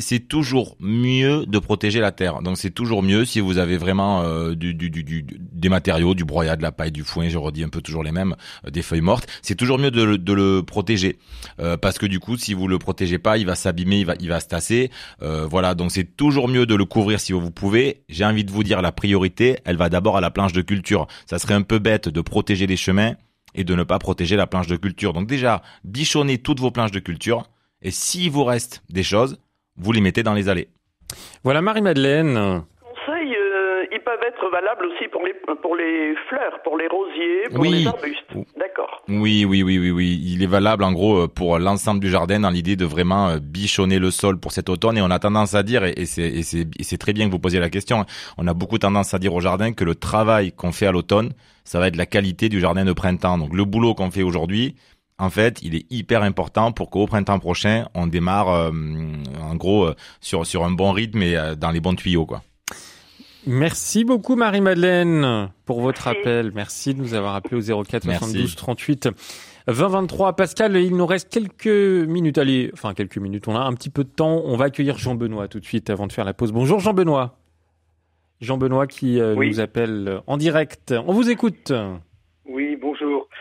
c'est 0.00 0.28
toujours 0.28 0.76
mieux 0.78 1.44
de 1.44 1.58
protéger 1.58 1.98
la 1.98 2.12
terre. 2.12 2.42
Donc 2.42 2.56
c'est 2.58 2.70
toujours 2.70 3.02
mieux 3.02 3.24
si 3.24 3.40
vous 3.40 3.58
avez 3.58 3.76
vraiment 3.76 4.22
euh, 4.22 4.54
du, 4.54 4.72
du, 4.72 4.88
du, 4.88 5.02
du- 5.02 5.24
des 5.26 5.68
matériaux, 5.68 6.14
du 6.14 6.24
broyat, 6.24 6.54
de 6.54 6.62
la 6.62 6.70
paille, 6.70 6.92
du 6.92 7.02
foin. 7.02 7.28
Je 7.28 7.36
redis 7.36 7.64
un 7.64 7.68
peu 7.70 7.80
toujours 7.80 8.04
les 8.04 8.12
mêmes, 8.12 8.36
euh, 8.64 8.70
des 8.70 8.82
feuilles 8.82 9.00
mortes. 9.00 9.26
C'est 9.42 9.56
toujours 9.56 9.80
mieux 9.80 9.90
de, 9.90 10.00
le- 10.04 10.16
de 10.18 10.32
le 10.32 10.62
protéger 10.62 11.18
Euh, 11.58 11.76
parce 11.76 11.98
que 11.98 12.06
du 12.06 12.20
coup, 12.20 12.36
si 12.36 12.54
vous 12.54 12.68
le 12.68 12.78
protégez 12.78 13.18
pas, 13.18 13.36
il 13.36 13.46
va 13.46 13.56
s'abîmer, 13.56 13.98
il 13.98 14.06
va 14.06 14.14
il 14.20 14.28
va 14.28 14.38
se 14.38 14.46
tasser. 14.46 14.92
Euh, 15.22 15.44
voilà, 15.50 15.74
donc 15.74 15.90
c'est 15.90 16.16
toujours 16.16 16.46
mieux 16.46 16.64
de 16.64 16.76
le 16.76 16.84
couvrir 16.84 17.18
si 17.18 17.32
vous 17.32 17.50
pouvez. 17.50 18.02
J'ai 18.08 18.24
envie 18.24 18.44
de 18.44 18.52
vous 18.52 18.62
dire 18.62 18.80
la 18.80 18.92
priorité, 18.92 19.58
elle 19.64 19.76
va 19.76 19.88
d'abord 19.88 20.16
à 20.18 20.20
la 20.20 20.30
planche 20.30 20.52
de 20.52 20.62
culture. 20.62 21.08
Ça 21.26 21.40
serait 21.40 21.54
un 21.54 21.62
peu 21.62 21.80
bête 21.80 22.08
de 22.08 22.20
protéger 22.20 22.68
les 22.68 22.76
chemins 22.76 23.14
et 23.56 23.64
de 23.64 23.74
ne 23.74 23.82
pas 23.82 23.98
protéger 23.98 24.36
la 24.36 24.46
planche 24.46 24.68
de 24.68 24.76
culture. 24.76 25.12
Donc 25.14 25.26
déjà, 25.26 25.62
bichonnez 25.82 26.38
toutes 26.38 26.60
vos 26.60 26.70
planches 26.70 26.92
de 26.92 27.00
culture. 27.00 27.42
Et 27.82 27.90
s'il 27.90 28.30
vous 28.30 28.44
reste 28.44 28.82
des 28.90 29.02
choses, 29.02 29.38
vous 29.76 29.92
les 29.92 30.00
mettez 30.00 30.22
dans 30.22 30.34
les 30.34 30.48
allées. 30.48 30.68
Voilà 31.42 31.62
Marie-Madeleine. 31.62 32.34
Conseils, 32.80 33.34
euh, 33.34 33.84
ils 33.90 34.00
peuvent 34.04 34.20
être 34.26 34.50
valables 34.52 34.84
aussi 34.86 35.08
pour 35.08 35.22
les, 35.24 35.32
pour 35.62 35.74
les 35.76 36.14
fleurs, 36.28 36.60
pour 36.62 36.76
les 36.76 36.86
rosiers, 36.88 37.48
pour 37.50 37.60
Oui. 37.60 37.70
les 37.70 37.86
arbustes. 37.86 38.20
D'accord. 38.58 39.02
Oui, 39.08 39.44
oui, 39.44 39.62
oui, 39.62 39.78
oui, 39.78 39.90
oui. 39.90 40.20
Il 40.22 40.42
est 40.42 40.46
valable 40.46 40.84
en 40.84 40.92
gros 40.92 41.22
euh, 41.22 41.26
pour 41.28 41.58
l'ensemble 41.58 42.00
du 42.00 42.10
jardin 42.10 42.40
dans 42.40 42.50
l'idée 42.50 42.76
de 42.76 42.84
vraiment 42.84 43.28
euh, 43.30 43.38
bichonner 43.40 43.98
le 43.98 44.10
sol 44.10 44.38
pour 44.38 44.52
cet 44.52 44.68
automne. 44.68 44.98
Et 44.98 45.02
on 45.02 45.10
a 45.10 45.18
tendance 45.18 45.54
à 45.54 45.62
dire, 45.62 45.84
et 45.84 46.04
c'est 46.04 46.98
très 46.98 47.12
bien 47.14 47.26
que 47.26 47.32
vous 47.32 47.38
posiez 47.38 47.60
la 47.60 47.70
question, 47.70 48.04
on 48.36 48.46
a 48.46 48.54
beaucoup 48.54 48.78
tendance 48.78 49.14
à 49.14 49.18
dire 49.18 49.34
au 49.34 49.40
jardin 49.40 49.72
que 49.72 49.84
le 49.84 49.94
travail 49.94 50.52
qu'on 50.52 50.70
fait 50.72 50.86
à 50.86 50.92
l'automne, 50.92 51.32
ça 51.64 51.80
va 51.80 51.88
être 51.88 51.96
la 51.96 52.06
qualité 52.06 52.48
du 52.50 52.60
jardin 52.60 52.84
de 52.84 52.92
printemps. 52.92 53.38
Donc 53.38 53.54
le 53.54 53.64
boulot 53.64 53.94
qu'on 53.94 54.10
fait 54.10 54.22
aujourd'hui, 54.22 54.76
en 55.20 55.30
fait, 55.30 55.60
il 55.62 55.74
est 55.74 55.86
hyper 55.90 56.22
important 56.22 56.72
pour 56.72 56.90
qu'au 56.90 57.06
printemps 57.06 57.38
prochain, 57.38 57.86
on 57.94 58.06
démarre 58.06 58.48
euh, 58.48 58.70
en 59.42 59.54
gros 59.54 59.84
euh, 59.84 59.94
sur 60.20 60.46
sur 60.46 60.64
un 60.64 60.70
bon 60.70 60.92
rythme 60.92 61.22
et 61.22 61.36
euh, 61.36 61.54
dans 61.54 61.70
les 61.70 61.80
bons 61.80 61.94
tuyaux 61.94 62.26
quoi. 62.26 62.42
Merci 63.46 64.04
beaucoup 64.04 64.36
Marie-Madeleine 64.36 65.48
pour 65.64 65.80
votre 65.80 66.06
Merci. 66.06 66.20
appel. 66.20 66.52
Merci 66.54 66.94
de 66.94 67.00
nous 67.00 67.14
avoir 67.14 67.34
appelé 67.34 67.70
au 67.72 67.82
04 67.84 68.04
Merci. 68.06 68.18
72 68.24 68.56
38 68.56 69.08
20 69.66 69.88
23. 69.88 70.36
Pascal, 70.36 70.76
il 70.76 70.96
nous 70.96 71.06
reste 71.06 71.30
quelques 71.30 71.66
minutes. 71.66 72.38
Allez, 72.38 72.70
enfin 72.72 72.92
quelques 72.94 73.18
minutes. 73.18 73.46
On 73.48 73.56
a 73.56 73.60
un 73.60 73.72
petit 73.74 73.90
peu 73.90 74.04
de 74.04 74.10
temps. 74.10 74.42
On 74.44 74.56
va 74.56 74.66
accueillir 74.66 74.98
Jean-Benoît 74.98 75.48
tout 75.48 75.60
de 75.60 75.64
suite 75.64 75.90
avant 75.90 76.06
de 76.06 76.12
faire 76.12 76.24
la 76.24 76.34
pause. 76.34 76.52
Bonjour 76.52 76.80
Jean-Benoît. 76.80 77.38
Jean-Benoît 78.40 78.86
qui 78.86 79.20
euh, 79.20 79.34
Oui. 79.34 79.48
nous 79.50 79.60
appelle 79.60 80.20
en 80.26 80.36
direct. 80.36 80.94
On 81.06 81.12
vous 81.12 81.28
écoute. 81.30 81.72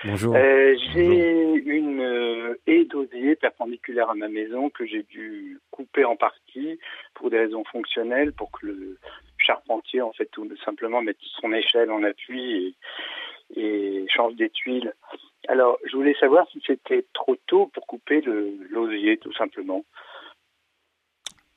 Bonjour. 0.05 0.35
Euh, 0.35 0.75
j'ai 0.93 1.53
une 1.65 1.99
euh, 1.99 2.59
haie 2.67 2.85
d'osier 2.85 3.35
perpendiculaire 3.35 4.09
à 4.09 4.15
ma 4.15 4.29
maison 4.29 4.69
que 4.69 4.85
j'ai 4.85 5.03
dû 5.03 5.59
couper 5.71 6.05
en 6.05 6.15
partie 6.15 6.79
pour 7.15 7.29
des 7.29 7.39
raisons 7.39 7.63
fonctionnelles, 7.65 8.31
pour 8.31 8.49
que 8.51 8.67
le 8.67 8.97
charpentier, 9.37 10.01
en 10.01 10.13
fait, 10.13 10.27
tout 10.27 10.49
simplement 10.63 11.01
mette 11.01 11.17
son 11.41 11.51
échelle 11.51 11.91
en 11.91 12.03
appui 12.03 12.75
et, 13.55 13.61
et 13.61 14.05
change 14.07 14.35
des 14.35 14.49
tuiles. 14.49 14.93
Alors, 15.47 15.77
je 15.85 15.95
voulais 15.95 16.15
savoir 16.19 16.47
si 16.51 16.61
c'était 16.65 17.05
trop 17.13 17.35
tôt 17.47 17.67
pour 17.73 17.85
couper 17.87 18.21
le 18.21 18.53
l'osier, 18.69 19.17
tout 19.17 19.33
simplement. 19.33 19.83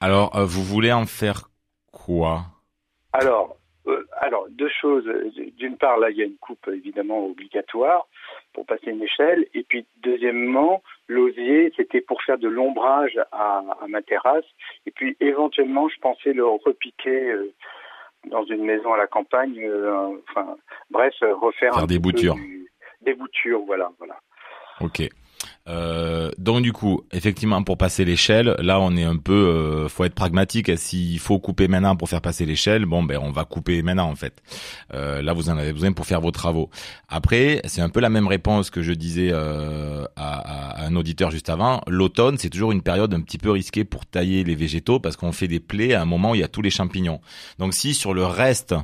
Alors, 0.01 0.37
euh, 0.37 0.45
vous 0.45 0.65
voulez 0.65 0.93
en 0.93 1.07
faire 1.07 1.49
quoi? 1.93 2.41
Alors, 3.13 3.57
alors 4.23 4.47
deux 4.51 4.69
choses. 4.81 5.05
D'une 5.59 5.77
part, 5.77 5.99
là, 5.99 6.11
il 6.11 6.17
y 6.17 6.23
a 6.23 6.27
une 6.27 6.37
coupe 6.37 6.67
évidemment 6.69 7.27
obligatoire 7.27 8.07
pour 8.55 8.65
passer 8.67 8.91
une 8.91 9.03
échelle. 9.03 9.47
Et 9.53 9.63
puis, 9.65 9.85
deuxièmement, 10.03 10.83
l'osier, 11.09 11.73
c'était 11.77 12.01
pour 12.01 12.23
faire 12.23 12.39
de 12.39 12.49
l'ombrage 12.49 13.19
à, 13.33 13.63
à 13.83 13.87
ma 13.89 14.01
terrasse. 14.01 14.45
Et 14.87 14.91
puis, 14.91 15.17
éventuellement, 15.21 15.89
je 15.89 15.99
pensais 16.01 16.33
le 16.33 16.47
repiquer 16.47 17.31
euh, 17.33 17.53
dans 18.27 18.45
une 18.45 18.65
maison 18.65 18.93
à 18.95 18.97
la 18.97 19.07
campagne. 19.09 19.59
euh, 19.63 20.17
enfin, 20.31 20.57
bref, 20.91 21.15
refaire 21.21 21.75
Faire 21.75 21.83
un 21.83 21.87
des 21.87 21.99
boutures. 21.99 22.35
du- 22.37 22.69
des 23.03 23.15
boutures, 23.15 23.63
voilà, 23.67 23.91
voilà. 23.99 24.17
Ok. 24.81 25.03
Euh, 25.68 26.31
donc 26.38 26.62
du 26.62 26.72
coup, 26.72 27.03
effectivement, 27.12 27.62
pour 27.62 27.79
passer 27.79 28.05
l'échelle, 28.05 28.57
là, 28.59 28.81
on 28.81 28.96
est 28.96 29.05
un 29.05 29.16
peu, 29.16 29.33
euh, 29.33 29.88
faut 29.88 30.05
être 30.05 30.14
pragmatique. 30.14 30.77
S'il 30.77 31.18
faut 31.18 31.38
couper 31.38 31.68
maintenant 31.68 31.96
pour 31.96 32.09
faire 32.09 32.20
passer 32.20 32.44
l'échelle, 32.44 32.85
bon, 32.85 33.03
ben, 33.03 33.18
on 33.22 33.31
va 33.31 33.44
couper 33.44 33.83
maintenant 33.83 34.09
en 34.09 34.16
fait. 34.16 34.42
Euh, 34.94 35.22
là, 35.22 35.33
vous 35.33 35.51
en 35.51 35.57
avez 35.57 35.72
besoin 35.72 35.92
pour 35.92 36.07
faire 36.07 36.20
vos 36.20 36.33
travaux. 36.33 36.70
Après, 37.09 37.61
c'est 37.64 37.81
un 37.81 37.88
peu 37.88 38.01
la 38.01 38.11
même 38.11 38.27
réponse 38.27 38.70
que 38.70 38.83
je 38.83 38.92
disais 38.92 39.31
euh, 39.33 40.05
à, 40.16 40.83
à 40.83 40.87
un 40.87 40.96
auditeur 40.96 41.31
juste 41.31 41.48
avant. 41.48 41.81
L'automne, 41.87 42.38
c'est 42.38 42.51
toujours 42.51 42.72
une 42.72 42.83
période 42.83 43.14
un 43.14 43.20
petit 43.20 43.38
peu 43.38 43.51
risquée 43.51 43.85
pour 43.85 44.05
tailler 44.07 44.44
les 44.44 44.55
végétaux 44.57 44.98
parce 44.98 45.16
qu'on 45.16 45.33
fait 45.33 45.48
des 45.48 45.61
plaies 45.61 45.94
à 45.94 46.03
un 46.03 46.07
moment 46.07 46.33
où 46.33 46.35
il 46.35 46.40
y 46.40 46.44
a 46.44 46.48
tous 46.48 46.62
les 46.62 46.70
champignons. 46.70 47.20
Donc 47.59 47.75
si 47.75 47.94
sur 47.94 48.14
le 48.14 48.25
reste 48.25 48.75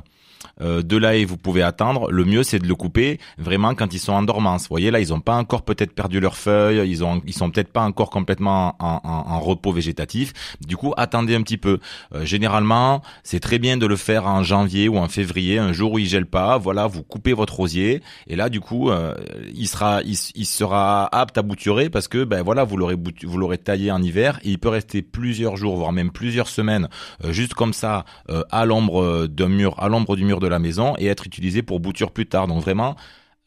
euh, 0.61 0.81
de 0.81 0.97
là 0.97 1.15
et 1.15 1.25
vous 1.25 1.37
pouvez 1.37 1.61
attendre, 1.61 2.11
le 2.11 2.25
mieux 2.25 2.43
c'est 2.43 2.59
de 2.59 2.67
le 2.67 2.75
couper 2.75 3.19
vraiment 3.37 3.75
quand 3.75 3.93
ils 3.93 3.99
sont 3.99 4.13
en 4.13 4.23
dormance. 4.23 4.63
Vous 4.63 4.69
voyez 4.69 4.91
là, 4.91 4.99
ils 4.99 5.13
ont 5.13 5.19
pas 5.19 5.35
encore 5.35 5.63
peut-être 5.63 5.93
perdu 5.93 6.19
leurs 6.19 6.37
feuilles, 6.37 6.89
ils 6.89 7.03
ont 7.03 7.21
ils 7.25 7.33
sont 7.33 7.49
peut-être 7.49 7.71
pas 7.71 7.81
encore 7.81 8.09
complètement 8.09 8.75
en, 8.79 9.39
repos 9.39 9.71
végétatif. 9.71 10.33
Du 10.65 10.77
coup, 10.77 10.93
attendez 10.97 11.35
un 11.35 11.41
petit 11.41 11.57
peu. 11.57 11.79
Euh, 12.13 12.25
généralement, 12.25 13.01
c'est 13.23 13.39
très 13.39 13.59
bien 13.59 13.77
de 13.77 13.85
le 13.85 13.95
faire 13.95 14.27
en 14.27 14.43
janvier 14.43 14.89
ou 14.89 14.97
en 14.97 15.07
février, 15.07 15.59
un 15.59 15.71
jour 15.71 15.93
où 15.93 15.99
il 15.99 16.07
gèle 16.07 16.25
pas. 16.25 16.57
Voilà, 16.57 16.87
vous 16.87 17.03
coupez 17.03 17.33
votre 17.33 17.55
rosier 17.55 18.01
et 18.27 18.35
là 18.35 18.49
du 18.49 18.59
coup, 18.59 18.89
euh, 18.89 19.15
il 19.53 19.67
sera 19.67 20.01
il, 20.03 20.45
sera 20.45 21.05
apte 21.15 21.37
à 21.37 21.41
bouturer 21.41 21.89
parce 21.89 22.07
que 22.07 22.23
ben 22.23 22.41
voilà, 22.41 22.63
vous 22.63 22.77
l'aurez 22.77 22.95
vous 23.23 23.37
l'aurez 23.37 23.57
taillé 23.57 23.91
en 23.91 24.01
hiver 24.01 24.39
et 24.43 24.49
il 24.49 24.59
peut 24.59 24.69
rester 24.69 25.01
plusieurs 25.01 25.57
jours 25.57 25.75
voire 25.77 25.91
même 25.91 26.11
plusieurs 26.11 26.47
semaines 26.47 26.89
euh, 27.23 27.31
juste 27.31 27.53
comme 27.53 27.73
ça 27.73 28.05
à 28.51 28.65
l'ombre 28.65 29.27
d'un 29.27 29.47
mur, 29.47 29.75
à 29.79 29.89
l'ombre 29.89 30.15
du 30.15 30.23
mur 30.23 30.28
de 30.39 30.47
la 30.47 30.59
maison 30.59 30.93
et 30.99 31.07
être 31.07 31.25
utilisé 31.25 31.63
pour 31.63 31.79
bouture 31.79 32.11
plus 32.11 32.27
tard. 32.27 32.45
Donc 32.45 32.61
vraiment, 32.61 32.95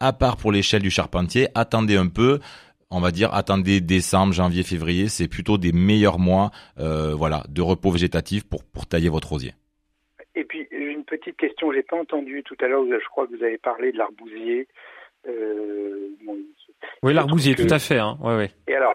à 0.00 0.12
part 0.12 0.36
pour 0.36 0.50
l'échelle 0.50 0.82
du 0.82 0.90
charpentier, 0.90 1.46
attendez 1.54 1.96
un 1.96 2.08
peu. 2.08 2.40
On 2.90 2.98
va 3.00 3.12
dire 3.12 3.32
attendez 3.32 3.80
décembre, 3.80 4.32
janvier, 4.32 4.64
février, 4.64 5.08
c'est 5.08 5.28
plutôt 5.28 5.56
des 5.58 5.72
meilleurs 5.72 6.18
mois, 6.18 6.50
euh, 6.80 7.14
voilà, 7.14 7.44
de 7.48 7.62
repos 7.62 7.90
végétatif 7.92 8.42
pour 8.44 8.64
pour 8.64 8.86
tailler 8.86 9.08
votre 9.08 9.28
rosier. 9.28 9.54
Et 10.34 10.44
puis, 10.44 10.66
une 10.72 11.04
petite 11.04 11.36
question, 11.36 11.72
j'ai 11.72 11.82
pas 11.82 11.96
entendu 11.96 12.42
tout 12.44 12.56
à 12.60 12.66
l'heure, 12.66 12.82
je 12.86 13.08
crois 13.10 13.26
que 13.26 13.36
vous 13.36 13.42
avez 13.44 13.58
parlé 13.58 13.92
de 13.92 13.98
l'arbousier. 13.98 14.66
Euh, 15.28 16.08
bon, 16.26 16.36
Oui, 17.02 17.14
l'arbousier, 17.14 17.54
que- 17.54 17.62
tout 17.62 17.72
à 17.72 17.78
fait. 17.78 17.98
Hein. 17.98 18.18
Ouais, 18.20 18.36
ouais. 18.36 18.50
Et 18.66 18.74
alors, 18.74 18.94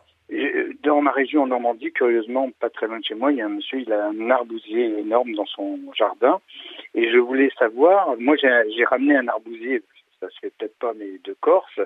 dans 0.84 1.02
ma 1.02 1.12
région 1.12 1.44
en 1.44 1.48
Normandie, 1.48 1.92
curieusement, 1.92 2.50
pas 2.60 2.70
très 2.70 2.88
loin 2.88 3.00
de 3.00 3.06
chez 3.06 3.16
moi, 3.16 3.32
il 3.32 3.38
y 3.38 3.42
a 3.42 3.46
un 3.46 3.50
monsieur, 3.50 3.80
il 3.80 3.92
a 3.94 4.08
un 4.08 4.30
arbousier 4.30 5.00
énorme 5.00 5.34
dans 5.34 5.46
son 5.46 5.80
jardin. 5.96 6.42
Et 6.96 7.10
je 7.12 7.18
voulais 7.18 7.50
savoir, 7.58 8.16
moi 8.20 8.36
j'ai 8.38 8.84
ramené 8.86 9.16
un 9.16 9.28
arbousier, 9.28 9.82
ça 10.20 10.30
se 10.30 10.40
fait 10.40 10.54
peut-être 10.58 10.78
pas, 10.80 10.94
mais 10.98 11.20
de 11.24 11.36
Corse, 11.40 11.80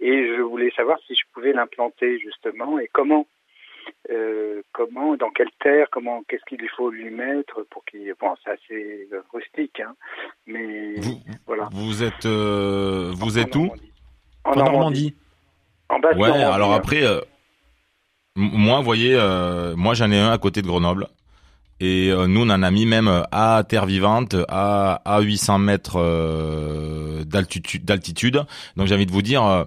et 0.00 0.28
je 0.36 0.40
voulais 0.42 0.70
savoir 0.76 0.98
si 1.06 1.14
je 1.14 1.22
pouvais 1.32 1.52
l'implanter 1.52 2.18
justement 2.18 2.78
et 2.78 2.88
comment. 2.92 3.26
Euh, 4.10 4.60
comment, 4.72 5.16
dans 5.16 5.30
quelle 5.30 5.50
terre, 5.62 5.86
comment, 5.90 6.22
qu'est-ce 6.28 6.44
qu'il 6.44 6.68
faut 6.76 6.90
lui 6.90 7.08
mettre 7.08 7.62
pour 7.70 7.82
qu'il, 7.86 8.12
bon, 8.20 8.34
c'est 8.44 8.50
assez 8.50 9.08
euh, 9.14 9.22
rustique, 9.32 9.80
hein, 9.80 9.94
mais 10.46 10.94
Vous, 10.96 11.18
voilà. 11.46 11.70
vous 11.72 12.02
êtes 12.02 12.26
euh, 12.26 13.10
vous 13.16 13.38
En 13.38 13.40
êtes 13.40 13.56
où? 13.56 13.60
Normandie. 13.64 13.92
En, 14.44 14.50
En 14.50 14.56
Normandie. 14.56 14.72
Normandie. 14.72 15.14
En 15.88 15.98
basse 16.00 16.16
Ouais, 16.16 16.28
Normandie, 16.28 16.44
alors 16.54 16.72
hein. 16.72 16.76
après, 16.76 17.02
euh, 17.02 17.20
moi, 18.38 18.78
vous 18.78 18.84
voyez, 18.84 19.14
euh, 19.16 19.74
moi 19.74 19.94
j'en 19.94 20.10
ai 20.12 20.18
un 20.18 20.30
à 20.30 20.38
côté 20.38 20.62
de 20.62 20.68
Grenoble. 20.68 21.08
Et 21.80 22.10
euh, 22.10 22.26
nous, 22.28 22.42
on 22.42 22.50
en 22.50 22.62
a 22.62 22.70
mis 22.70 22.86
même 22.86 23.08
euh, 23.08 23.22
à 23.32 23.64
terre 23.68 23.84
vivante, 23.84 24.36
à, 24.48 25.02
à 25.04 25.20
800 25.20 25.58
mètres 25.58 27.24
d'altitude. 27.24 28.44
Donc 28.76 28.86
j'ai 28.86 28.94
envie 28.94 29.06
de 29.06 29.12
vous 29.12 29.22
dire, 29.22 29.66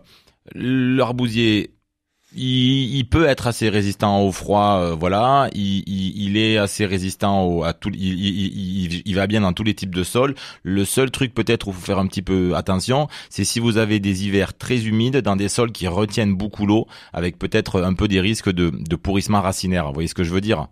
l'arbousier, 0.56 1.74
il, 2.36 2.96
il 2.96 3.06
peut 3.06 3.26
être 3.26 3.48
assez 3.48 3.70
résistant 3.70 4.22
au 4.22 4.32
froid, 4.32 4.80
euh, 4.80 4.96
voilà. 4.98 5.50
Il, 5.54 5.84
il, 5.88 6.24
il 6.24 6.38
est 6.38 6.58
assez 6.58 6.86
résistant 6.86 7.44
au, 7.44 7.64
à 7.64 7.74
tout. 7.74 7.92
Il, 7.94 9.16
va 9.16 9.28
bien 9.28 9.42
dans 9.42 9.54
tous 9.54 9.64
les 9.64 9.74
types 9.74 9.94
de 9.94 10.04
sols. 10.04 10.36
Le 10.64 10.86
seul 10.86 11.12
truc 11.12 11.34
peut-être 11.34 11.68
où 11.68 11.74
faut 11.74 11.82
faire 11.82 12.00
un 12.00 12.08
petit 12.08 12.22
peu 12.22 12.56
attention, 12.56 13.08
c'est 13.30 13.44
si 13.44 13.60
vous 13.60 13.78
avez 13.78 14.00
des 14.00 14.26
hivers 14.26 14.58
très 14.58 14.86
humides 14.86 15.18
dans 15.18 15.36
des 15.36 15.50
sols 15.50 15.72
qui 15.72 15.88
retiennent 15.88 16.36
beaucoup 16.36 16.66
l'eau, 16.66 16.88
avec 17.14 17.38
peut-être 17.38 17.82
un 17.82 17.94
peu 17.94 18.08
des 18.08 18.22
risques 18.22 18.52
de, 18.52 18.70
de 18.70 18.96
pourrissement 18.96 19.42
racinaire. 19.42 19.88
Vous 19.88 19.94
voyez 19.94 20.08
ce 20.08 20.16
que 20.16 20.24
je 20.24 20.34
veux 20.34 20.42
dire? 20.42 20.68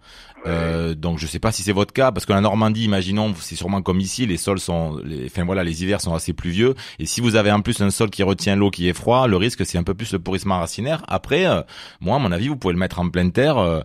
Euh, 0.45 0.95
donc 0.95 1.19
je 1.19 1.28
sais 1.28 1.39
pas 1.39 1.52
si 1.52 1.63
c'est 1.63 1.74
votre 1.74 1.93
cas 1.93 2.12
parce 2.12 2.26
que 2.26 2.32
la 2.32 2.41
Normandie, 2.41 2.86
imaginons, 2.86 3.34
c'est 3.39 3.56
sûrement 3.56 3.82
comme 3.82 4.00
ici, 4.00 4.26
les 4.26 4.38
sols 4.38 4.60
sont, 4.60 4.98
les, 5.04 5.26
enfin 5.26 5.43
voilà, 5.43 5.63
les 5.63 5.84
hivers 5.84 6.00
sont 6.00 6.13
assez 6.13 6.32
pluvieux 6.32 6.76
et 6.98 7.06
si 7.06 7.19
vous 7.19 7.36
avez 7.36 7.52
en 7.52 7.62
plus 7.62 7.82
un 7.82 7.89
sol 7.89 8.10
qui 8.10 8.24
retient 8.24 8.56
l'eau 8.56 8.72
qui 8.72 8.88
est 8.88 8.93
froid, 8.93 9.28
le 9.28 9.36
risque 9.36 9.65
c'est 9.65 9.78
un 9.78 9.84
peu 9.84 9.93
plus 9.93 10.13
le 10.13 10.19
pourrissement 10.19 10.60
racinaire. 10.60 11.04
Après, 11.08 11.45
moi 12.02 12.16
à 12.16 12.20
mon 12.20 12.32
avis, 12.32 12.48
vous 12.48 12.58
pouvez 12.58 12.74
le 12.74 12.80
mettre 12.80 13.00
en 13.00 13.10
pleine 13.10 13.32
terre. 13.32 13.58
euh, 13.58 13.82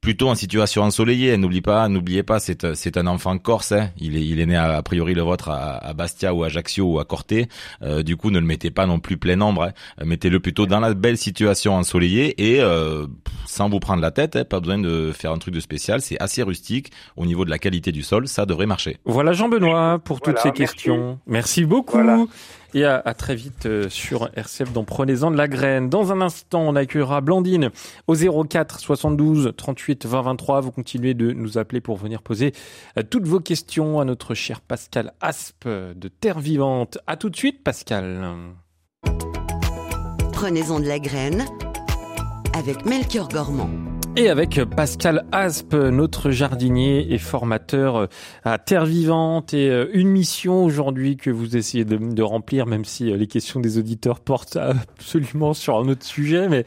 Plutôt 0.00 0.28
en 0.28 0.36
situation 0.36 0.84
ensoleillée. 0.84 1.36
N'oublie 1.38 1.60
pas, 1.60 1.88
n'oubliez 1.88 2.22
pas, 2.22 2.38
c'est 2.38 2.62
euh, 2.62 2.74
c'est 2.76 2.96
un 2.96 3.08
enfant 3.08 3.36
corse. 3.36 3.72
Hein. 3.72 3.88
Il 3.98 4.16
est 4.16 4.24
il 4.24 4.38
est 4.38 4.46
né 4.46 4.54
à, 4.54 4.76
a 4.76 4.82
priori 4.84 5.12
le 5.12 5.22
vôtre 5.22 5.48
à, 5.48 5.76
à 5.76 5.92
Bastia 5.92 6.32
ou 6.32 6.44
à 6.44 6.46
Ajaccio 6.46 6.84
ou 6.86 7.00
à 7.00 7.04
Corté. 7.04 7.48
Euh, 7.82 8.04
du 8.04 8.14
coup, 8.16 8.30
ne 8.30 8.38
le 8.38 8.46
mettez 8.46 8.70
pas 8.70 8.86
non 8.86 9.00
plus 9.00 9.16
plein 9.16 9.40
ombre. 9.40 9.64
hein. 9.64 9.72
Euh, 10.00 10.04
Mettez-le 10.04 10.38
plutôt 10.38 10.66
dans 10.66 10.78
la 10.78 10.94
belle 10.94 11.18
situation 11.18 11.74
ensoleillée 11.74 12.32
et 12.40 12.60
euh, 12.60 13.08
sans 13.44 13.68
vous 13.68 13.80
prendre 13.80 14.00
la 14.00 14.12
tête. 14.12 14.36
hein, 14.36 14.44
pas 14.44 14.60
besoin 14.60 14.78
de 14.78 15.10
faire 15.12 15.32
un 15.32 15.38
truc 15.38 15.52
de 15.52 15.58
spécial. 15.60 16.00
C'est 16.00 16.20
assez 16.22 16.44
rustique 16.44 16.92
au 17.16 17.26
niveau 17.26 17.44
de 17.44 17.50
la 17.50 17.58
qualité 17.58 17.90
du 17.90 18.04
sol. 18.04 18.28
Ça 18.28 18.46
devrait 18.46 18.66
marcher. 18.66 18.98
Voilà 19.04 19.32
Jean-Benoît 19.32 19.98
pour 19.98 20.20
toutes 20.20 20.36
Voilà, 20.36 20.42
ces 20.54 20.60
merci. 20.60 20.74
questions. 20.76 21.18
Merci 21.26 21.64
beaucoup. 21.64 21.96
Voilà. 21.96 22.24
Et 22.74 22.84
à, 22.84 23.02
très 23.14 23.34
vite 23.34 23.66
euh, 23.66 23.88
sur 23.88 24.28
RCF 24.34 24.72
dans 24.72 24.84
Prenez-en 24.84 25.30
de 25.30 25.36
la 25.36 25.48
graine. 25.48 25.88
Dans 25.88 26.12
un 26.12 26.20
instant, 26.20 26.60
on 26.60 26.76
accueillera 26.76 27.20
Blandine 27.20 27.70
au 28.06 28.14
04 28.14 28.78
72 28.78 29.54
38 29.56 30.06
20 30.06 30.22
23. 30.22 30.60
Vous 30.60 30.70
continuez 30.70 31.14
de 31.14 31.32
nous 31.32 31.56
appeler 31.56 31.80
pour 31.80 31.96
venir 31.96 32.20
poser 32.20 32.52
euh, 32.98 33.02
toutes 33.08 33.26
vos 33.26 33.40
questions 33.40 34.00
à 34.00 34.04
notre 34.04 34.34
cher 34.34 34.60
Pascal 34.60 35.14
Aspe 35.20 35.66
de 35.66 36.08
Terre 36.08 36.40
Vivante. 36.40 36.98
À 37.06 37.16
tout 37.16 37.30
de 37.30 37.36
suite, 37.36 37.64
Pascal. 37.64 38.34
Prenez-en 40.32 40.80
de 40.80 40.86
la 40.86 40.98
graine 40.98 41.46
avec 42.52 42.84
Melchior 42.84 43.28
Gormand. 43.28 43.87
Et 44.18 44.28
avec 44.28 44.60
Pascal 44.64 45.26
Aspe, 45.30 45.74
notre 45.74 46.32
jardinier 46.32 47.12
et 47.12 47.18
formateur 47.18 48.08
à 48.42 48.58
Terre 48.58 48.84
Vivante 48.84 49.54
et 49.54 49.70
euh, 49.70 49.86
une 49.92 50.08
mission 50.08 50.64
aujourd'hui 50.64 51.16
que 51.16 51.30
vous 51.30 51.56
essayez 51.56 51.84
de, 51.84 52.22
remplir, 52.24 52.66
même 52.66 52.84
si 52.84 53.12
euh, 53.12 53.16
les 53.16 53.28
questions 53.28 53.60
des 53.60 53.78
auditeurs 53.78 54.18
portent 54.18 54.56
absolument 54.56 55.54
sur 55.54 55.76
un 55.76 55.86
autre 55.88 56.04
sujet. 56.04 56.48
Mais 56.48 56.64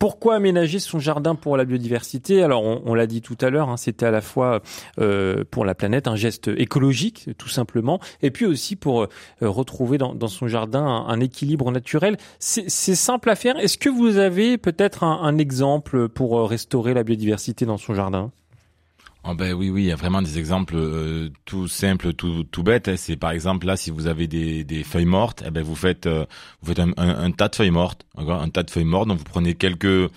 pourquoi 0.00 0.34
aménager 0.34 0.80
son 0.80 0.98
jardin 0.98 1.36
pour 1.36 1.56
la 1.56 1.64
biodiversité? 1.64 2.42
Alors, 2.42 2.64
on, 2.64 2.94
l'a 2.94 3.06
dit 3.06 3.22
tout 3.22 3.38
à 3.42 3.50
l'heure, 3.50 3.68
hein, 3.68 3.76
c'était 3.76 4.06
à 4.06 4.10
la 4.10 4.20
fois 4.20 4.60
euh, 5.00 5.44
pour 5.48 5.64
la 5.64 5.76
planète 5.76 6.08
un 6.08 6.16
geste 6.16 6.48
écologique, 6.48 7.30
tout 7.38 7.48
simplement, 7.48 8.00
et 8.22 8.32
puis 8.32 8.44
aussi 8.44 8.74
pour 8.74 9.06
retrouver 9.40 9.98
dans, 9.98 10.16
son 10.26 10.48
jardin 10.48 11.04
un, 11.06 11.20
équilibre 11.20 11.70
naturel. 11.70 12.16
C'est 12.40 12.68
simple 12.68 13.30
à 13.30 13.36
faire. 13.36 13.56
Est-ce 13.56 13.78
que 13.78 13.88
vous 13.88 14.16
avez 14.16 14.58
peut-être 14.58 15.04
un, 15.04 15.38
exemple 15.38 16.08
pour 16.08 16.36
euh, 16.38 16.44
la 16.92 17.02
biodiversité 17.02 17.66
dans 17.66 17.78
son 17.78 17.94
jardin 17.94 18.30
Oh 19.24 19.34
ben 19.34 19.52
oui, 19.52 19.68
oui, 19.68 19.82
il 19.82 19.86
y 19.86 19.92
a 19.92 19.96
vraiment 19.96 20.22
des 20.22 20.38
exemples 20.38 20.74
euh, 20.76 21.28
tout 21.44 21.66
simples, 21.66 22.14
tout, 22.14 22.44
tout 22.44 22.62
bêtes. 22.62 22.88
hein. 22.88 22.94
C'est 22.96 23.16
par 23.16 23.32
exemple 23.32 23.66
là, 23.66 23.76
si 23.76 23.90
vous 23.90 24.06
avez 24.06 24.28
des, 24.28 24.84
feuilles 24.84 25.04
mortes, 25.06 25.42
eh 25.44 25.50
ben 25.50 25.62
vous 25.62 25.74
faites, 25.74 26.06
euh, 26.06 26.24
vous 26.62 26.72
faites 26.72 26.78
un, 26.96 27.30
tas 27.32 27.48
de 27.48 27.56
feuilles 27.56 27.70
mortes, 27.70 28.06
un 28.16 28.48
tas 28.48 28.62
de 28.62 28.70
feuilles 28.70 28.84
mortes. 28.84 29.08
Donc 29.08 29.18
vous 29.18 29.24
prenez 29.24 29.54
quelques 29.54 30.10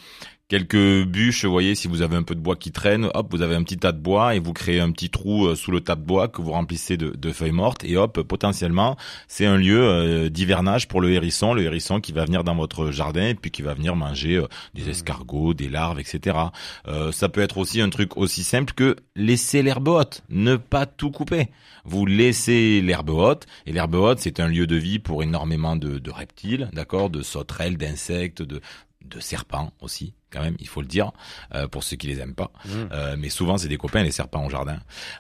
quelques 0.52 1.06
bûches, 1.06 1.46
vous 1.46 1.52
voyez, 1.52 1.76
si 1.76 1.88
vous 1.88 2.02
avez 2.02 2.18
un 2.18 2.24
peu 2.24 2.36
de 2.36 2.42
bois 2.42 2.58
qui 2.58 2.74
traîne, 2.74 3.10
hop, 3.14 3.28
vous 3.32 3.42
avez 3.42 3.56
un 3.56 3.64
petit 3.64 3.78
tas 3.78 3.94
de 3.94 4.02
bois 4.02 4.36
et 4.36 4.40
vous 4.40 4.52
créez 4.52 4.82
un 4.82 4.92
petit 4.92 5.10
trou 5.10 5.48
euh, 5.48 5.56
sous 5.56 5.72
le 5.72 5.80
tas 5.80 5.96
de 5.96 6.02
bois 6.02 6.28
que 6.28 6.42
vous 6.42 6.52
remplissez 6.52 6.98
de, 6.98 7.12
de 7.12 7.32
feuilles 7.32 7.54
mortes 7.54 7.86
et 7.86 7.96
hop, 7.96 8.22
potentiellement, 8.24 8.98
c'est 9.30 9.46
un 9.46 9.56
lieu 9.56 9.82
euh, 9.82 10.28
d'hivernage 10.28 10.90
pour 10.90 11.00
le 11.00 11.10
hérisson, 11.14 11.54
le 11.54 11.64
hérisson 11.64 12.02
qui 12.02 12.12
va 12.12 12.26
venir 12.26 12.44
dans 12.44 12.54
votre 12.54 12.92
jardin 12.92 13.28
et 13.28 13.34
puis 13.34 13.50
qui 13.50 13.62
va 13.62 13.74
venir 13.74 13.96
manger 13.96 14.36
euh, 14.36 14.48
des 14.74 14.90
escargots, 14.90 15.54
des 15.54 15.70
larves, 15.70 16.02
etc. 16.02 16.38
Euh, 16.86 17.14
ça 17.14 17.30
peut 17.30 17.40
être 17.40 17.58
aussi 17.58 17.80
un 17.80 17.90
truc 17.90 18.18
aussi 18.18 18.44
simple 18.44 18.74
que 18.74 18.98
laisser 19.16 19.64
l'herbe 19.64 19.88
haute, 19.88 20.22
ne 20.28 20.58
pas 20.58 20.86
tout 20.86 21.12
couper. 21.12 21.48
Vous 21.86 22.06
laissez 22.06 22.82
l'herbe 22.82 23.12
haute 23.12 23.48
et 23.66 23.72
l'herbe 23.72 23.96
haute, 23.96 24.20
c'est 24.20 24.42
un 24.42 24.50
lieu 24.50 24.68
de 24.68 24.76
vie 24.76 25.00
pour 25.00 25.24
énormément 25.24 25.78
de, 25.78 25.98
de 25.98 26.12
reptiles, 26.12 26.70
d'accord, 26.74 27.10
de 27.10 27.22
sauterelles, 27.22 27.78
d'insectes, 27.78 28.42
de 28.42 28.60
de 29.04 29.20
serpents 29.20 29.72
aussi, 29.82 30.14
quand 30.32 30.42
même, 30.42 30.56
il 30.60 30.68
faut 30.68 30.82
le 30.82 30.88
dire, 30.88 31.12
euh, 31.54 31.68
pour 31.68 31.84
ceux 31.84 31.98
qui 31.98 32.08
les 32.08 32.20
aiment 32.20 32.36
pas. 32.36 32.52
Euh, 32.92 33.16
mais 33.18 33.30
souvent, 33.30 33.58
c'est 33.58 33.68
des 33.68 33.78
copains, 33.78 34.04
les 34.04 34.12
serpents 34.12 34.46
au 34.46 34.50
jardin. 34.50 34.80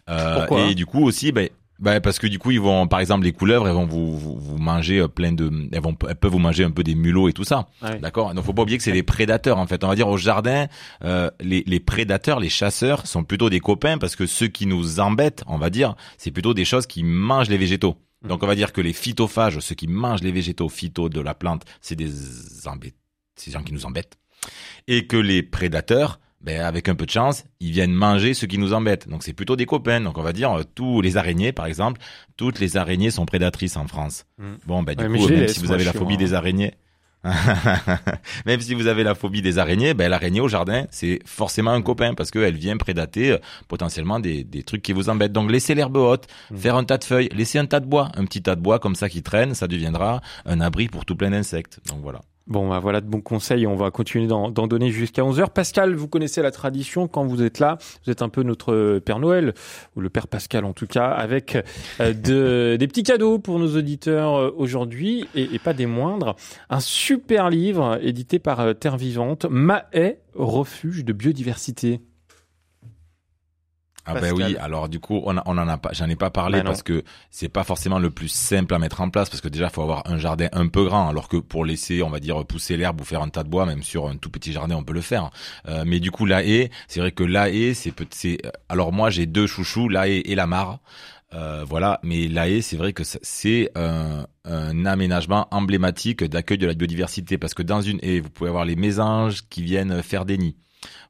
Euh, 0.09 0.37
Pourquoi 0.39 0.67
Et 0.67 0.75
du 0.75 0.85
coup 0.85 1.03
aussi, 1.03 1.31
ben, 1.31 1.49
ben, 1.81 1.99
parce 1.99 2.19
que 2.19 2.27
du 2.27 2.37
coup, 2.37 2.51
ils 2.51 2.61
vont, 2.61 2.87
par 2.87 2.99
exemple, 2.99 3.23
les 3.23 3.31
couleuvres, 3.31 3.67
elles 3.67 3.73
vont 3.73 3.87
vous, 3.87 4.15
vous, 4.15 4.39
vous 4.39 4.57
manger 4.59 4.99
euh, 4.99 5.07
plein 5.07 5.31
de, 5.31 5.51
elles 5.71 5.81
vont, 5.81 5.97
elles 6.07 6.15
peuvent 6.15 6.31
vous 6.31 6.37
manger 6.37 6.63
un 6.63 6.69
peu 6.69 6.83
des 6.83 6.93
mulots 6.93 7.27
et 7.27 7.33
tout 7.33 7.43
ça. 7.43 7.67
D'accord? 8.01 8.35
Donc, 8.35 8.45
faut 8.45 8.53
pas 8.53 8.61
oublier 8.61 8.77
que 8.77 8.83
c'est 8.83 8.91
des 8.91 9.01
prédateurs, 9.01 9.57
en 9.57 9.65
fait. 9.65 9.83
On 9.83 9.87
va 9.87 9.95
dire 9.95 10.07
au 10.07 10.17
jardin, 10.17 10.67
euh, 11.03 11.31
les, 11.39 11.63
les 11.65 11.79
prédateurs, 11.79 12.39
les 12.39 12.49
chasseurs 12.49 13.07
sont 13.07 13.23
plutôt 13.23 13.49
des 13.49 13.59
copains 13.59 13.97
parce 13.97 14.15
que 14.15 14.27
ceux 14.27 14.47
qui 14.47 14.67
nous 14.67 14.99
embêtent, 14.99 15.43
on 15.47 15.57
va 15.57 15.71
dire, 15.71 15.95
c'est 16.19 16.29
plutôt 16.29 16.53
des 16.53 16.65
choses 16.65 16.85
qui 16.85 17.03
mangent 17.03 17.49
les 17.49 17.57
végétaux. 17.57 17.97
Donc, 18.23 18.43
on 18.43 18.47
va 18.47 18.53
dire 18.53 18.73
que 18.73 18.81
les 18.81 18.93
phytophages, 18.93 19.57
ceux 19.59 19.73
qui 19.73 19.87
mangent 19.87 20.21
les 20.21 20.31
végétaux, 20.31 20.69
phyto 20.69 21.09
de 21.09 21.19
la 21.19 21.33
plante, 21.33 21.63
c'est 21.81 21.95
des 21.95 22.11
embêtes, 22.67 22.93
c'est 23.35 23.49
des 23.49 23.57
gens 23.57 23.63
qui 23.63 23.73
nous 23.73 23.87
embêtent 23.87 24.20
et 24.87 25.07
que 25.07 25.17
les 25.17 25.43
prédateurs, 25.43 26.19
ben, 26.41 26.61
avec 26.61 26.89
un 26.89 26.95
peu 26.95 27.05
de 27.05 27.11
chance, 27.11 27.43
ils 27.59 27.71
viennent 27.71 27.93
manger 27.93 28.33
ce 28.33 28.45
qui 28.47 28.57
nous 28.57 28.73
embête. 28.73 29.07
Donc 29.07 29.21
c'est 29.23 29.33
plutôt 29.33 29.55
des 29.55 29.65
copains. 29.67 30.01
Donc 30.01 30.17
on 30.17 30.23
va 30.23 30.33
dire 30.33 30.51
euh, 30.51 30.63
tous 30.75 31.01
les 31.01 31.15
araignées, 31.17 31.51
par 31.51 31.67
exemple, 31.67 32.01
toutes 32.37 32.59
les 32.59 32.77
araignées 32.77 33.11
sont 33.11 33.25
prédatrices 33.27 33.77
en 33.77 33.87
France. 33.87 34.25
Mm. 34.39 34.45
Bon, 34.65 34.81
ben 34.83 34.95
du 34.95 35.05
Ouais, 35.05 35.19
coup, 35.19 35.27
même 35.29 35.47
si 35.47 35.59
vous 35.59 35.71
avez 35.71 35.83
la 35.83 35.93
phobie 35.93 36.13
moi. 36.15 36.17
des 36.17 36.33
araignées. 36.33 36.73
Même 38.47 38.61
si 38.61 38.73
vous 38.73 38.87
avez 38.87 39.03
la 39.03 39.13
phobie 39.13 39.43
des 39.43 39.59
araignées, 39.59 39.93
ben 39.93 40.09
l'araignée 40.09 40.41
au 40.41 40.47
jardin, 40.47 40.87
c'est 40.89 41.19
forcément 41.25 41.69
un 41.69 41.83
copain 41.83 42.15
parce 42.15 42.31
qu'elle 42.31 42.55
vient 42.55 42.77
prédater 42.77 43.33
euh, 43.33 43.37
potentiellement 43.67 44.19
des, 44.19 44.43
des 44.43 44.63
trucs 44.63 44.81
qui 44.81 44.91
vous 44.91 45.07
embêtent. 45.07 45.31
Donc 45.31 45.51
laissez 45.51 45.75
l'herbe 45.75 45.97
haute, 45.97 46.25
Mm. 46.49 46.57
faire 46.57 46.75
un 46.75 46.83
tas 46.83 46.97
de 46.97 47.03
feuilles, 47.03 47.29
laissez 47.31 47.59
un 47.59 47.67
tas 47.67 47.79
de 47.79 47.85
bois, 47.85 48.09
un 48.15 48.25
petit 48.25 48.41
tas 48.41 48.55
de 48.55 48.61
bois 48.61 48.79
comme 48.79 48.95
ça 48.95 49.07
qui 49.07 49.21
traîne, 49.21 49.53
ça 49.53 49.67
deviendra 49.67 50.21
un 50.45 50.61
abri 50.61 50.87
pour 50.87 51.05
tout 51.05 51.15
plein 51.15 51.29
d'insectes. 51.29 51.79
Donc 51.89 51.99
voilà. 52.01 52.21
Bon, 52.47 52.67
bah 52.67 52.79
voilà 52.79 53.01
de 53.01 53.05
bons 53.05 53.21
conseils. 53.21 53.67
On 53.67 53.75
va 53.75 53.91
continuer 53.91 54.27
d'en 54.27 54.49
donner 54.49 54.89
jusqu'à 54.89 55.21
11h. 55.21 55.51
Pascal, 55.51 55.93
vous 55.93 56.07
connaissez 56.07 56.41
la 56.41 56.51
tradition. 56.51 57.07
Quand 57.07 57.23
vous 57.23 57.43
êtes 57.43 57.59
là, 57.59 57.77
vous 58.03 58.11
êtes 58.11 58.21
un 58.21 58.29
peu 58.29 58.43
notre 58.43 58.99
Père 58.99 59.19
Noël, 59.19 59.53
ou 59.95 60.01
le 60.01 60.09
Père 60.09 60.27
Pascal 60.27 60.65
en 60.65 60.73
tout 60.73 60.87
cas, 60.87 61.09
avec 61.09 61.57
euh, 61.99 62.13
de, 62.13 62.75
des 62.79 62.87
petits 62.87 63.03
cadeaux 63.03 63.39
pour 63.39 63.59
nos 63.59 63.77
auditeurs 63.77 64.35
euh, 64.35 64.53
aujourd'hui, 64.55 65.27
et, 65.35 65.59
pas 65.59 65.73
des 65.73 65.85
moindres. 65.85 66.35
Un 66.69 66.79
super 66.79 67.49
livre 67.49 67.99
édité 68.01 68.39
par 68.39 68.59
euh, 68.59 68.73
Terre 68.73 68.97
Vivante, 68.97 69.45
Mahé, 69.49 70.17
refuge 70.33 71.05
de 71.05 71.13
biodiversité. 71.13 72.01
Ah 74.05 74.13
ben 74.21 74.33
oui, 74.33 74.43
alors 74.59 74.89
du 74.89 74.99
coup, 74.99 75.21
on, 75.25 75.37
a- 75.37 75.43
on 75.45 75.57
en 75.57 75.67
a 75.67 75.77
pas, 75.77 75.91
j'en 75.93 76.09
ai 76.09 76.15
pas 76.15 76.31
parlé 76.31 76.57
non. 76.59 76.63
parce 76.65 76.81
que 76.83 77.03
c'est 77.29 77.49
pas 77.49 77.63
forcément 77.63 77.99
le 77.99 78.09
plus 78.09 78.27
simple 78.29 78.73
à 78.73 78.79
mettre 78.79 78.99
en 79.01 79.09
place 79.09 79.29
parce 79.29 79.41
que 79.41 79.47
déjà 79.47 79.69
faut 79.69 79.83
avoir 79.83 80.01
un 80.05 80.17
jardin 80.17 80.47
un 80.53 80.67
peu 80.67 80.83
grand 80.85 81.07
alors 81.07 81.27
que 81.27 81.37
pour 81.37 81.65
laisser, 81.65 82.01
on 82.01 82.09
va 82.09 82.19
dire 82.19 82.43
pousser 82.45 82.77
l'herbe 82.77 82.99
ou 83.01 83.03
faire 83.03 83.21
un 83.21 83.29
tas 83.29 83.43
de 83.43 83.49
bois, 83.49 83.65
même 83.65 83.83
sur 83.83 84.07
un 84.07 84.15
tout 84.17 84.29
petit 84.31 84.51
jardin, 84.53 84.75
on 84.75 84.83
peut 84.83 84.93
le 84.93 85.01
faire. 85.01 85.29
Euh, 85.67 85.83
mais 85.85 85.99
du 85.99 86.09
coup, 86.11 86.25
la 86.25 86.43
haie, 86.43 86.71
c'est 86.87 86.99
vrai 86.99 87.11
que 87.11 87.23
la 87.23 87.49
haie, 87.51 87.73
c'est 87.75 87.91
peut- 87.91 88.07
c'est 88.09 88.39
alors 88.69 88.91
moi 88.91 89.09
j'ai 89.11 89.27
deux 89.27 89.45
chouchous, 89.47 89.87
la 89.87 90.07
haie 90.09 90.21
et 90.25 90.35
la 90.35 90.47
mare. 90.47 90.79
Euh, 91.33 91.63
voilà, 91.65 91.99
mais 92.03 92.27
la 92.27 92.49
haie, 92.49 92.61
c'est 92.61 92.75
vrai 92.75 92.91
que 92.91 93.03
c'est 93.05 93.69
un, 93.75 94.25
un 94.43 94.85
aménagement 94.85 95.47
emblématique 95.51 96.23
d'accueil 96.25 96.57
de 96.57 96.67
la 96.67 96.73
biodiversité 96.73 97.37
parce 97.37 97.53
que 97.53 97.63
dans 97.63 97.81
une 97.81 97.99
haie, 98.01 98.19
vous 98.19 98.29
pouvez 98.29 98.49
avoir 98.49 98.65
les 98.65 98.75
mésanges 98.75 99.43
qui 99.49 99.61
viennent 99.63 100.03
faire 100.03 100.25
des 100.25 100.37
nids. 100.37 100.57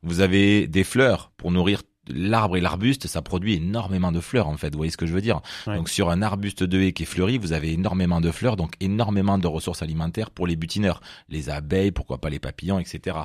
Vous 0.03 0.19
avez 0.19 0.67
des 0.67 0.83
fleurs 0.83 1.31
pour 1.37 1.51
nourrir 1.51 1.81
l'arbre 2.13 2.57
et 2.57 2.61
l'arbuste, 2.61 3.07
ça 3.07 3.21
produit 3.21 3.55
énormément 3.55 4.11
de 4.11 4.19
fleurs 4.19 4.47
en 4.47 4.57
fait. 4.57 4.69
Vous 4.71 4.77
voyez 4.77 4.91
ce 4.91 4.97
que 4.97 5.05
je 5.05 5.13
veux 5.13 5.21
dire 5.21 5.41
Ouais. 5.67 5.75
Donc 5.75 5.89
sur 5.89 6.09
un 6.09 6.21
arbuste 6.21 6.63
de 6.63 6.81
haie 6.81 6.91
qui 6.93 7.03
est 7.03 7.05
fleuri, 7.05 7.37
vous 7.37 7.53
avez 7.53 7.71
énormément 7.73 8.21
de 8.21 8.31
fleurs, 8.31 8.55
donc 8.55 8.73
énormément 8.79 9.37
de 9.37 9.47
ressources 9.47 9.81
alimentaires 9.81 10.29
pour 10.31 10.47
les 10.47 10.55
butineurs, 10.55 11.01
les 11.29 11.49
abeilles, 11.49 11.91
pourquoi 11.91 12.19
pas 12.19 12.29
les 12.29 12.39
papillons, 12.39 12.79
etc. 12.79 13.17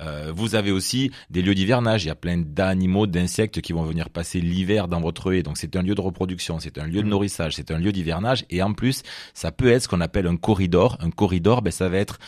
Euh, 0.00 0.32
vous 0.34 0.54
avez 0.54 0.70
aussi 0.70 1.10
des 1.30 1.42
lieux 1.42 1.54
d'hivernage. 1.54 2.04
Il 2.04 2.08
y 2.08 2.10
a 2.10 2.14
plein 2.14 2.38
d'animaux, 2.38 3.06
d'insectes 3.06 3.60
qui 3.60 3.72
vont 3.72 3.82
venir 3.84 4.10
passer 4.10 4.40
l'hiver 4.40 4.88
dans 4.88 5.00
votre 5.00 5.32
haie. 5.32 5.42
Donc 5.42 5.56
c'est 5.56 5.76
un 5.76 5.82
lieu 5.82 5.94
de 5.94 6.00
reproduction, 6.00 6.58
c'est 6.60 6.78
un 6.78 6.86
lieu 6.86 6.98
de 7.00 7.02
Mhm. 7.04 7.08
nourrissage, 7.10 7.54
c'est 7.56 7.70
un 7.70 7.78
lieu 7.78 7.92
d'hivernage. 7.92 8.44
Et 8.50 8.62
en 8.62 8.72
plus, 8.74 9.02
ça 9.34 9.50
peut 9.52 9.68
être 9.68 9.82
ce 9.84 9.88
qu'on 9.88 10.00
appelle 10.00 10.26
un 10.26 10.36
corridor. 10.36 10.96
Un 11.00 11.10
corridor, 11.10 11.62
ben 11.62 11.70
ça 11.70 11.88
va 11.88 11.96
être 11.98 12.18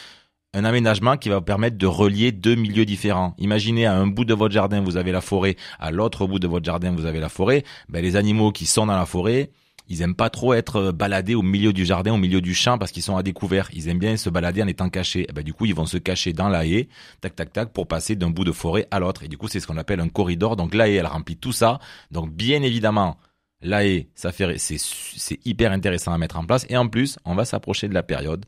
un 0.53 0.65
aménagement 0.65 1.17
qui 1.17 1.29
va 1.29 1.37
vous 1.37 1.45
permettre 1.45 1.79
de 1.79 1.87
relier 1.87 2.33
deux 2.33 2.57
milieux 2.57 2.85
différents. 2.85 3.35
Imaginez 3.39 3.87
à 3.87 3.95
un 3.95 4.07
bout 4.07 4.25
de 4.25 4.35
votre 4.35 4.53
jardin, 4.53 4.81
vous 4.81 4.97
avez 4.97 5.13
la 5.13 5.21
forêt, 5.21 5.57
à 5.79 5.91
l'autre 5.91 6.27
bout 6.27 6.39
de 6.39 6.49
votre 6.49 6.65
jardin, 6.65 6.93
vous 6.93 7.07
avez 7.07 7.21
la 7.21 7.29
forêt. 7.29 7.65
Ben, 7.89 8.03
les 8.03 8.17
animaux 8.17 8.51
qui 8.51 8.67
sont 8.67 8.87
dans 8.87 8.97
la 8.97 9.07
forêt, 9.07 9.51
ils 9.89 10.03
aiment 10.03 10.15
pas 10.15 10.31
trop 10.31 10.55
être 10.55 10.77
euh, 10.77 10.93
baladés 10.93 11.35
au 11.35 11.43
milieu 11.43 11.73
du 11.73 11.85
jardin, 11.85 12.15
au 12.15 12.17
milieu 12.17 12.41
du 12.41 12.55
champ, 12.55 12.79
parce 12.79 12.91
qu'ils 12.93 13.03
sont 13.03 13.17
à 13.17 13.23
découvert. 13.23 13.69
Ils 13.73 13.89
aiment 13.89 13.99
bien 13.99 14.17
se 14.17 14.31
balader 14.31 14.63
en 14.63 14.67
étant 14.67 14.89
cachés. 14.89 15.27
Et 15.29 15.33
ben, 15.33 15.43
du 15.43 15.53
coup, 15.53 15.67
ils 15.67 15.75
vont 15.75 15.87
se 15.87 15.99
cacher 15.99 16.33
dans 16.33 16.49
la 16.49 16.67
haie, 16.67 16.89
tac, 17.21 17.37
tac, 17.37 17.53
tac, 17.53 17.73
pour 17.73 17.87
passer 17.87 18.17
d'un 18.17 18.31
bout 18.31 18.45
de 18.45 18.53
forêt 18.53 18.87
à 18.91 18.99
l'autre. 19.01 19.25
Et 19.25 19.29
du 19.29 19.37
coup, 19.37 19.49
c'est 19.49 19.61
ce 19.61 19.67
qu'on 19.67 19.77
appelle 19.77 20.01
un 20.01 20.09
corridor. 20.09 20.57
Donc, 20.57 20.75
la 20.75 20.89
haie, 20.89 20.95
elle 20.95 21.07
remplit 21.07 21.37
tout 21.37 21.53
ça. 21.53 21.81
Donc, 22.11 22.33
bien 22.33 22.63
évidemment, 22.63 23.19
la 23.63 23.85
haie, 23.85 24.09
ça 24.15 24.33
fait, 24.33 24.59
c'est, 24.59 24.79
c'est 24.79 25.39
hyper 25.45 25.73
intéressant 25.73 26.13
à 26.13 26.19
mettre 26.19 26.39
en 26.39 26.45
place. 26.45 26.67
Et 26.69 26.77
en 26.77 26.89
plus, 26.89 27.19
on 27.25 27.35
va 27.35 27.45
s'approcher 27.45 27.89
de 27.89 27.95
la 27.95 28.03
période 28.05 28.47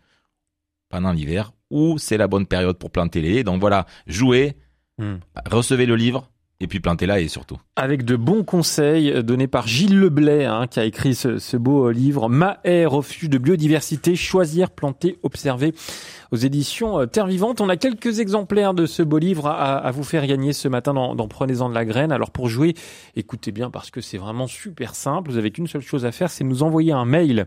pendant 0.90 1.12
l'hiver 1.12 1.52
où 1.72 1.98
c'est 1.98 2.16
la 2.18 2.28
bonne 2.28 2.46
période 2.46 2.78
pour 2.78 2.90
planter 2.92 3.20
les 3.20 3.38
haies. 3.38 3.44
Donc 3.44 3.60
voilà, 3.60 3.86
jouez, 4.06 4.56
Hmm. 4.98 5.16
recevez 5.50 5.86
le 5.86 5.96
livre 5.96 6.28
et 6.60 6.66
puis 6.66 6.78
plantez 6.78 7.06
la 7.06 7.18
haie 7.20 7.26
surtout. 7.26 7.56
Avec 7.76 8.04
de 8.04 8.14
bons 8.14 8.44
conseils 8.44 9.10
euh, 9.10 9.22
donnés 9.22 9.48
par 9.48 9.66
Gilles 9.66 9.98
Leblay, 9.98 10.44
hein, 10.44 10.66
qui 10.70 10.78
a 10.80 10.84
écrit 10.84 11.14
ce, 11.14 11.38
ce 11.38 11.56
beau 11.56 11.88
euh, 11.88 11.92
livre, 11.92 12.28
Mahé, 12.28 12.84
refuge 12.84 13.30
de 13.30 13.38
biodiversité, 13.38 14.14
choisir, 14.14 14.70
planter, 14.70 15.18
observer, 15.22 15.72
aux 16.30 16.36
éditions 16.36 17.00
euh, 17.00 17.06
Terre 17.06 17.26
Vivante. 17.26 17.62
On 17.62 17.70
a 17.70 17.78
quelques 17.78 18.20
exemplaires 18.20 18.74
de 18.74 18.84
ce 18.84 19.02
beau 19.02 19.18
livre 19.18 19.46
à, 19.46 19.78
à 19.78 19.90
vous 19.92 20.04
faire 20.04 20.26
gagner 20.26 20.52
ce 20.52 20.68
matin 20.68 20.92
dans, 20.92 21.14
dans 21.14 21.26
Prenez-en 21.26 21.70
de 21.70 21.74
la 21.74 21.86
graine. 21.86 22.12
Alors 22.12 22.30
pour 22.30 22.48
jouer, 22.50 22.74
écoutez 23.16 23.50
bien 23.50 23.70
parce 23.70 23.90
que 23.90 24.02
c'est 24.02 24.18
vraiment 24.18 24.46
super 24.46 24.94
simple. 24.94 25.30
Vous 25.30 25.38
avez 25.38 25.50
qu'une 25.50 25.66
seule 25.66 25.80
chose 25.80 26.04
à 26.04 26.12
faire, 26.12 26.30
c'est 26.30 26.44
nous 26.44 26.62
envoyer 26.62 26.92
un 26.92 27.06
mail 27.06 27.46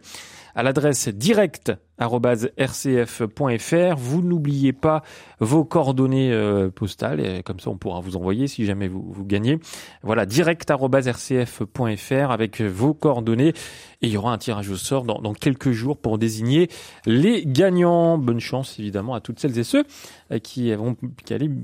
à 0.56 0.64
l'adresse 0.64 1.10
direct@rcf.fr. 1.10 3.95
Vous 3.97 4.22
n'oubliez 4.22 4.74
pas 4.74 5.03
vos 5.39 5.66
coordonnées 5.66 6.32
euh, 6.32 6.70
postales, 6.70 7.20
et 7.20 7.43
comme 7.43 7.60
ça 7.60 7.70
on 7.70 7.78
pourra 7.78 7.99
vous 7.99 8.16
envoyer 8.16 8.47
si 8.47 8.66
jamais 8.66 8.88
vous, 8.88 9.06
vous 9.08 9.26
gagnez. 9.26 9.60
Voilà, 10.01 10.26
direct@rcf.fr 10.26 12.32
avec 12.32 12.62
vos 12.62 12.93
coordonnées 12.93 13.53
et 14.01 14.08
il 14.08 14.10
y 14.10 14.18
aura 14.18 14.34
un 14.34 14.38
tirage 14.38 14.70
au 14.70 14.76
sort 14.76 15.03
dans, 15.03 15.20
dans 15.20 15.34
quelques 15.34 15.72
jours 15.72 15.97
pour 15.97 16.18
désigner 16.18 16.70
les 17.06 17.43
gagnants. 17.45 18.18
Bonne 18.18 18.39
chance 18.39 18.80
évidemment 18.80 19.14
à 19.14 19.20
toutes 19.20 19.39
celles 19.39 19.58
et 19.58 19.64
ceux 19.64 19.84
euh, 20.32 20.39
qui 20.39 20.74
vont, 20.74 20.95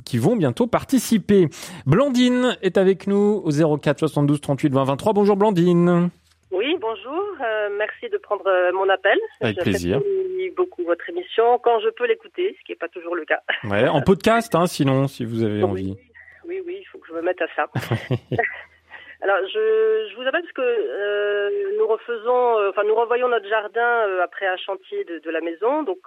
qui, 0.05 0.17
vont 0.17 0.35
bientôt 0.35 0.67
participer. 0.67 1.49
Blandine 1.85 2.57
est 2.61 2.77
avec 2.77 3.07
nous 3.07 3.41
au 3.43 3.77
04 3.77 3.99
72 3.99 4.41
38 4.41 4.73
20 4.73 4.83
23. 4.83 5.13
Bonjour 5.13 5.37
Blandine. 5.37 6.09
Oui, 6.51 6.75
bonjour. 6.79 7.23
euh, 7.41 7.69
merci 7.77 8.09
de 8.09 8.17
prendre 8.17 8.45
euh, 8.47 8.71
mon 8.73 8.89
appel. 8.89 9.17
Avec 9.39 9.59
plaisir. 9.59 9.99
J'apprécie 9.99 10.49
beaucoup 10.55 10.83
votre 10.83 11.09
émission 11.09 11.57
quand 11.59 11.79
je 11.79 11.89
peux 11.89 12.05
l'écouter, 12.05 12.55
ce 12.59 12.65
qui 12.65 12.71
n'est 12.73 12.77
pas 12.77 12.89
toujours 12.89 13.15
le 13.15 13.23
cas. 13.25 13.41
Ouais, 13.63 13.87
en 13.87 14.01
podcast, 14.01 14.53
hein, 14.55 14.65
sinon, 14.67 15.07
si 15.07 15.23
vous 15.23 15.43
avez 15.43 15.63
Oui. 15.63 15.63
envie. 15.63 15.97
oui, 16.45 16.61
oui, 16.65 16.77
il 16.81 16.85
faut 16.85 16.97
que 16.97 17.07
je 17.07 17.13
me 17.13 17.21
mette 17.21 17.41
à 17.41 17.47
ça. 17.55 17.67
Alors, 19.23 19.37
je, 19.47 20.07
je 20.09 20.15
vous 20.15 20.23
appelle 20.27 20.41
parce 20.41 20.53
que 20.53 20.61
euh, 20.61 21.77
nous 21.77 21.87
refaisons, 21.87 22.69
enfin, 22.69 22.83
nous 22.83 22.95
revoyons 22.95 23.29
notre 23.29 23.47
jardin 23.47 24.07
euh, 24.07 24.21
après 24.23 24.47
un 24.47 24.57
chantier 24.57 25.03
de, 25.05 25.19
de 25.19 25.29
la 25.29 25.41
maison. 25.41 25.83
Donc, 25.83 25.99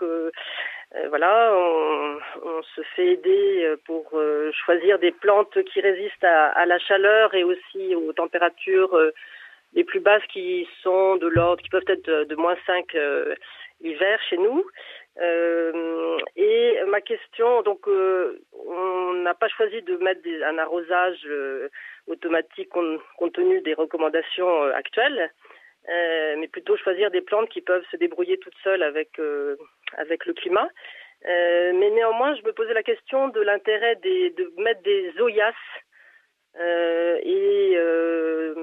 voilà, 1.09 1.53
on, 1.55 2.17
on 2.45 2.63
se 2.63 2.81
fait 2.95 3.13
aider 3.13 3.75
pour 3.87 4.05
euh, 4.15 4.51
choisir 4.65 4.99
des 4.99 5.11
plantes 5.13 5.63
qui 5.73 5.81
résistent 5.81 6.23
à, 6.25 6.47
à 6.51 6.67
la 6.67 6.79
chaleur 6.79 7.35
et 7.35 7.43
aussi 7.45 7.95
aux 7.95 8.13
températures 8.13 8.95
euh, 8.95 9.13
les 9.75 9.85
plus 9.85 10.01
basses 10.01 10.27
qui 10.33 10.67
sont 10.83 11.17
de 11.17 11.27
l'ordre, 11.27 11.63
qui 11.63 11.69
peuvent 11.69 11.83
être 11.89 12.11
de, 12.25 12.35
moins 12.37 12.57
5 12.67 12.95
euh, 12.95 13.35
l'hiver 13.81 14.19
chez 14.31 14.37
nous. 14.39 14.65
Euh, 15.21 16.19
et 16.37 16.77
ma 16.89 17.01
question, 17.01 17.63
donc, 17.63 17.87
euh, 17.87 18.41
on 18.53 19.13
n'a 19.15 19.35
pas 19.35 19.49
choisi 19.49 19.83
de 19.83 19.97
mettre 19.99 20.23
des- 20.23 20.43
un 20.43 20.59
arrosage 20.59 21.21
euh, 21.27 21.69
automatique 22.09 22.69
compte, 22.71 23.01
tenu 23.33 23.61
des 23.61 23.75
recommandations 23.75 24.65
euh, 24.65 24.73
actuelles, 24.75 25.31
euh, 25.89 26.35
mais 26.39 26.49
plutôt 26.49 26.77
choisir 26.77 27.11
des 27.11 27.21
plantes 27.21 27.49
qui 27.49 27.61
peuvent 27.61 27.85
se 27.91 27.97
débrouiller 27.97 28.39
toutes 28.39 28.57
seules 28.65 28.83
avec 28.83 29.19
euh, 29.19 29.57
avec 29.97 30.27
le 30.27 30.33
climat. 30.35 30.69
Euh, 31.27 31.73
mais 31.75 31.91
néanmoins, 31.91 32.35
je 32.37 32.43
me 32.43 32.53
posais 32.53 32.75
la 32.75 32.83
question 32.83 33.29
de 33.29 33.41
l'intérêt 33.41 33.97
de 33.97 34.53
mettre 34.63 34.83
des 34.83 35.13
zoyas. 35.17 35.55
Euh, 36.61 37.17
et 37.25 37.73
euh, 37.77 38.55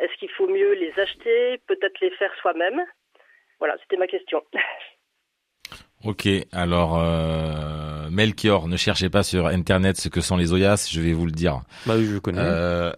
est-ce 0.00 0.16
qu'il 0.18 0.30
faut 0.36 0.46
mieux 0.48 0.72
les 0.74 0.92
acheter, 1.02 1.60
peut-être 1.66 1.98
les 2.00 2.10
faire 2.12 2.30
soi-même? 2.40 2.80
Voilà, 3.58 3.76
c'était 3.82 3.96
ma 3.96 4.06
question. 4.06 4.40
Ok, 6.02 6.26
alors 6.52 6.98
euh, 6.98 8.08
Melchior, 8.10 8.68
ne 8.68 8.78
cherchez 8.78 9.10
pas 9.10 9.22
sur 9.22 9.48
internet 9.48 9.98
ce 9.98 10.08
que 10.08 10.22
sont 10.22 10.38
les 10.38 10.50
Oyas, 10.54 10.88
je 10.90 10.98
vais 10.98 11.12
vous 11.12 11.26
le 11.26 11.30
dire. 11.30 11.60
Bah 11.84 11.92
oui, 11.98 12.06
je 12.06 12.16
connais. 12.16 12.40
Euh, 12.40 12.90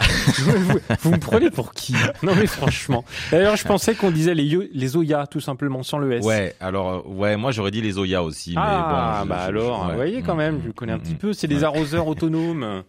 vous, 0.00 0.78
vous 1.02 1.10
me 1.12 1.20
prenez 1.20 1.50
pour 1.52 1.72
qui? 1.72 1.94
Non 2.24 2.34
mais 2.34 2.48
franchement. 2.48 3.04
D'ailleurs, 3.30 3.54
je 3.54 3.64
pensais 3.64 3.94
qu'on 3.94 4.10
disait 4.10 4.34
les, 4.34 4.42
yo- 4.42 4.64
les 4.72 4.96
Oya 4.96 5.28
tout 5.28 5.38
simplement 5.38 5.84
sans 5.84 5.98
le 5.98 6.10
S. 6.14 6.24
ouais, 6.26 6.52
alors 6.58 7.08
ouais, 7.08 7.36
moi 7.36 7.52
j'aurais 7.52 7.70
dit 7.70 7.80
les 7.80 7.96
Oyas 7.96 8.22
aussi, 8.24 8.54
mais 8.56 8.60
Ah, 8.64 9.20
bon. 9.20 9.24
je- 9.24 9.28
bah 9.28 9.36
je- 9.38 9.44
je- 9.44 9.48
alors, 9.50 9.82
ouais. 9.84 9.90
vous 9.90 9.94
voyez 9.94 10.22
quand 10.22 10.34
Mm, 10.34 10.38
même, 10.38 10.56
mm, 10.56 10.62
je 10.66 10.70
connais 10.72 10.92
un 10.94 10.96
mm, 10.96 11.02
petit 11.02 11.14
mm. 11.14 11.18
peu. 11.18 11.32
C'est 11.32 11.46
des 11.46 11.62
arroseurs 11.62 12.08
autonomes. 12.08 12.82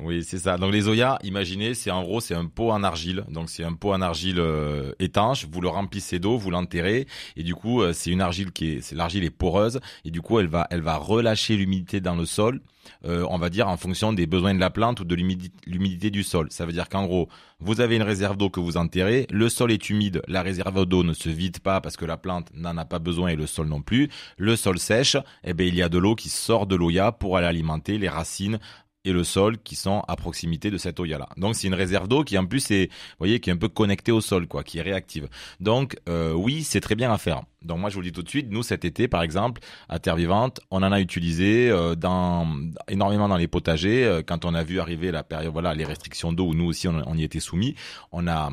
Oui, 0.00 0.22
c'est 0.22 0.38
ça. 0.38 0.58
Donc 0.58 0.72
les 0.72 0.86
Oyas, 0.86 1.18
imaginez, 1.24 1.74
c'est 1.74 1.90
en 1.90 2.02
gros 2.02 2.20
c'est 2.20 2.34
un 2.34 2.46
pot 2.46 2.70
en 2.70 2.84
argile. 2.84 3.24
Donc 3.30 3.48
c'est 3.50 3.64
un 3.64 3.72
pot 3.72 3.92
en 3.92 4.00
argile 4.00 4.38
euh, 4.38 4.92
étanche. 5.00 5.46
Vous 5.50 5.60
le 5.60 5.68
remplissez 5.68 6.18
d'eau, 6.20 6.36
vous 6.36 6.50
l'enterrez, 6.50 7.06
et 7.36 7.42
du 7.42 7.54
coup 7.54 7.82
euh, 7.82 7.92
c'est 7.92 8.10
une 8.10 8.20
argile 8.20 8.52
qui 8.52 8.74
est, 8.74 8.80
c'est 8.80 8.94
l'argile 8.94 9.24
est 9.24 9.30
poreuse, 9.30 9.80
et 10.04 10.10
du 10.10 10.20
coup 10.20 10.38
elle 10.38 10.46
va, 10.46 10.66
elle 10.70 10.82
va 10.82 10.96
relâcher 10.96 11.56
l'humidité 11.56 12.00
dans 12.00 12.14
le 12.14 12.26
sol. 12.26 12.60
euh, 13.04 13.26
on 13.28 13.38
va 13.38 13.50
dire 13.50 13.68
en 13.68 13.76
fonction 13.76 14.12
des 14.12 14.26
besoins 14.26 14.54
de 14.54 14.60
la 14.60 14.70
plante 14.70 15.00
ou 15.00 15.04
de 15.04 15.14
l'humidi- 15.14 15.50
l'humidité 15.66 16.10
du 16.10 16.22
sol. 16.22 16.46
Ça 16.50 16.64
veut 16.64 16.72
dire 16.72 16.88
qu'en 16.88 17.04
gros, 17.06 17.28
vous 17.60 17.80
avez 17.80 17.96
une 17.96 18.02
réserve 18.02 18.36
d'eau 18.36 18.50
que 18.50 18.60
vous 18.60 18.76
enterrez, 18.76 19.26
le 19.30 19.48
sol 19.48 19.72
est 19.72 19.90
humide, 19.90 20.22
la 20.28 20.42
réserve 20.42 20.86
d'eau 20.86 21.02
ne 21.02 21.12
se 21.12 21.28
vide 21.28 21.58
pas 21.60 21.80
parce 21.80 21.96
que 21.96 22.04
la 22.06 22.16
plante 22.16 22.48
n'en 22.54 22.76
a 22.76 22.84
pas 22.84 22.98
besoin 22.98 23.28
et 23.28 23.36
le 23.36 23.46
sol 23.46 23.66
non 23.68 23.82
plus. 23.82 24.08
Le 24.36 24.54
sol 24.56 24.78
sèche, 24.78 25.16
eh 25.44 25.54
ben 25.54 25.66
il 25.66 25.74
y 25.74 25.82
a 25.82 25.88
de 25.88 25.98
l'eau 25.98 26.14
qui 26.14 26.28
sort 26.28 26.66
de 26.66 26.76
l'oya 26.76 27.12
pour 27.12 27.36
aller 27.36 27.46
alimenter 27.46 27.98
les 27.98 28.08
racines 28.08 28.58
et 29.04 29.12
le 29.12 29.24
sol 29.24 29.58
qui 29.58 29.76
sont 29.76 30.02
à 30.08 30.16
proximité 30.16 30.70
de 30.70 30.78
cette 30.78 30.98
oya 31.00 31.18
là. 31.18 31.28
Donc 31.36 31.54
c'est 31.54 31.66
une 31.66 31.74
réserve 31.74 32.08
d'eau 32.08 32.24
qui 32.24 32.36
en 32.36 32.46
plus 32.46 32.70
est, 32.70 32.90
voyez, 33.18 33.40
qui 33.40 33.50
est 33.50 33.52
un 33.52 33.56
peu 33.56 33.68
connectée 33.68 34.12
au 34.12 34.20
sol, 34.20 34.46
quoi, 34.46 34.64
qui 34.64 34.78
est 34.78 34.82
réactive. 34.82 35.28
Donc 35.60 35.96
euh, 36.08 36.32
oui, 36.32 36.62
c'est 36.62 36.80
très 36.80 36.94
bien 36.94 37.12
à 37.12 37.18
faire. 37.18 37.42
Donc 37.62 37.78
moi 37.78 37.90
je 37.90 37.94
vous 37.94 38.00
le 38.00 38.06
dis 38.06 38.12
tout 38.12 38.22
de 38.22 38.28
suite, 38.28 38.48
nous 38.50 38.62
cet 38.62 38.84
été 38.84 39.08
par 39.08 39.22
exemple 39.22 39.60
à 39.88 39.98
Terre 39.98 40.16
Vivante, 40.16 40.60
on 40.70 40.82
en 40.82 40.92
a 40.92 41.00
utilisé 41.00 41.70
euh, 41.70 41.94
dans 41.94 42.46
énormément 42.88 43.28
dans 43.28 43.36
les 43.36 43.48
potagers 43.48 44.04
euh, 44.04 44.22
quand 44.24 44.44
on 44.44 44.54
a 44.54 44.62
vu 44.62 44.80
arriver 44.80 45.10
la 45.10 45.22
période, 45.22 45.52
voilà, 45.52 45.74
les 45.74 45.84
restrictions 45.84 46.32
d'eau 46.32 46.48
où 46.48 46.54
nous 46.54 46.66
aussi 46.66 46.88
on 46.88 47.14
y 47.14 47.22
était 47.22 47.40
soumis. 47.40 47.74
On 48.12 48.26
a 48.26 48.50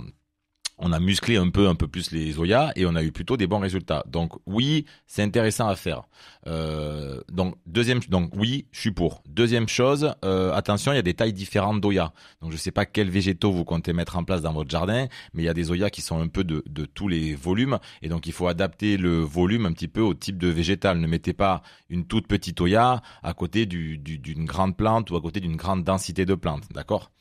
on 0.77 0.91
a 0.91 0.99
musclé 0.99 1.37
un 1.37 1.49
peu 1.49 1.67
un 1.67 1.75
peu 1.75 1.87
plus 1.87 2.11
les 2.11 2.33
Zoya 2.33 2.71
et 2.75 2.85
on 2.85 2.95
a 2.95 3.03
eu 3.03 3.11
plutôt 3.11 3.37
des 3.37 3.47
bons 3.47 3.59
résultats. 3.59 4.03
Donc 4.07 4.33
oui, 4.45 4.85
c'est 5.07 5.23
intéressant 5.23 5.67
à 5.67 5.75
faire. 5.75 6.03
Euh, 6.47 7.21
donc 7.31 7.55
deuxième 7.65 7.99
donc 8.09 8.31
oui, 8.35 8.67
je 8.71 8.79
suis 8.81 8.91
pour. 8.91 9.23
Deuxième 9.27 9.67
chose, 9.67 10.13
euh, 10.23 10.53
attention, 10.53 10.91
il 10.91 10.95
y 10.95 10.99
a 10.99 11.03
des 11.03 11.13
tailles 11.13 11.33
différentes 11.33 11.81
d'Oya. 11.81 12.13
Donc 12.41 12.51
je 12.51 12.57
sais 12.57 12.71
pas 12.71 12.85
quels 12.85 13.09
végétaux 13.09 13.51
vous 13.51 13.65
comptez 13.65 13.93
mettre 13.93 14.17
en 14.17 14.23
place 14.23 14.41
dans 14.41 14.53
votre 14.53 14.69
jardin, 14.69 15.07
mais 15.33 15.43
il 15.43 15.45
y 15.45 15.49
a 15.49 15.53
des 15.53 15.71
Oya 15.71 15.89
qui 15.89 16.01
sont 16.01 16.19
un 16.19 16.27
peu 16.27 16.43
de, 16.43 16.63
de 16.67 16.85
tous 16.85 17.07
les 17.07 17.35
volumes 17.35 17.79
et 18.01 18.09
donc 18.09 18.27
il 18.27 18.33
faut 18.33 18.47
adapter 18.47 18.97
le 18.97 19.19
volume 19.19 19.65
un 19.65 19.71
petit 19.73 19.87
peu 19.87 20.01
au 20.01 20.13
type 20.13 20.37
de 20.37 20.47
végétal. 20.47 20.99
Ne 20.99 21.07
mettez 21.07 21.33
pas 21.33 21.61
une 21.89 22.05
toute 22.05 22.27
petite 22.27 22.59
Oya 22.61 23.01
à 23.23 23.33
côté 23.33 23.65
du- 23.65 23.97
du- 23.97 24.17
d'une 24.19 24.45
grande 24.45 24.75
plante 24.75 25.09
ou 25.11 25.15
à 25.15 25.21
côté 25.21 25.39
d'une 25.39 25.55
grande 25.55 25.83
densité 25.83 26.25
de 26.25 26.35
plantes, 26.35 26.65
d'accord? 26.73 27.11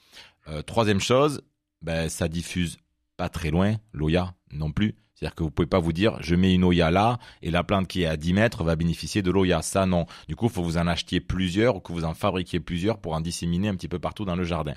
Euh, 0.48 0.62
Troisième 0.62 1.00
chose, 1.00 1.40
ben 1.82 2.08
ça 2.08 2.28
diffuse 2.28 2.78
pas 3.16 3.28
très 3.28 3.50
loin, 3.50 3.76
l'Oya 3.92 4.34
non 4.52 4.72
plus. 4.72 4.94
C'est-à-dire 5.14 5.36
que 5.36 5.44
vous 5.44 5.50
pouvez 5.50 5.66
pas 5.66 5.78
vous 5.78 5.92
dire, 5.92 6.16
je 6.20 6.34
mets 6.34 6.52
une 6.52 6.64
Oya 6.64 6.90
là, 6.90 7.18
et 7.40 7.50
la 7.50 7.62
plante 7.62 7.86
qui 7.86 8.02
est 8.02 8.06
à 8.06 8.16
10 8.16 8.32
mètres 8.32 8.64
va 8.64 8.74
bénéficier 8.74 9.22
de 9.22 9.30
l'Oya. 9.30 9.62
Ça, 9.62 9.86
non. 9.86 10.06
Du 10.28 10.34
coup, 10.34 10.46
il 10.46 10.50
faut 10.50 10.60
que 10.60 10.66
vous 10.66 10.76
en 10.76 10.86
achetiez 10.88 11.20
plusieurs 11.20 11.76
ou 11.76 11.80
que 11.80 11.92
vous 11.92 12.04
en 12.04 12.14
fabriquiez 12.14 12.58
plusieurs 12.60 12.98
pour 12.98 13.14
en 13.14 13.20
disséminer 13.20 13.68
un 13.68 13.76
petit 13.76 13.88
peu 13.88 14.00
partout 14.00 14.24
dans 14.24 14.36
le 14.36 14.44
jardin. 14.44 14.74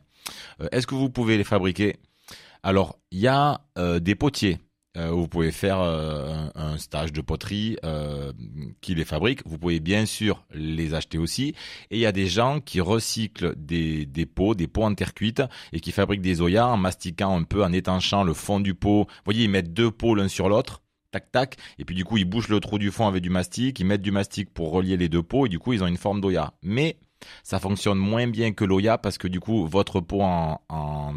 Euh, 0.62 0.68
Est-ce 0.72 0.86
que 0.86 0.96
vous 0.96 1.10
pouvez 1.10 1.38
les 1.38 1.44
fabriquer? 1.44 1.98
Alors, 2.62 3.00
il 3.12 3.20
y 3.20 3.28
a 3.28 3.62
euh, 3.78 4.00
des 4.00 4.16
potiers. 4.16 4.60
Euh, 4.98 5.12
vous 5.12 5.28
pouvez 5.28 5.52
faire 5.52 5.80
euh, 5.80 6.48
un, 6.56 6.78
stage 6.78 7.14
de 7.14 7.22
poterie 7.22 7.78
euh, 7.84 8.34
qui 8.82 8.96
les 8.96 9.06
fabrique. 9.06 9.42
Vous 9.46 9.58
pouvez 9.58 9.80
bien 9.80 10.06
sûr 10.06 10.44
les 10.54 10.94
acheter 10.94 11.18
aussi. 11.18 11.54
Et 11.92 11.98
il 11.98 12.00
y 12.00 12.06
a 12.06 12.12
des 12.12 12.28
gens 12.28 12.60
qui 12.60 12.82
recyclent 12.82 13.56
des, 13.56 14.06
des 14.06 14.26
pots, 14.26 14.56
des 14.56 14.68
pots 14.68 14.84
en 14.84 14.94
terre 14.96 15.14
cuite 15.14 15.44
et 15.72 15.80
qui 15.80 15.92
fabriquent 15.92 16.22
des 16.22 16.42
oyas 16.42 16.68
en 16.68 16.78
mastiquant 16.78 17.38
un 17.38 17.44
peu, 17.44 17.64
en 17.64 17.72
étanchant 17.72 18.24
le 18.24 18.34
fond 18.34 18.60
du 18.60 18.74
pot. 18.74 19.06
Vous 19.08 19.22
voyez, 19.26 19.44
ils 19.44 19.50
mettent 19.50 19.74
deux 19.74 19.92
pots 19.92 20.16
l'un 20.16 20.28
sur 20.28 20.50
l'autre. 20.50 20.82
Tac 21.12 21.32
tac, 21.32 21.56
et 21.80 21.86
puis 21.86 21.96
du 21.96 22.04
coup 22.04 22.18
ils 22.18 22.26
bouchent 22.26 22.50
le 22.50 22.60
trou 22.60 22.78
du 22.78 22.92
fond 22.92 23.08
avec 23.08 23.24
du 23.24 23.30
mastic, 23.30 23.80
ils 23.80 23.86
mettent 23.86 24.02
du 24.02 24.12
mastic 24.12 24.54
pour 24.54 24.72
relier 24.72 24.98
les 24.98 25.08
deux 25.08 25.24
pots 25.24 25.46
et 25.46 25.50
du 25.50 25.58
coup 25.58 25.72
ils 25.72 25.82
ont 25.82 25.88
une 25.88 25.96
forme 25.96 26.20
d'oya. 26.20 26.54
Mais 26.62 26.98
ça 27.44 27.60
fonctionne 27.60 27.98
moins 27.98 28.28
bien 28.28 28.54
que 28.54 28.66
l'Oya 28.66 28.98
parce 28.98 29.18
que 29.18 29.28
du 29.28 29.40
coup 29.40 29.66
votre 29.66 30.00
pot 30.00 30.22
en, 30.22 30.60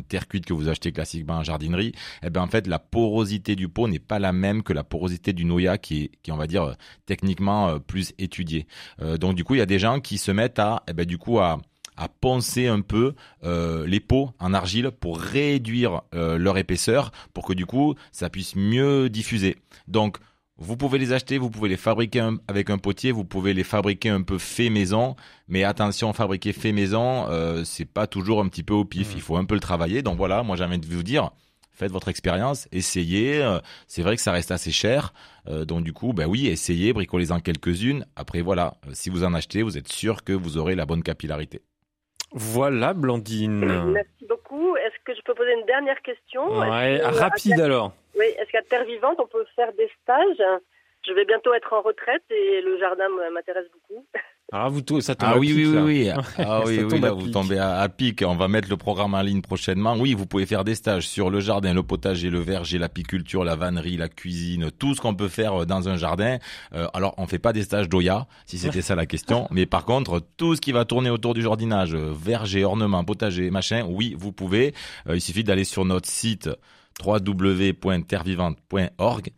terre 0.09 0.29
cuite 0.29 0.47
que 0.47 0.53
vous 0.53 0.69
achetez 0.69 0.93
classiquement 0.93 1.35
en 1.35 1.43
jardinerie, 1.43 1.93
eh 2.23 2.31
ben 2.31 2.43
en 2.43 2.49
la 2.67 2.79
porosité 2.79 3.57
du 3.57 3.69
pot 3.69 3.89
n'est 3.89 3.99
pas 3.99 4.19
la 4.19 4.33
même 4.33 4.63
que 4.63 4.73
la 4.73 4.85
porosité 4.85 5.33
d'une 5.33 5.53
Oya 5.53 5.79
qui 5.79 6.11
est, 6.27 6.31
on 6.31 6.37
va 6.37 6.47
dire 6.47 6.65
euh, 6.65 6.75
techniquement 7.07 7.69
euh, 7.69 7.79
plus 7.79 8.13
étudiée. 8.19 8.67
Euh, 9.01 9.17
donc 9.17 9.35
du 9.35 9.45
coup 9.45 9.55
il 9.55 9.59
y 9.59 9.63
a 9.63 9.67
des 9.67 9.79
gens 9.79 10.01
qui 10.01 10.19
se 10.19 10.31
mettent 10.31 10.59
à, 10.59 10.83
eh 10.89 10.93
ben 10.93 11.07
du 11.07 11.19
coup 11.19 11.39
à 11.39 11.59
poncer 12.23 12.67
un 12.67 12.81
peu 12.81 13.15
les 13.43 14.01
pots 14.01 14.31
en 14.39 14.55
argile 14.55 14.91
pour 14.91 15.19
réduire 15.19 16.01
leur 16.13 16.57
épaisseur 16.57 17.13
pour 17.35 17.45
que 17.47 17.53
du 17.53 17.67
coup 17.67 17.95
ça 18.11 18.31
puisse 18.31 18.57
mieux 18.57 19.11
diffuser. 19.11 19.59
Donc 19.87 20.17
vous 20.61 20.77
pouvez 20.77 20.99
les 20.99 21.13
acheter, 21.13 21.39
vous 21.39 21.51
pouvez 21.51 21.69
les 21.71 21.77
fabriquer 21.79 22.21
un- 22.21 22.37
avec 22.47 22.69
un 22.71 22.79
potier, 22.79 23.13
vous 23.13 23.25
pouvez 23.25 23.55
les 23.55 23.65
fabriquer 23.65 24.11
un 24.11 24.23
peu 24.23 24.39
fait 24.39 24.69
maison, 24.71 25.17
mais 25.49 25.65
attention, 25.65 26.13
fabriquer 26.13 26.53
fait 26.53 26.73
maison, 26.73 27.27
euh, 27.31 27.65
c'est 27.65 27.87
pas 27.87 28.07
toujours 28.07 28.41
un 28.41 28.49
petit 28.49 28.63
peu 28.63 28.75
au 28.75 28.85
pif, 28.85 29.13
il 29.15 29.23
faut 29.23 29.37
un 29.37 29.45
peu 29.47 29.55
le 29.55 29.61
travailler. 29.61 30.03
Donc 30.03 30.17
voilà, 30.19 30.43
moi 30.43 30.57
j'ai 30.57 30.65
envie 30.65 30.79
de 30.79 30.87
vous 30.87 31.03
dire, 31.03 31.31
faites 31.73 31.91
votre 31.91 32.09
expérience, 32.09 32.69
essayez. 32.73 33.43
euh, 33.43 33.59
c'est 33.87 34.03
vrai 34.03 34.17
que 34.17 34.23
ça 34.23 34.33
reste 34.33 34.51
assez 34.51 34.71
cher, 34.71 35.15
euh, 35.49 35.65
donc 35.65 35.83
du 35.83 35.95
coup, 35.95 36.13
ben 36.13 36.27
oui, 36.27 36.47
essayez, 36.47 36.93
bricolez-en 36.93 37.41
quelques-unes. 37.41 38.05
Après 38.15 38.43
voilà, 38.43 38.75
si 38.93 39.09
vous 39.09 39.25
en 39.25 39.33
achetez, 39.33 39.63
vous 39.63 39.79
êtes 39.79 39.91
sûr 39.91 40.25
que 40.25 40.35
vous 40.35 40.59
aurez 40.59 40.75
la 40.75 40.85
bonne 40.85 41.03
capillarité. 41.03 41.63
Voilà, 42.33 42.93
Blandine. 42.95 43.65
Merci 43.93 44.27
beaucoup. 44.29 44.77
Est-ce 44.77 44.95
que 45.05 45.15
je 45.15 45.21
peux 45.23 45.35
poser 45.35 45.53
une 45.53 45.67
dernière 45.67 46.01
question 46.03 46.59
Ouais, 46.59 46.99
que, 47.01 47.05
euh, 47.05 47.09
rapide 47.11 47.57
Terre- 47.57 47.65
alors. 47.65 47.93
Oui, 48.19 48.27
est-ce 48.39 48.51
qu'à 48.51 48.63
Terre 48.63 48.85
Vivante, 48.85 49.17
on 49.19 49.27
peut 49.27 49.45
faire 49.57 49.73
des 49.75 49.91
stages? 50.03 50.61
Je 51.07 51.13
vais 51.13 51.25
bientôt 51.25 51.53
être 51.55 51.73
en 51.73 51.81
retraite 51.81 52.23
et 52.31 52.61
le 52.61 52.79
jardin 52.79 53.09
m'intéresse 53.33 53.67
beaucoup. 53.73 54.05
Ah, 54.53 54.69
vous, 54.69 54.81
ça 55.01 55.15
tombe 55.15 55.29
Ah 55.31 55.35
à 55.35 55.39
oui, 55.39 55.49
pic, 55.49 55.57
oui, 55.57 55.67
oui, 55.67 55.75
là. 55.75 55.85
oui. 55.85 56.11
Ah 56.39 56.63
oui, 56.67 56.79
là, 57.01 57.09
à 57.09 57.13
vous 57.13 57.29
tombez 57.29 57.59
à, 57.59 57.79
à 57.79 57.89
pic. 57.89 58.25
On 58.27 58.35
va 58.35 58.49
mettre 58.49 58.69
le 58.69 58.77
programme 58.77 59.15
en 59.15 59.23
ligne 59.23 59.43
prochainement. 59.43 59.95
Oui, 59.97 60.15
vous 60.15 60.27
pouvez 60.27 60.45
faire 60.47 60.65
des 60.65 60.75
stages 60.75 61.07
sur 61.09 61.31
le 61.31 61.39
jardin, 61.41 61.73
le 61.73 61.85
potager, 61.85 62.31
le 62.31 62.41
verger, 62.41 62.79
l'apiculture, 62.79 63.45
la 63.45 63.55
vannerie, 63.55 63.97
la 63.97 64.09
cuisine, 64.09 64.71
tout 64.77 64.95
ce 64.95 65.01
qu'on 65.01 65.15
peut 65.15 65.29
faire 65.29 65.63
euh, 65.63 65.67
dans 65.67 65.89
un 65.89 65.97
jardin. 65.97 66.39
Euh, 66.75 66.89
alors, 66.95 67.15
on 67.19 67.29
fait 67.29 67.39
pas 67.39 67.53
des 67.53 67.63
stages 67.63 67.89
d'Oya, 67.89 68.27
si 68.47 68.59
c'était 68.59 68.83
ça 68.83 68.97
la 68.97 69.07
question. 69.07 69.47
Mais 69.53 69.67
par 69.67 69.85
contre, 69.85 70.21
tout 70.37 70.57
ce 70.57 70.61
qui 70.61 70.73
va 70.73 70.85
tourner 70.85 71.11
autour 71.11 71.35
du 71.35 71.43
jardinage, 71.43 71.95
euh, 71.95 72.13
verger, 72.13 72.65
ornement, 72.65 73.05
potager, 73.05 73.51
machin, 73.51 73.85
oui, 73.89 74.17
vous 74.19 74.33
pouvez. 74.33 74.75
Euh, 75.09 75.15
il 75.15 75.21
suffit 75.21 75.45
d'aller 75.45 75.65
sur 75.65 75.85
notre 75.85 76.09
site 76.09 76.51
www.terrevivante.org. 77.05 79.31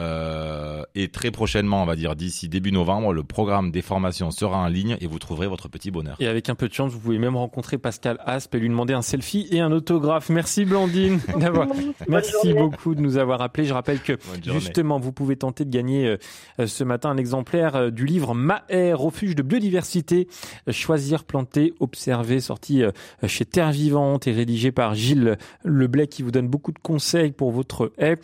Euh, 0.00 0.82
et 0.94 1.08
très 1.08 1.30
prochainement, 1.30 1.82
on 1.82 1.86
va 1.86 1.94
dire 1.94 2.16
d'ici 2.16 2.48
début 2.48 2.72
novembre, 2.72 3.12
le 3.12 3.22
programme 3.22 3.70
des 3.70 3.82
formations 3.82 4.30
sera 4.30 4.58
en 4.58 4.66
ligne 4.66 4.96
et 5.00 5.06
vous 5.06 5.18
trouverez 5.18 5.46
votre 5.46 5.68
petit 5.68 5.90
bonheur. 5.90 6.16
Et 6.20 6.26
avec 6.26 6.48
un 6.48 6.54
peu 6.54 6.68
de 6.68 6.72
chance, 6.72 6.92
vous 6.92 6.98
pouvez 6.98 7.18
même 7.18 7.36
rencontrer 7.36 7.78
Pascal 7.78 8.18
Aspe 8.24 8.54
et 8.54 8.58
lui 8.58 8.68
demander 8.68 8.94
un 8.94 9.02
selfie 9.02 9.46
et 9.50 9.60
un 9.60 9.70
autographe. 9.72 10.30
Merci 10.30 10.64
Blandine 10.64 11.20
d'avoir. 11.36 11.68
Merci 12.08 12.54
beaucoup 12.54 12.94
de 12.94 13.00
nous 13.00 13.18
avoir 13.18 13.42
appelés. 13.42 13.66
Je 13.66 13.74
rappelle 13.74 14.00
que 14.00 14.18
justement, 14.44 14.98
vous 14.98 15.12
pouvez 15.12 15.36
tenter 15.36 15.64
de 15.64 15.70
gagner 15.70 16.06
euh, 16.06 16.16
euh, 16.58 16.66
ce 16.66 16.84
matin 16.84 17.10
un 17.10 17.16
exemplaire 17.16 17.76
euh, 17.76 17.90
du 17.90 18.06
livre 18.06 18.34
Maher, 18.34 18.98
refuge 18.98 19.34
de 19.34 19.42
biodiversité, 19.42 20.28
choisir, 20.70 21.24
planter, 21.24 21.74
observer, 21.80 22.40
sorti 22.40 22.82
chez 23.26 23.44
Terre 23.44 23.70
Vivante 23.70 24.26
et 24.26 24.32
rédigé 24.32 24.72
par 24.72 24.94
Gilles 24.94 25.36
Leblay 25.64 26.06
qui 26.06 26.22
vous 26.22 26.30
donne 26.30 26.48
beaucoup 26.48 26.72
de 26.72 26.78
conseils 26.78 27.32
pour 27.32 27.50
votre 27.50 27.92
haie. 27.98 28.16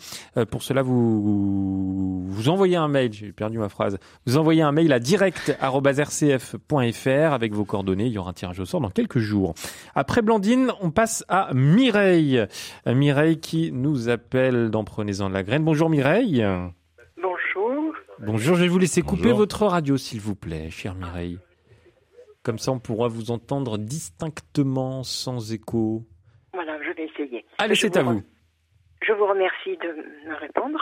Pour 0.49 0.63
cela, 0.63 0.81
vous, 0.81 1.66
vous 1.67 2.49
envoyez 2.49 2.75
un 2.75 2.87
mail, 2.87 3.11
j'ai 3.13 3.31
perdu 3.31 3.57
ma 3.57 3.69
phrase, 3.69 3.97
vous 4.25 4.37
envoyez 4.37 4.61
un 4.61 4.71
mail 4.71 4.93
à 4.93 4.99
direct.rcf.fr 4.99 7.33
avec 7.33 7.53
vos 7.53 7.65
coordonnées. 7.65 8.05
Il 8.05 8.13
y 8.13 8.17
aura 8.17 8.29
un 8.29 8.33
tirage 8.33 8.59
au 8.59 8.65
sort 8.65 8.81
dans 8.81 8.89
quelques 8.89 9.19
jours. 9.19 9.53
Après 9.95 10.21
Blandine, 10.21 10.71
on 10.81 10.91
passe 10.91 11.25
à 11.27 11.49
Mireille. 11.53 12.45
Euh, 12.85 12.93
Mireille 12.93 13.39
qui 13.39 13.71
nous 13.71 14.09
appelle 14.09 14.69
dans 14.69 14.83
Prenez-en 14.83 15.29
de 15.29 15.33
la 15.33 15.43
graine. 15.43 15.63
Bonjour 15.63 15.89
Mireille. 15.89 16.45
Bonjour. 17.21 17.93
Bonjour, 18.19 18.55
je 18.55 18.63
vais 18.63 18.67
vous 18.67 18.79
laisser 18.79 19.01
couper 19.01 19.23
Bonjour. 19.23 19.37
votre 19.39 19.65
radio 19.65 19.97
s'il 19.97 20.21
vous 20.21 20.35
plaît, 20.35 20.69
chère 20.69 20.95
Mireille. 20.95 21.39
Comme 22.43 22.59
ça, 22.59 22.71
on 22.71 22.79
pourra 22.79 23.09
vous 23.09 23.31
entendre 23.31 23.77
distinctement, 23.77 25.03
sans 25.03 25.51
écho. 25.51 26.05
Voilà, 26.53 26.77
je 26.81 26.91
vais 26.93 27.05
essayer. 27.05 27.45
Allez, 27.57 27.75
c'est 27.75 27.97
à 27.97 28.03
vous 28.03 28.13
vous. 28.13 28.23
Je 29.05 29.13
vous 29.13 29.25
remercie 29.25 29.77
de 29.77 30.29
me 30.29 30.35
répondre. 30.35 30.79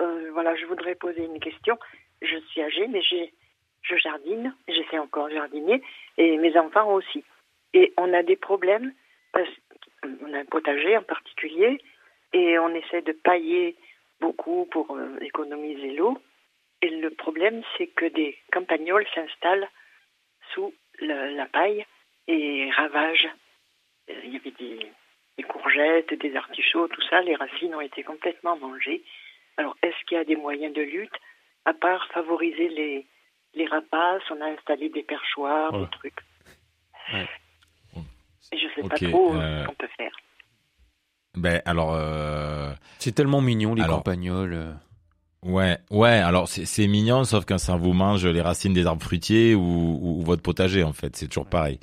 Euh, 0.00 0.30
voilà, 0.32 0.54
je 0.56 0.66
voudrais 0.66 0.94
poser 0.94 1.24
une 1.24 1.40
question. 1.40 1.78
Je 2.22 2.36
suis 2.48 2.62
âgée, 2.62 2.86
mais 2.88 3.02
j'ai, 3.02 3.32
je 3.82 3.96
jardine, 3.96 4.54
j'essaie 4.68 4.98
encore 4.98 5.30
jardiner, 5.30 5.82
et 6.16 6.36
mes 6.36 6.56
enfants 6.56 6.92
aussi. 6.92 7.24
Et 7.74 7.92
on 7.96 8.12
a 8.12 8.22
des 8.22 8.36
problèmes, 8.36 8.92
on 9.34 10.32
a 10.32 10.38
un 10.38 10.44
potager 10.44 10.96
en 10.96 11.02
particulier, 11.02 11.80
et 12.32 12.58
on 12.58 12.74
essaie 12.74 13.02
de 13.02 13.12
pailler 13.12 13.76
beaucoup 14.20 14.66
pour 14.70 14.96
euh, 14.96 15.18
économiser 15.20 15.92
l'eau. 15.92 16.18
Et 16.82 16.90
le 16.90 17.10
problème, 17.10 17.62
c'est 17.76 17.88
que 17.88 18.06
des 18.06 18.36
campagnols 18.52 19.06
s'installent 19.14 19.68
sous 20.54 20.72
la 21.00 21.46
paille 21.46 21.84
et 22.26 22.70
ravagent. 22.70 23.28
Euh, 24.10 24.14
Il 24.24 24.32
y 24.32 24.36
avait 24.36 24.50
des 24.50 25.42
courgettes, 25.44 26.14
des 26.14 26.36
artichauts, 26.36 26.88
tout 26.88 27.02
ça, 27.02 27.20
les 27.22 27.34
racines 27.34 27.74
ont 27.74 27.80
été 27.80 28.02
complètement 28.02 28.56
mangées. 28.56 29.02
Alors, 29.58 29.76
est-ce 29.82 29.96
qu'il 30.06 30.16
y 30.16 30.20
a 30.20 30.24
des 30.24 30.36
moyens 30.36 30.72
de 30.74 30.80
lutte 30.80 31.12
à 31.66 31.74
part 31.74 32.06
favoriser 32.14 32.68
les, 32.70 33.06
les 33.54 33.66
rapaces 33.66 34.22
On 34.30 34.40
a 34.40 34.46
installé 34.46 34.88
des 34.88 35.02
perchoirs, 35.02 35.74
Ouais. 35.74 35.80
des 35.80 35.90
trucs. 35.90 36.18
Ouais. 37.12 37.28
Je 38.52 38.66
sais 38.74 38.82
Ok, 38.82 38.88
pas 38.88 38.96
trop 38.98 39.34
euh, 39.34 39.38
euh, 39.40 39.62
ce 39.62 39.68
qu'on 39.68 39.74
peut 39.74 39.88
faire. 39.96 40.12
Ben 41.36 41.60
alors, 41.66 41.92
euh, 41.94 42.72
C'est 42.98 43.12
tellement 43.14 43.40
mignon, 43.42 43.74
les 43.74 43.82
Alors- 43.82 43.96
campagnols. 43.98 44.76
Ouais, 45.44 45.78
ouais. 45.90 46.08
Alors 46.08 46.48
c'est 46.48 46.86
mignon, 46.88 47.24
sauf 47.24 47.44
quand 47.44 47.58
ça 47.58 47.76
vous 47.76 47.92
mange 47.92 48.26
les 48.26 48.40
racines 48.40 48.72
des 48.74 48.86
arbres 48.86 49.02
fruitiers 49.02 49.54
ou, 49.54 49.60
ou- 49.62 50.20
ou 50.20 50.22
votre 50.22 50.42
potager 50.42 50.82
en 50.84 50.92
fait, 50.92 51.16
c'est 51.16 51.28
toujours 51.28 51.46
pareil. 51.46 51.78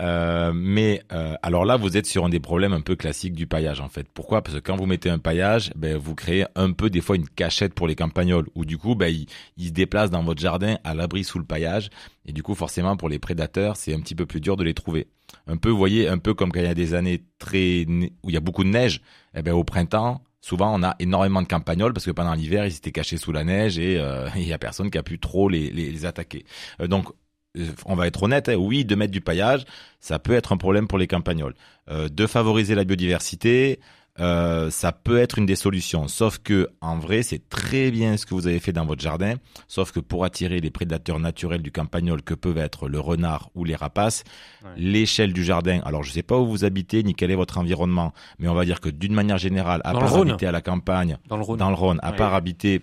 Euh, 0.00 0.52
mais 0.54 1.02
euh, 1.12 1.34
alors 1.42 1.64
là, 1.64 1.76
vous 1.76 1.96
êtes 1.96 2.06
sur 2.06 2.24
un 2.24 2.28
des 2.28 2.38
problèmes 2.38 2.72
un 2.72 2.80
peu 2.80 2.94
classiques 2.94 3.34
du 3.34 3.48
paillage 3.48 3.80
en 3.80 3.88
fait. 3.88 4.06
Pourquoi? 4.14 4.42
Parce 4.42 4.56
que 4.56 4.60
quand 4.60 4.76
vous 4.76 4.86
mettez 4.86 5.10
un 5.10 5.18
paillage, 5.18 5.72
ben 5.74 5.96
vous 5.96 6.14
créez 6.14 6.44
un 6.54 6.70
peu 6.72 6.88
des 6.88 7.00
fois 7.00 7.16
une 7.16 7.28
cachette 7.28 7.74
pour 7.74 7.88
les 7.88 7.96
campagnols, 7.96 8.46
ou 8.54 8.64
du 8.64 8.78
coup, 8.78 8.94
ben 8.94 9.08
ils, 9.08 9.26
ils 9.56 9.68
se 9.68 9.72
déplacent 9.72 10.10
dans 10.10 10.22
votre 10.22 10.40
jardin 10.40 10.78
à 10.84 10.94
l'abri 10.94 11.24
sous 11.24 11.38
le 11.40 11.44
paillage, 11.44 11.90
et 12.26 12.32
du 12.32 12.44
coup 12.44 12.54
forcément 12.54 12.96
pour 12.96 13.08
les 13.08 13.18
prédateurs, 13.18 13.76
c'est 13.76 13.92
un 13.94 14.00
petit 14.00 14.14
peu 14.14 14.24
plus 14.26 14.40
dur 14.40 14.56
de 14.56 14.62
les 14.62 14.74
trouver. 14.74 15.08
Un 15.48 15.56
peu, 15.56 15.68
vous 15.68 15.76
voyez, 15.78 16.08
un 16.08 16.18
peu 16.18 16.32
comme 16.32 16.52
quand 16.52 16.60
il 16.60 16.66
y 16.66 16.68
a 16.68 16.74
des 16.74 16.94
années 16.94 17.24
très 17.38 17.84
où 18.22 18.30
il 18.30 18.34
y 18.34 18.36
a 18.36 18.40
beaucoup 18.40 18.64
de 18.64 18.70
neige, 18.70 19.02
eh 19.34 19.42
ben 19.42 19.52
au 19.52 19.64
printemps, 19.64 20.22
souvent 20.40 20.78
on 20.78 20.82
a 20.82 20.96
énormément 20.98 21.42
de 21.42 21.48
campagnols 21.48 21.92
parce 21.92 22.06
que 22.06 22.10
pendant 22.10 22.34
l'hiver 22.34 22.66
ils 22.66 22.76
étaient 22.76 22.92
cachés 22.92 23.16
sous 23.16 23.32
la 23.32 23.44
neige 23.44 23.78
et 23.78 23.98
euh, 23.98 24.28
il 24.36 24.46
y 24.46 24.52
a 24.52 24.58
personne 24.58 24.90
qui 24.90 24.98
a 24.98 25.02
pu 25.02 25.18
trop 25.18 25.48
les, 25.48 26.06
attaquer. 26.06 26.44
Euh, 26.80 26.86
donc 26.86 27.08
euh, 27.56 27.66
on 27.86 27.94
va 27.94 28.06
être 28.06 28.22
honnête, 28.22 28.48
hein, 28.48 28.56
oui, 28.56 28.84
de 28.84 28.94
mettre 28.94 29.12
du 29.12 29.20
paillage, 29.20 29.64
ça 30.00 30.18
peut 30.18 30.34
être 30.34 30.52
un 30.52 30.56
problème 30.56 30.86
pour 30.86 30.98
les 30.98 31.06
campagnols. 31.06 31.54
Euh, 31.90 32.08
de 32.08 32.26
favoriser 32.26 32.74
la 32.74 32.84
biodiversité, 32.84 33.80
euh, 34.20 34.70
ça 34.70 34.92
peut 34.92 35.18
être 35.18 35.38
une 35.38 35.46
des 35.46 35.56
solutions. 35.56 36.08
Sauf 36.08 36.38
que 36.38 36.68
en 36.80 36.98
vrai, 36.98 37.22
c'est 37.22 37.48
très 37.48 37.90
bien 37.90 38.16
ce 38.16 38.26
que 38.26 38.34
vous 38.34 38.46
avez 38.46 38.58
fait 38.60 38.72
dans 38.72 38.84
votre 38.84 39.00
jardin. 39.02 39.34
Sauf 39.68 39.92
que 39.92 40.00
pour 40.00 40.24
attirer 40.24 40.60
les 40.60 40.70
prédateurs 40.70 41.18
naturels 41.20 41.62
du 41.62 41.70
campagnol 41.72 42.22
que 42.22 42.34
peuvent 42.34 42.58
être 42.58 42.88
le 42.88 42.98
renard 43.00 43.50
ou 43.54 43.64
les 43.64 43.76
rapaces, 43.76 44.24
Ouais. 44.64 44.70
l'échelle 44.76 45.32
du 45.32 45.44
jardin. 45.44 45.80
Alors 45.84 46.02
je 46.02 46.10
sais 46.10 46.22
pas 46.22 46.36
où 46.38 46.46
vous 46.46 46.64
habitez 46.64 47.02
ni 47.04 47.14
quel 47.14 47.30
est 47.30 47.36
votre 47.36 47.58
environnement, 47.58 48.12
mais 48.38 48.48
on 48.48 48.54
va 48.54 48.64
dire 48.64 48.80
que 48.80 48.88
d'une 48.88 49.14
manière 49.14 49.38
générale, 49.38 49.80
à 49.84 49.92
Dans 49.92 50.00
part 50.00 50.16
habiter 50.16 50.46
à 50.46 50.52
la 50.52 50.60
campagne, 50.62 51.16
Dans 51.28 51.36
le 51.36 51.42
Rhône. 51.44 51.58
dans 51.58 51.68
le 51.70 51.76
Rhône, 51.76 52.00
à 52.02 52.10
Ouais. 52.10 52.16
part 52.16 52.34
habiter 52.34 52.82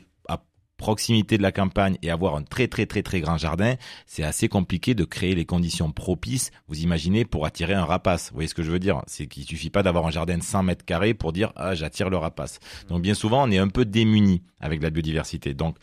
proximité 0.77 1.37
de 1.37 1.43
la 1.43 1.51
campagne 1.51 1.97
et 2.01 2.09
avoir 2.09 2.35
un 2.35 2.43
très 2.43 2.67
très 2.67 2.85
très 2.85 3.01
très 3.01 3.21
grand 3.21 3.37
jardin, 3.37 3.75
c'est 4.05 4.23
assez 4.23 4.47
compliqué 4.47 4.93
de 4.93 5.03
créer 5.03 5.35
les 5.35 5.45
conditions 5.45 5.91
propices, 5.91 6.51
vous 6.67 6.81
imaginez, 6.81 7.25
pour 7.25 7.45
attirer 7.45 7.73
un 7.73 7.85
rapace. 7.85 8.29
Vous 8.29 8.35
voyez 8.35 8.47
ce 8.47 8.55
que 8.55 8.63
je 8.63 8.71
veux 8.71 8.79
dire? 8.79 9.01
C'est 9.07 9.27
qu'il 9.27 9.43
suffit 9.43 9.69
pas 9.69 9.83
d'avoir 9.83 10.05
un 10.05 10.11
jardin 10.11 10.37
de 10.37 10.43
100 10.43 10.63
mètres 10.63 10.85
carrés 10.85 11.13
pour 11.13 11.33
dire 11.33 11.51
ah 11.55 11.75
j'attire 11.75 12.09
le 12.09 12.17
rapace. 12.17 12.59
Donc 12.89 13.01
bien 13.01 13.13
souvent 13.13 13.47
on 13.47 13.51
est 13.51 13.57
un 13.57 13.69
peu 13.69 13.85
démuni 13.85 14.41
avec 14.59 14.81
la 14.81 14.89
biodiversité. 14.89 15.53
Donc 15.53 15.77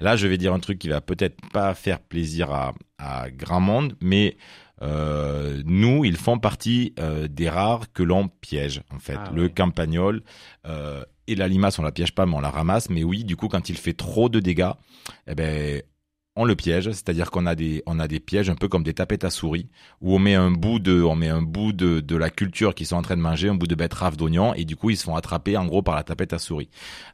là 0.00 0.16
je 0.16 0.26
vais 0.26 0.38
dire 0.38 0.52
un 0.54 0.60
truc 0.60 0.78
qui 0.78 0.88
va 0.88 1.00
peut-être 1.00 1.36
pas 1.52 1.74
faire 1.74 2.00
plaisir 2.00 2.52
à, 2.52 2.74
à 2.98 3.30
grand 3.30 3.60
monde, 3.60 3.94
mais 4.00 4.36
euh, 4.82 5.62
nous, 5.64 6.04
ils 6.04 6.16
font 6.16 6.38
partie 6.38 6.94
euh, 6.98 7.28
des 7.28 7.48
rares 7.48 7.92
que 7.92 8.02
l'on 8.02 8.28
piège, 8.28 8.82
en 8.94 8.98
fait. 8.98 9.18
Ah 9.18 9.30
le 9.34 9.48
campagnol 9.48 10.22
euh, 10.66 11.04
et 11.30 11.34
la 11.36 11.46
limace, 11.48 11.78
on 11.78 11.82
la 11.82 11.92
piège 11.92 12.12
pas, 12.14 12.26
mais 12.26 12.34
on 12.34 12.40
la 12.40 12.50
ramasse. 12.50 12.90
Mais 12.90 13.04
oui, 13.04 13.22
du 13.24 13.36
coup, 13.36 13.48
quand 13.48 13.68
il 13.68 13.76
fait 13.76 13.92
trop 13.92 14.28
de 14.28 14.40
dégâts, 14.40 14.70
eh 15.26 15.34
ben, 15.34 15.82
on 16.36 16.44
le 16.44 16.56
piège. 16.56 16.90
C'est-à-dire 16.90 17.30
qu'on 17.30 17.46
a 17.46 17.54
des, 17.54 17.82
on 17.86 17.98
a 18.00 18.08
des 18.08 18.20
pièges 18.20 18.48
un 18.50 18.54
peu 18.54 18.68
comme 18.68 18.82
des 18.82 18.94
tapettes 18.94 19.24
à 19.24 19.30
souris, 19.30 19.68
où 20.00 20.14
on 20.14 20.18
met 20.18 20.34
un 20.34 20.50
bout 20.50 20.78
de, 20.78 21.02
on 21.02 21.14
met 21.16 21.28
un 21.28 21.42
bout 21.42 21.72
de, 21.72 22.00
de 22.00 22.16
la 22.16 22.30
culture 22.30 22.74
qu'ils 22.74 22.86
sont 22.86 22.96
en 22.96 23.02
train 23.02 23.16
de 23.16 23.22
manger, 23.22 23.48
un 23.48 23.54
bout 23.54 23.66
de 23.66 23.74
betterave 23.74 24.16
d'oignon, 24.16 24.54
et 24.54 24.64
du 24.64 24.76
coup, 24.76 24.90
ils 24.90 24.96
se 24.96 25.04
font 25.04 25.16
attraper 25.16 25.56
en 25.56 25.66
gros 25.66 25.82
par 25.82 25.94
la 25.94 26.02
tapette 26.02 26.32
à 26.32 26.38
souris. 26.38 26.70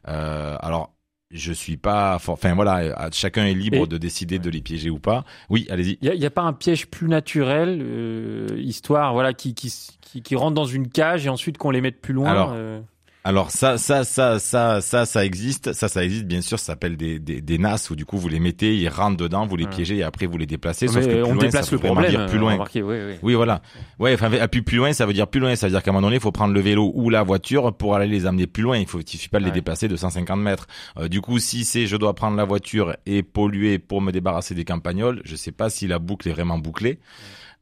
Euh, 0.07 0.55
alors. 0.61 0.91
Je 1.31 1.51
suis 1.51 1.75
pas, 1.75 2.19
for- 2.19 2.33
enfin 2.35 2.53
voilà, 2.53 2.77
euh, 2.77 3.09
chacun 3.11 3.45
est 3.45 3.55
libre 3.55 3.77
Et- 3.83 3.87
de 3.87 3.97
décider 3.97 4.37
de 4.37 4.49
les 4.49 4.61
piéger 4.61 4.91
ou 4.91 4.99
pas. 4.99 5.25
Oui, 5.49 5.65
allez-y. 5.71 5.97
Il 6.03 6.19
n'y 6.19 6.25
a, 6.25 6.29
pas 6.29 6.43
un 6.43 6.53
piège 6.53 6.85
plus 6.85 7.07
naturel, 7.07 7.79
euh, 7.81 8.47
histoire 8.57 9.11
voilà, 9.11 9.33
qui, 9.33 9.55
qui, 9.55 9.73
qui, 10.01 10.21
qui 10.21 10.35
rentre 10.35 10.53
dans 10.53 10.65
une 10.65 10.87
cage 10.87 11.25
et 11.25 11.29
ensuite 11.29 11.57
qu'on 11.57 11.71
les 11.71 11.81
mette 11.81 11.99
plus 11.99 12.13
loin 12.13 12.29
Alors, 12.29 12.51
euh, 12.53 12.79
Alors 13.27 13.49
ça, 13.49 13.79
ça, 13.79 14.03
ça, 14.03 14.37
ça, 14.37 14.81
ça, 14.81 15.05
ça 15.05 15.25
existe. 15.25 15.73
Ça, 15.73 15.87
ça 15.87 16.03
existe. 16.03 16.25
Bien 16.25 16.41
sûr, 16.41 16.59
ça 16.59 16.67
s'appelle 16.67 16.95
des, 16.95 17.17
des, 17.17 17.41
des 17.41 17.57
NAS 17.57 17.89
où 17.89 17.95
du 17.95 18.05
coup 18.05 18.19
vous 18.19 18.27
les 18.27 18.39
mettez, 18.39 18.77
ils 18.77 18.87
rentrent 18.87 19.17
dedans, 19.17 19.47
vous 19.47 19.55
les 19.55 19.65
piégez 19.65 19.97
et 19.97 20.03
après 20.03 20.27
vous 20.27 20.37
les 20.37 20.45
déplacez. 20.45 20.87
Sauf 20.87 21.03
que 21.07 21.23
on 21.23 21.33
loin, 21.33 21.37
déplace 21.43 21.65
ça 21.65 21.71
le 21.71 21.79
problème. 21.79 22.11
dire 22.11 22.27
plus 22.27 22.37
loin. 22.37 22.53
remarquez, 22.53 22.83
oui, 22.83 22.95
oui. 23.07 23.13
Oui, 23.23 23.33
voilà. 23.33 23.63
Ouais, 23.97 24.13
enfin, 24.13 24.31
à 24.31 24.47
plus 24.47 24.61
plus 24.61 24.77
loin, 24.77 24.93
ça 24.93 25.07
veut 25.07 25.13
dire 25.13 25.27
plus 25.27 25.39
loin. 25.39 25.55
Ça 25.55 25.65
veut 25.65 25.71
dire 25.71 25.81
qu'à 25.81 25.89
un 25.89 25.93
moment 25.95 26.05
donné, 26.05 26.17
il 26.17 26.21
faut 26.21 26.31
prendre 26.31 26.53
le 26.53 26.59
vélo 26.61 26.91
ou 26.93 27.09
la 27.09 27.23
voiture 27.23 27.73
pour 27.75 27.95
aller 27.95 28.05
les 28.07 28.27
amener 28.27 28.45
plus 28.45 28.61
loin. 28.61 28.77
Il 28.77 28.85
faut, 28.85 28.99
il 28.99 29.09
suffit 29.09 29.27
pas 29.27 29.39
de 29.39 29.43
les 29.43 29.49
Ouais. 29.49 29.55
déplacer 29.55 29.87
de 29.87 29.95
150 29.95 30.39
mètres. 30.39 30.67
Euh, 30.99 31.07
du 31.07 31.19
coup, 31.21 31.39
si 31.39 31.65
c'est 31.65 31.87
je 31.87 31.97
dois 31.97 32.13
prendre 32.13 32.37
la 32.37 32.45
voiture 32.45 32.95
et 33.07 33.23
polluer 33.23 33.79
pour 33.79 34.01
me 34.01 34.11
débarrasser 34.11 34.53
des 34.53 34.65
campagnols, 34.65 35.21
je 35.25 35.35
sais 35.35 35.51
pas 35.51 35.71
si 35.71 35.87
la 35.87 35.97
boucle 35.97 36.29
est 36.29 36.33
vraiment 36.33 36.59
bouclée. 36.59 36.99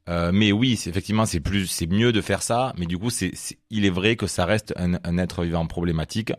Euh, 0.09 0.31
mais 0.33 0.51
oui, 0.51 0.75
c'est, 0.75 0.89
effectivement, 0.89 1.25
c'est 1.25 1.39
plus, 1.39 1.67
c'est 1.67 1.87
mieux 1.87 2.11
de 2.11 2.21
faire 2.21 2.41
ça. 2.41 2.73
Mais 2.77 2.85
du 2.85 2.97
coup, 2.97 3.09
c'est, 3.09 3.31
il 3.69 3.85
est 3.85 3.89
vrai 3.89 4.15
que 4.15 4.27
ça 4.27 4.45
reste 4.45 4.73
un, 4.77 4.95
un 5.03 5.17
être 5.17 5.43
vivant 5.43 5.65
problématique. 5.65 6.33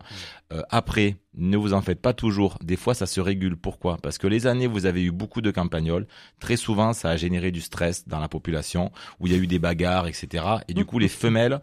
Euh, 0.52 0.62
après, 0.70 1.16
ne 1.36 1.56
vous 1.56 1.72
en 1.72 1.80
faites 1.80 2.00
pas 2.00 2.12
toujours. 2.12 2.58
Des 2.62 2.76
fois, 2.76 2.94
ça 2.94 3.06
se 3.06 3.20
régule. 3.20 3.56
Pourquoi? 3.56 3.96
Parce 4.02 4.18
que 4.18 4.26
les 4.26 4.46
années, 4.46 4.66
vous 4.66 4.86
avez 4.86 5.02
eu 5.02 5.10
beaucoup 5.10 5.40
de 5.40 5.50
campagnols. 5.50 6.06
Très 6.40 6.56
souvent, 6.56 6.92
ça 6.92 7.10
a 7.10 7.16
généré 7.16 7.50
du 7.50 7.60
stress 7.60 8.06
dans 8.06 8.20
la 8.20 8.28
population, 8.28 8.92
où 9.18 9.26
il 9.26 9.32
y 9.32 9.36
a 9.36 9.38
eu 9.38 9.46
des 9.46 9.58
bagarres, 9.58 10.06
etc. 10.06 10.44
Et 10.68 10.74
du 10.74 10.84
coup, 10.84 10.98
les 10.98 11.08
femelles 11.24 11.60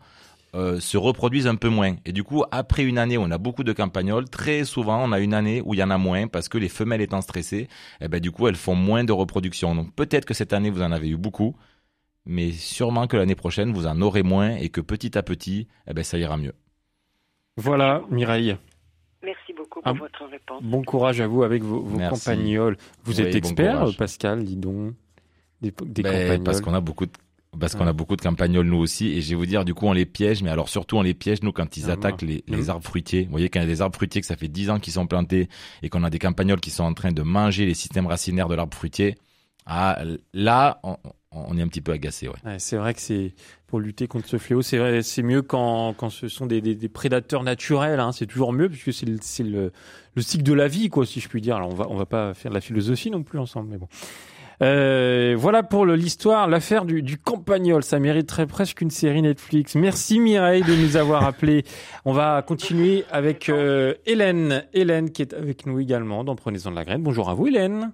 euh, 0.53 0.81
se 0.81 0.97
reproduisent 0.97 1.47
un 1.47 1.55
peu 1.55 1.69
moins. 1.69 1.95
Et 2.05 2.11
du 2.11 2.23
coup, 2.23 2.43
après 2.51 2.83
une 2.83 2.97
année 2.97 3.17
où 3.17 3.21
on 3.21 3.31
a 3.31 3.37
beaucoup 3.37 3.63
de 3.63 3.71
campagnols, 3.71 4.27
très 4.29 4.65
souvent, 4.65 5.01
on 5.01 5.11
a 5.13 5.19
une 5.19 5.33
année 5.33 5.61
où 5.63 5.73
il 5.73 5.79
y 5.79 5.83
en 5.83 5.91
a 5.91 5.97
moins 5.97 6.27
parce 6.27 6.49
que 6.49 6.57
les 6.57 6.67
femelles 6.67 7.01
étant 7.01 7.21
stressées, 7.21 7.69
eh 8.01 8.07
ben, 8.09 8.19
du 8.19 8.31
coup, 8.31 8.47
elles 8.47 8.55
font 8.55 8.75
moins 8.75 9.03
de 9.03 9.13
reproduction. 9.13 9.75
Donc, 9.75 9.93
peut-être 9.95 10.25
que 10.25 10.33
cette 10.33 10.51
année, 10.51 10.69
vous 10.69 10.81
en 10.81 10.91
avez 10.91 11.07
eu 11.07 11.15
beaucoup, 11.15 11.55
mais 12.25 12.51
sûrement 12.51 13.07
que 13.07 13.17
l'année 13.17 13.35
prochaine, 13.35 13.73
vous 13.73 13.87
en 13.87 13.99
aurez 14.01 14.23
moins 14.23 14.55
et 14.55 14.69
que 14.69 14.81
petit 14.81 15.17
à 15.17 15.23
petit, 15.23 15.67
eh 15.87 15.93
ben, 15.93 16.03
ça 16.03 16.17
ira 16.17 16.37
mieux. 16.37 16.53
Voilà, 17.57 18.01
Mireille. 18.09 18.57
Merci 19.23 19.53
beaucoup 19.53 19.81
Ah, 19.83 19.91
pour 19.93 19.99
votre 20.05 20.25
réponse. 20.25 20.63
Bon 20.63 20.83
courage 20.83 21.21
à 21.21 21.27
vous 21.27 21.43
avec 21.43 21.61
vos, 21.63 21.81
vos. 21.81 21.97
Vous 21.97 23.19
Oui, 23.19 23.21
êtes 23.21 23.35
expert. 23.35 23.85
Pascal, 23.97 24.43
dis 24.43 24.55
donc, 24.55 24.93
des, 25.61 25.71
des 25.85 26.01
Ben, 26.01 26.11
campagnols. 26.11 26.43
parce 26.43 26.61
qu'on 26.61 26.73
a 26.73 26.79
beaucoup 26.81 27.05
de 27.05 27.11
Parce 27.59 27.75
qu'on 27.75 27.85
a 27.85 27.93
beaucoup 27.93 28.15
de 28.15 28.21
campagnols 28.21 28.65
nous 28.65 28.77
aussi, 28.79 29.09
et 29.09 29.21
je 29.21 29.29
vais 29.31 29.35
vous 29.35 29.45
dire, 29.45 29.63
du 29.65 29.73
coup, 29.75 29.85
on 29.85 29.93
les 29.93 30.05
piège, 30.07 30.41
mais 30.41 30.49
alors 30.49 30.69
surtout 30.69 30.97
on 30.97 31.01
les 31.03 31.13
piège 31.13 31.43
nous 31.43 31.51
quand 31.51 31.77
ils 31.77 31.89
Ah, 31.89 31.93
attaquent 31.93 32.23
les, 32.23 32.43
les 32.47 32.69
arbres 32.71 32.83
fruitiers. 32.85 33.25
Vous 33.25 33.31
voyez, 33.31 33.49
quand 33.49 33.59
il 33.59 33.63
y 33.63 33.65
a 33.65 33.69
des 33.69 33.81
arbres 33.81 33.95
fruitiers 33.95 34.21
que 34.21 34.27
ça 34.27 34.37
fait 34.37 34.47
10 34.47 34.69
ans 34.71 34.79
qu'ils 34.79 34.93
sont 34.93 35.05
plantés 35.05 35.49
et 35.83 35.89
qu'on 35.89 36.03
a 36.03 36.09
des 36.09 36.17
campagnols 36.19 36.61
qui 36.61 36.71
sont 36.71 36.83
en 36.85 36.93
train 36.93 37.11
de 37.11 37.21
manger 37.21 37.65
les 37.67 37.73
systèmes 37.75 38.07
racinaires 38.07 38.47
de 38.47 38.55
l'arbre 38.55 38.75
fruitier, 38.75 39.17
ah, 39.67 40.01
là, 40.33 40.79
on, 40.83 40.97
on 41.31 41.57
est 41.57 41.61
un 41.61 41.67
petit 41.67 41.81
peu 41.81 41.91
agacé, 41.91 42.27
ouais. 42.27 42.35
Ouais, 42.45 42.55
c'est 42.59 42.77
vrai 42.77 42.93
que 42.93 42.99
c'est 43.01 43.33
pour 43.67 43.79
lutter 43.79 44.07
contre 44.07 44.27
ce 44.27 44.37
fléau, 44.37 44.61
c'est 44.61 44.77
vrai, 44.77 45.01
c'est 45.01 45.23
mieux 45.23 45.41
quand, 45.41 45.93
quand 45.95 46.09
ce 46.09 46.27
sont 46.27 46.45
des, 46.45 46.59
des, 46.61 46.75
des 46.75 46.89
prédateurs 46.89 47.43
naturels. 47.43 47.99
Hein, 47.99 48.11
c'est 48.11 48.25
toujours 48.25 48.51
mieux 48.51 48.67
puisque 48.69 48.91
c'est 48.91 49.05
le, 49.05 49.17
c'est 49.21 49.43
le, 49.43 49.71
le 50.15 50.21
cycle 50.21 50.43
de 50.43 50.53
la 50.53 50.67
vie, 50.67 50.89
quoi, 50.89 51.05
si 51.05 51.19
je 51.21 51.29
puis 51.29 51.41
dire. 51.41 51.55
Alors 51.55 51.69
on 51.69 51.75
va 51.75 51.87
on 51.89 51.95
va 51.95 52.05
pas 52.05 52.33
faire 52.33 52.51
de 52.51 52.55
la 52.55 52.61
philosophie 52.61 53.11
non 53.11 53.23
plus 53.23 53.39
ensemble, 53.39 53.69
mais 53.71 53.77
bon. 53.77 53.87
Euh, 54.61 55.33
voilà 55.37 55.63
pour 55.63 55.87
l'histoire, 55.87 56.47
l'affaire 56.47 56.85
du, 56.85 57.01
du 57.01 57.17
campagnol. 57.17 57.81
Ça 57.81 57.97
mériterait 57.97 58.45
presque 58.45 58.81
une 58.81 58.91
série 58.91 59.21
Netflix. 59.23 59.73
Merci 59.75 60.19
Mireille 60.19 60.61
de 60.63 60.75
nous 60.75 60.97
avoir 60.97 61.23
appelé. 61.25 61.63
On 62.05 62.13
va 62.13 62.43
continuer 62.43 63.05
avec 63.09 63.49
euh, 63.49 63.95
Hélène. 64.05 64.65
Hélène 64.73 65.11
qui 65.11 65.23
est 65.23 65.33
avec 65.33 65.65
nous 65.65 65.79
également 65.79 66.23
dans 66.23 66.35
Prenez-en 66.35 66.69
de 66.71 66.75
la 66.75 66.85
graine. 66.85 67.01
Bonjour 67.01 67.29
à 67.29 67.33
vous 67.33 67.47
Hélène. 67.47 67.91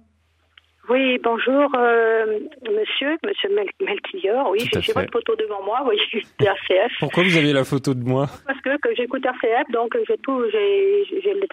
Oui, 0.88 1.18
bonjour, 1.22 1.70
euh, 1.76 2.38
monsieur, 2.64 3.18
monsieur 3.22 3.48
Mel 3.54 3.68
Melchior. 3.80 4.48
Oui, 4.50 4.60
j'ai 4.80 4.92
votre 4.92 5.12
photo 5.12 5.36
devant 5.36 5.62
moi. 5.62 5.84
Oui, 5.86 5.98
RCF. 6.40 6.92
Pourquoi 7.00 7.24
vous 7.24 7.36
avez 7.36 7.52
la 7.52 7.64
photo 7.64 7.92
de 7.92 8.02
moi 8.02 8.26
Parce 8.46 8.58
que, 8.62 8.78
que 8.78 8.94
j'écoute 8.94 9.22
RCF, 9.24 9.70
donc 9.70 9.94
j'ai 10.08 10.16
tout, 10.18 10.42
j'ai 10.50 11.04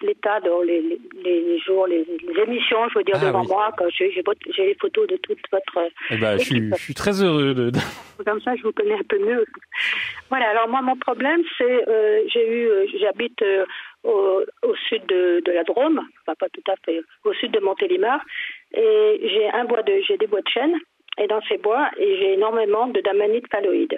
l'état 0.04 0.40
de 0.40 0.50
les, 0.66 0.82
les, 1.24 1.42
les 1.42 1.60
jours, 1.60 1.86
les, 1.88 2.06
les 2.06 2.44
émissions, 2.44 2.88
je 2.94 3.00
veux 3.00 3.04
dire, 3.04 3.16
Ah, 3.22 3.26
devant 3.26 3.42
oui. 3.42 3.48
moi. 3.50 3.72
quand 3.78 3.86
J'ai 3.90 4.10
les 4.58 4.76
photos 4.80 5.08
de 5.08 5.18
toute 5.18 5.40
votre. 5.52 5.90
Eh 6.12 6.18
ben, 6.18 6.38
je 6.38 6.44
suis, 6.46 6.70
je 6.72 6.82
suis 6.82 6.94
très 6.94 7.22
heureux 7.22 7.54
de. 7.54 7.72
de- 7.72 7.80
Comme 8.26 8.40
ça, 8.42 8.56
je 8.56 8.64
vous 8.64 8.72
connais 8.72 8.94
un 8.96 9.04
peu 9.10 9.18
mieux. 9.20 9.46
Voilà. 10.30 10.50
Alors 10.52 10.70
moi, 10.70 10.82
mon 10.82 10.96
problème, 10.96 11.42
c'est 11.58 11.88
euh, 11.90 12.22
j'ai 12.34 12.48
eu, 12.48 12.68
euh, 12.70 12.86
j'habite 13.02 13.42
euh, 13.42 13.66
au, 14.04 14.42
au 14.64 14.76
sud 14.88 15.06
de, 15.08 15.42
de 15.46 15.52
la 15.52 15.64
Drôme, 15.64 16.00
enfin 16.22 16.36
pas 16.40 16.48
tout 16.50 16.64
à 16.72 16.76
fait, 16.86 17.02
au 17.26 17.34
sud 17.34 17.52
de 17.52 17.60
Montélimar, 17.60 18.22
et 18.74 19.20
j'ai 19.22 19.50
un 19.50 19.66
bois 19.66 19.84
de, 19.84 20.02
j'ai 20.08 20.18
des 20.18 20.28
bois 20.28 20.42
de 20.42 20.50
chêne, 20.50 20.76
et 21.18 21.28
dans 21.28 21.42
ces 21.44 21.58
bois, 21.58 21.90
et 21.98 22.18
j'ai 22.18 22.34
énormément 22.34 22.88
de 22.88 23.00
damanites 23.02 23.50
phalloïdes. 23.52 23.98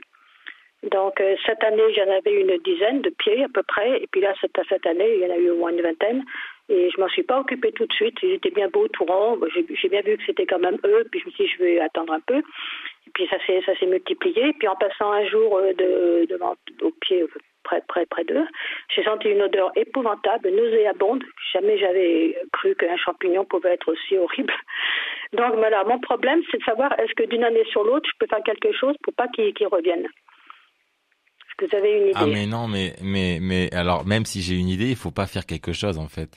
Donc 0.84 1.20
euh, 1.20 1.36
cette 1.46 1.64
année, 1.64 1.94
j'en 1.96 2.12
avais 2.12 2.40
une 2.40 2.58
dizaine 2.64 3.02
de 3.02 3.10
pieds 3.10 3.44
à 3.44 3.48
peu 3.52 3.64
près, 3.64 4.02
et 4.02 4.08
puis 4.12 4.22
là 4.22 4.34
cette, 4.40 4.60
cette 4.70 4.86
année, 4.86 5.16
il 5.16 5.22
y 5.22 5.26
en 5.26 5.34
a 5.34 5.38
eu 5.38 5.50
au 5.50 5.58
moins 5.58 5.72
une 5.72 5.82
vingtaine. 5.82 6.24
Et 6.70 6.90
je 6.90 7.00
m'en 7.00 7.08
suis 7.08 7.24
pas 7.24 7.40
occupée 7.40 7.72
tout 7.72 7.86
de 7.86 7.94
suite. 7.94 8.18
Ils 8.22 8.34
étaient 8.34 8.50
bien 8.50 8.68
beaux, 8.68 8.88
tout 8.90 9.06
ronds. 9.06 9.40
J'ai 9.54 9.90
bien 9.90 10.02
vu 10.02 10.18
que 10.18 10.24
c'était 10.26 10.46
quand 10.46 10.60
même 10.60 10.78
eux. 10.86 11.08
Puis 11.10 11.22
je 11.22 11.26
me 11.28 11.32
suis 11.32 11.46
dit, 11.46 11.52
je 11.58 11.64
vais 11.64 11.80
attendre 11.80 12.12
un 12.12 12.20
peu. 12.20 12.40
Et 12.40 13.10
puis 13.14 13.28
ça 13.30 13.38
s'est 13.46 13.86
multiplié. 13.86 14.54
Puis 14.60 14.68
en 14.68 14.76
passant 14.76 15.12
un 15.12 15.26
jour 15.28 15.58
euh, 15.58 15.74
de, 15.74 16.28
au 16.84 16.92
pied 17.00 17.24
près 17.68 17.82
près 17.92 18.06
près 18.14 18.24
d'eux, 18.30 18.48
j'ai 18.96 19.04
senti 19.04 19.28
une 19.36 19.42
odeur 19.42 19.70
épouvantable, 19.84 20.50
nauséabonde. 20.60 21.24
Jamais 21.54 21.78
j'avais 21.78 22.36
cru 22.54 22.76
qu'un 22.80 22.98
champignon 23.06 23.44
pouvait 23.46 23.74
être 23.78 23.90
aussi 23.94 24.18
horrible. 24.18 24.54
Donc 25.34 25.54
voilà, 25.64 25.84
mon 25.84 26.00
problème, 26.00 26.40
c'est 26.50 26.60
de 26.60 26.64
savoir 26.64 26.90
est-ce 27.00 27.14
que 27.20 27.26
d'une 27.32 27.44
année 27.44 27.66
sur 27.74 27.84
l'autre, 27.84 28.08
je 28.12 28.18
peux 28.20 28.28
faire 28.34 28.44
quelque 28.50 28.72
chose 28.80 28.96
pour 29.04 29.14
pas 29.14 29.28
qu'ils 29.34 29.54
qu'ils 29.54 29.68
reviennent? 29.68 30.08
Est-ce 31.50 31.56
que 31.58 31.66
vous 31.72 31.76
avez 31.82 31.92
une 32.00 32.08
idée? 32.10 32.14
Ah 32.16 32.26
mais 32.28 32.46
non 32.46 32.68
mais 32.68 32.94
mais 33.02 33.40
mais 33.42 33.74
alors 33.74 34.06
même 34.06 34.26
si 34.26 34.42
j'ai 34.42 34.56
une 34.56 34.70
idée 34.70 34.90
il 34.90 34.96
faut 34.96 35.12
pas 35.22 35.26
faire 35.28 35.46
quelque 35.46 35.74
chose 35.82 35.98
en 35.98 36.08
fait 36.08 36.32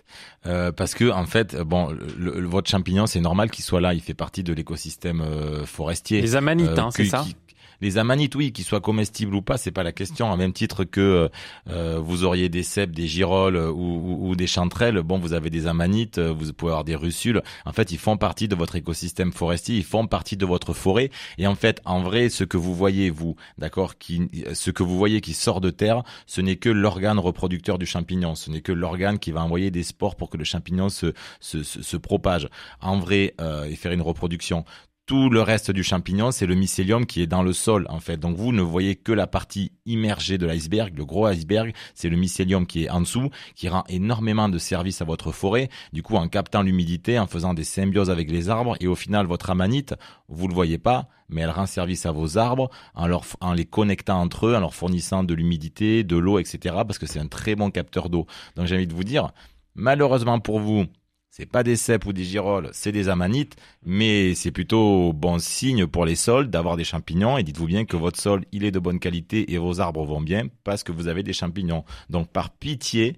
Euh, 0.46 0.72
parce 0.72 0.94
que 0.94 1.06
en 1.22 1.26
fait 1.26 1.48
bon 1.72 1.82
le, 1.90 2.40
le- 2.40 2.46
votre 2.56 2.70
champignon 2.70 3.04
c'est 3.06 3.20
normal 3.20 3.50
qu'il 3.50 3.62
soit 3.64 3.82
là 3.86 3.92
il 3.92 4.00
fait 4.00 4.14
partie 4.24 4.42
de 4.42 4.52
l'écosystème 4.54 5.20
euh, 5.20 5.64
forestier 5.66 6.20
Les 6.22 6.36
amanites, 6.36 6.78
hein, 6.78 6.90
c'est 6.90 7.04
ça? 7.04 7.22
qui- 7.24 7.36
les 7.80 7.98
amanites 7.98 8.34
oui 8.34 8.52
qu'ils 8.52 8.64
soient 8.64 8.80
comestibles 8.80 9.34
ou 9.34 9.42
pas 9.42 9.58
c'est 9.58 9.70
pas 9.70 9.82
la 9.82 9.92
question 9.92 10.32
à 10.32 10.36
même 10.36 10.52
titre 10.52 10.84
que 10.84 11.30
euh, 11.68 11.98
vous 12.00 12.24
auriez 12.24 12.48
des 12.48 12.62
cèpes 12.62 12.92
des 12.92 13.06
girolles 13.06 13.56
euh, 13.56 13.70
ou, 13.70 14.34
des 14.36 14.46
chanterelles 14.46 15.00
bon 15.02 15.18
vous 15.18 15.32
avez 15.32 15.50
des 15.50 15.66
amanites 15.66 16.18
euh, 16.18 16.32
vous 16.32 16.52
pouvez 16.52 16.70
avoir 16.70 16.84
des 16.84 16.96
russules. 16.96 17.42
En 17.64 17.72
fait 17.72 17.90
ils 17.92 17.98
font 17.98 18.16
partie 18.16 18.48
de 18.48 18.54
votre 18.54 18.76
écosystème 18.76 19.32
forestier 19.32 19.76
ils 19.76 19.84
font 19.84 20.06
partie 20.06 20.36
de 20.36 20.46
votre 20.46 20.72
forêt. 20.72 21.10
Et 21.38 21.46
en 21.46 21.54
fait 21.54 21.80
en 21.84 22.02
vrai 22.02 22.28
ce 22.28 22.44
que 22.44 22.56
vous 22.56 22.74
voyez 22.74 23.10
vous 23.10 23.36
d'accord 23.58 23.98
qui 23.98 24.28
ce 24.52 24.70
que 24.70 24.82
vous 24.82 24.96
voyez 24.96 25.20
qui 25.20 25.34
sort 25.34 25.60
de 25.60 25.70
terre 25.70 26.02
ce 26.26 26.40
n'est 26.40 26.56
que 26.56 26.68
l'organe 26.68 27.18
reproducteur 27.18 27.78
du 27.78 27.86
champignon. 27.86 28.34
Ce 28.34 28.50
n'est 28.50 28.60
que 28.60 28.72
l'organe 28.72 29.18
qui 29.18 29.32
va 29.32 29.42
envoyer 29.42 29.70
des 29.70 29.82
spores 29.82 30.16
pour 30.16 30.30
que 30.30 30.36
le 30.36 30.44
champignon 30.44 30.88
se 30.88 31.12
se, 31.40 31.62
se, 31.62 31.82
se 31.82 31.96
propage. 31.96 32.48
En 32.80 32.98
vrai 32.98 33.34
euh, 33.40 33.64
et 33.64 33.76
faire 33.76 33.92
une 33.92 34.02
reproduction 34.02 34.64
tout 35.10 35.28
le 35.28 35.42
reste 35.42 35.72
du 35.72 35.82
champignon, 35.82 36.30
c'est 36.30 36.46
le 36.46 36.54
mycélium 36.54 37.04
qui 37.04 37.20
est 37.20 37.26
dans 37.26 37.42
le 37.42 37.52
sol, 37.52 37.84
en 37.88 37.98
fait. 37.98 38.16
Donc 38.16 38.36
vous 38.36 38.52
ne 38.52 38.62
voyez 38.62 38.94
que 38.94 39.10
la 39.10 39.26
partie 39.26 39.72
immergée 39.84 40.38
de 40.38 40.46
l'iceberg. 40.46 40.96
Le 40.96 41.04
gros 41.04 41.26
iceberg, 41.26 41.74
c'est 41.96 42.08
le 42.08 42.16
mycélium 42.16 42.64
qui 42.64 42.84
est 42.84 42.90
en 42.90 43.00
dessous, 43.00 43.28
qui 43.56 43.68
rend 43.68 43.82
énormément 43.88 44.48
de 44.48 44.56
services 44.56 45.02
à 45.02 45.04
votre 45.04 45.32
forêt. 45.32 45.68
Du 45.92 46.04
coup, 46.04 46.14
en 46.14 46.28
captant 46.28 46.62
l'humidité, 46.62 47.18
en 47.18 47.26
faisant 47.26 47.54
des 47.54 47.64
symbioses 47.64 48.08
avec 48.08 48.30
les 48.30 48.50
arbres, 48.50 48.76
et 48.78 48.86
au 48.86 48.94
final, 48.94 49.26
votre 49.26 49.50
amanite, 49.50 49.96
vous 50.28 50.46
le 50.46 50.54
voyez 50.54 50.78
pas, 50.78 51.08
mais 51.28 51.40
elle 51.40 51.50
rend 51.50 51.66
service 51.66 52.06
à 52.06 52.12
vos 52.12 52.38
arbres 52.38 52.70
en 52.94 53.52
les 53.52 53.64
connectant 53.64 54.20
entre 54.20 54.46
eux, 54.46 54.54
en 54.54 54.60
leur 54.60 54.74
fournissant 54.74 55.24
de 55.24 55.34
l'humidité, 55.34 56.04
de 56.04 56.18
l'eau, 56.18 56.38
etc. 56.38 56.76
Parce 56.86 57.00
que 57.00 57.06
c'est 57.06 57.18
un 57.18 57.26
très 57.26 57.56
bon 57.56 57.72
capteur 57.72 58.10
d'eau. 58.10 58.26
Donc 58.54 58.66
j'ai 58.66 58.76
envie 58.76 58.86
de 58.86 58.94
vous 58.94 59.02
dire, 59.02 59.32
malheureusement 59.74 60.38
pour 60.38 60.60
vous, 60.60 60.86
c'est 61.30 61.46
pas 61.46 61.62
des 61.62 61.76
cèpes 61.76 62.06
ou 62.06 62.12
des 62.12 62.24
girolles, 62.24 62.70
c'est 62.72 62.92
des 62.92 63.08
amanites, 63.08 63.56
mais 63.84 64.34
c'est 64.34 64.50
plutôt 64.50 65.12
bon 65.12 65.38
signe 65.38 65.86
pour 65.86 66.04
les 66.04 66.16
sols 66.16 66.50
d'avoir 66.50 66.76
des 66.76 66.84
champignons. 66.84 67.38
Et 67.38 67.44
dites-vous 67.44 67.66
bien 67.66 67.84
que 67.84 67.96
votre 67.96 68.20
sol, 68.20 68.44
il 68.52 68.64
est 68.64 68.72
de 68.72 68.80
bonne 68.80 68.98
qualité 68.98 69.52
et 69.52 69.58
vos 69.58 69.80
arbres 69.80 70.04
vont 70.04 70.20
bien 70.20 70.48
parce 70.64 70.82
que 70.82 70.92
vous 70.92 71.08
avez 71.08 71.22
des 71.22 71.32
champignons. 71.32 71.84
Donc 72.10 72.30
par 72.30 72.50
pitié, 72.50 73.16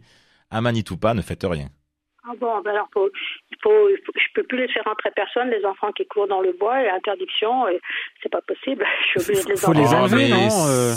amanite 0.51 0.91
ou 0.91 0.99
pas, 0.99 1.15
ne 1.15 1.23
faites 1.23 1.45
rien. 1.45 1.71
Ah 2.25 2.35
bon, 2.41 2.61
ben 2.64 2.70
alors 2.70 2.89
faut, 2.95 3.09
il 3.51 3.57
faut, 3.61 3.70
faut- 4.07 4.12
je 4.14 4.33
peux 4.41 4.45
plus 4.47 4.59
laisser 4.59 4.79
rentrer 4.85 5.11
personne, 5.14 5.51
les 5.51 5.64
enfants 5.64 5.91
qui 5.91 6.07
courent 6.07 6.29
dans 6.29 6.41
le 6.41 6.53
bois, 6.53 6.81
et 6.81 6.89
interdiction, 6.89 7.66
et 7.68 7.81
c'est 8.23 8.29
pas 8.31 8.41
possible. 8.43 8.85
Je 9.16 9.20
suis 9.20 9.31
obligée 9.31 9.45
de 9.45 9.49
les 9.51 9.57
Faut 9.57 9.73
les 9.73 9.87
enlever. 9.89 10.29
non, 10.29 10.49
euh 10.68 10.95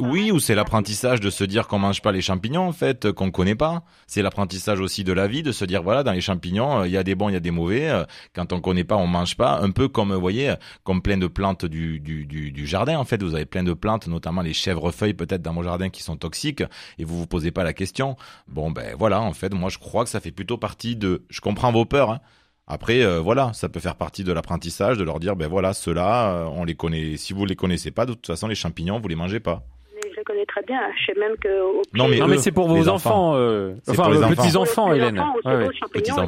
Oui, 0.00 0.30
ou 0.30 0.38
c'est 0.38 0.54
l'apprentissage 0.54 1.20
de 1.20 1.30
se 1.30 1.44
dire 1.44 1.66
qu'on 1.66 1.78
mange 1.78 2.02
pas 2.02 2.12
les 2.12 2.20
champignons 2.20 2.68
en 2.68 2.72
fait, 2.72 3.06
euh, 3.06 3.12
qu'on 3.14 3.30
connaît 3.30 3.54
pas. 3.54 3.82
C'est 4.06 4.20
l'apprentissage 4.20 4.80
aussi 4.80 5.02
de 5.02 5.14
la 5.14 5.26
vie, 5.28 5.42
de 5.42 5.50
se 5.52 5.64
dire 5.64 5.82
voilà, 5.82 6.02
dans 6.02 6.12
les 6.12 6.20
champignons, 6.20 6.80
euh, 6.82 6.86
il 6.86 6.92
y 6.92 6.98
a 6.98 7.02
des 7.04 7.14
bons, 7.14 7.30
il 7.30 7.32
y 7.32 7.36
a 7.36 7.40
des 7.40 7.50
mauvais. 7.50 7.90
Quand 8.34 8.52
on 8.52 8.60
connaît 8.60 8.84
pas, 8.84 8.96
on 8.96 9.06
mange 9.06 9.38
pas. 9.38 9.58
Un 9.62 9.70
peu 9.70 9.88
comme, 9.88 10.12
vous 10.12 10.20
voyez, 10.20 10.52
comme 10.84 11.00
plein 11.00 11.16
de 11.16 11.26
plantes 11.26 11.64
du, 11.64 12.00
du, 12.00 12.26
du, 12.26 12.52
du 12.52 12.66
jardin 12.66 12.98
en 12.98 13.04
fait. 13.06 13.22
Vous 13.22 13.34
avez 13.34 13.46
plein 13.46 13.62
de 13.62 13.72
plantes, 13.72 14.08
notamment 14.08 14.42
les 14.42 14.52
chèvrefeuilles 14.52 15.14
peut-être 15.14 15.40
dans 15.42 15.54
mon 15.54 15.62
jardin 15.62 15.88
qui 15.88 16.02
sont 16.02 16.16
toxiques, 16.18 16.62
et 16.98 17.04
vous 17.04 17.16
vous 17.16 17.26
posez 17.26 17.50
pas 17.50 17.64
la 17.64 17.72
question. 17.72 18.16
Bon 18.46 18.70
ben 18.70 18.94
voilà, 18.98 19.22
en 19.22 19.32
fait, 19.32 19.54
moi 19.54 19.70
je 19.70 19.78
crois 19.78 20.04
que 20.04 20.10
ça 20.10 20.20
fait 20.20 20.30
plutôt 20.32 20.49
partie 20.58 20.96
de. 20.96 21.22
Je 21.30 21.40
comprends 21.40 21.72
vos 21.72 21.84
peurs. 21.84 22.10
Hein. 22.10 22.20
Après, 22.66 23.02
euh, 23.02 23.18
voilà, 23.20 23.52
ça 23.52 23.68
peut 23.68 23.80
faire 23.80 23.96
partie 23.96 24.22
de 24.22 24.32
l'apprentissage, 24.32 24.96
de 24.96 25.02
leur 25.04 25.18
dire, 25.18 25.34
ben 25.34 25.48
voilà, 25.48 25.72
ceux-là, 25.72 26.32
euh, 26.34 26.44
on 26.54 26.64
les 26.64 26.74
connaît. 26.76 27.16
Si 27.16 27.32
vous 27.32 27.44
les 27.44 27.56
connaissez 27.56 27.90
pas, 27.90 28.06
de 28.06 28.12
toute 28.12 28.26
façon, 28.28 28.46
les 28.46 28.54
champignons, 28.54 29.00
vous 29.00 29.08
les 29.08 29.16
mangez 29.16 29.40
pas. 29.40 29.62
Mais 29.94 30.08
je 30.12 30.16
les 30.16 30.22
connais 30.24 30.46
très 30.46 30.62
bien. 30.62 30.78
Je 31.00 31.06
sais 31.06 31.18
même 31.18 31.36
que 31.38 31.48
au 31.62 31.82
Non, 31.94 32.06
mais 32.06 32.18
non, 32.18 32.28
mais 32.28 32.36
eux, 32.36 32.38
c'est 32.38 32.52
pour 32.52 32.68
vos 32.68 32.88
enfants. 32.88 33.30
enfants, 33.30 33.34
euh, 33.36 33.74
enfin 33.88 34.08
vos 34.08 34.22
enfants. 34.22 34.34
petits 34.36 34.56
enfants, 34.56 34.90
les 34.92 34.98
Hélène. 34.98 35.18
Ouais, 35.44 35.56
ouais. 35.56 35.68
Petits 35.92 36.12
oui. 36.12 36.26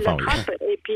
et 0.73 0.81
puis, 0.83 0.95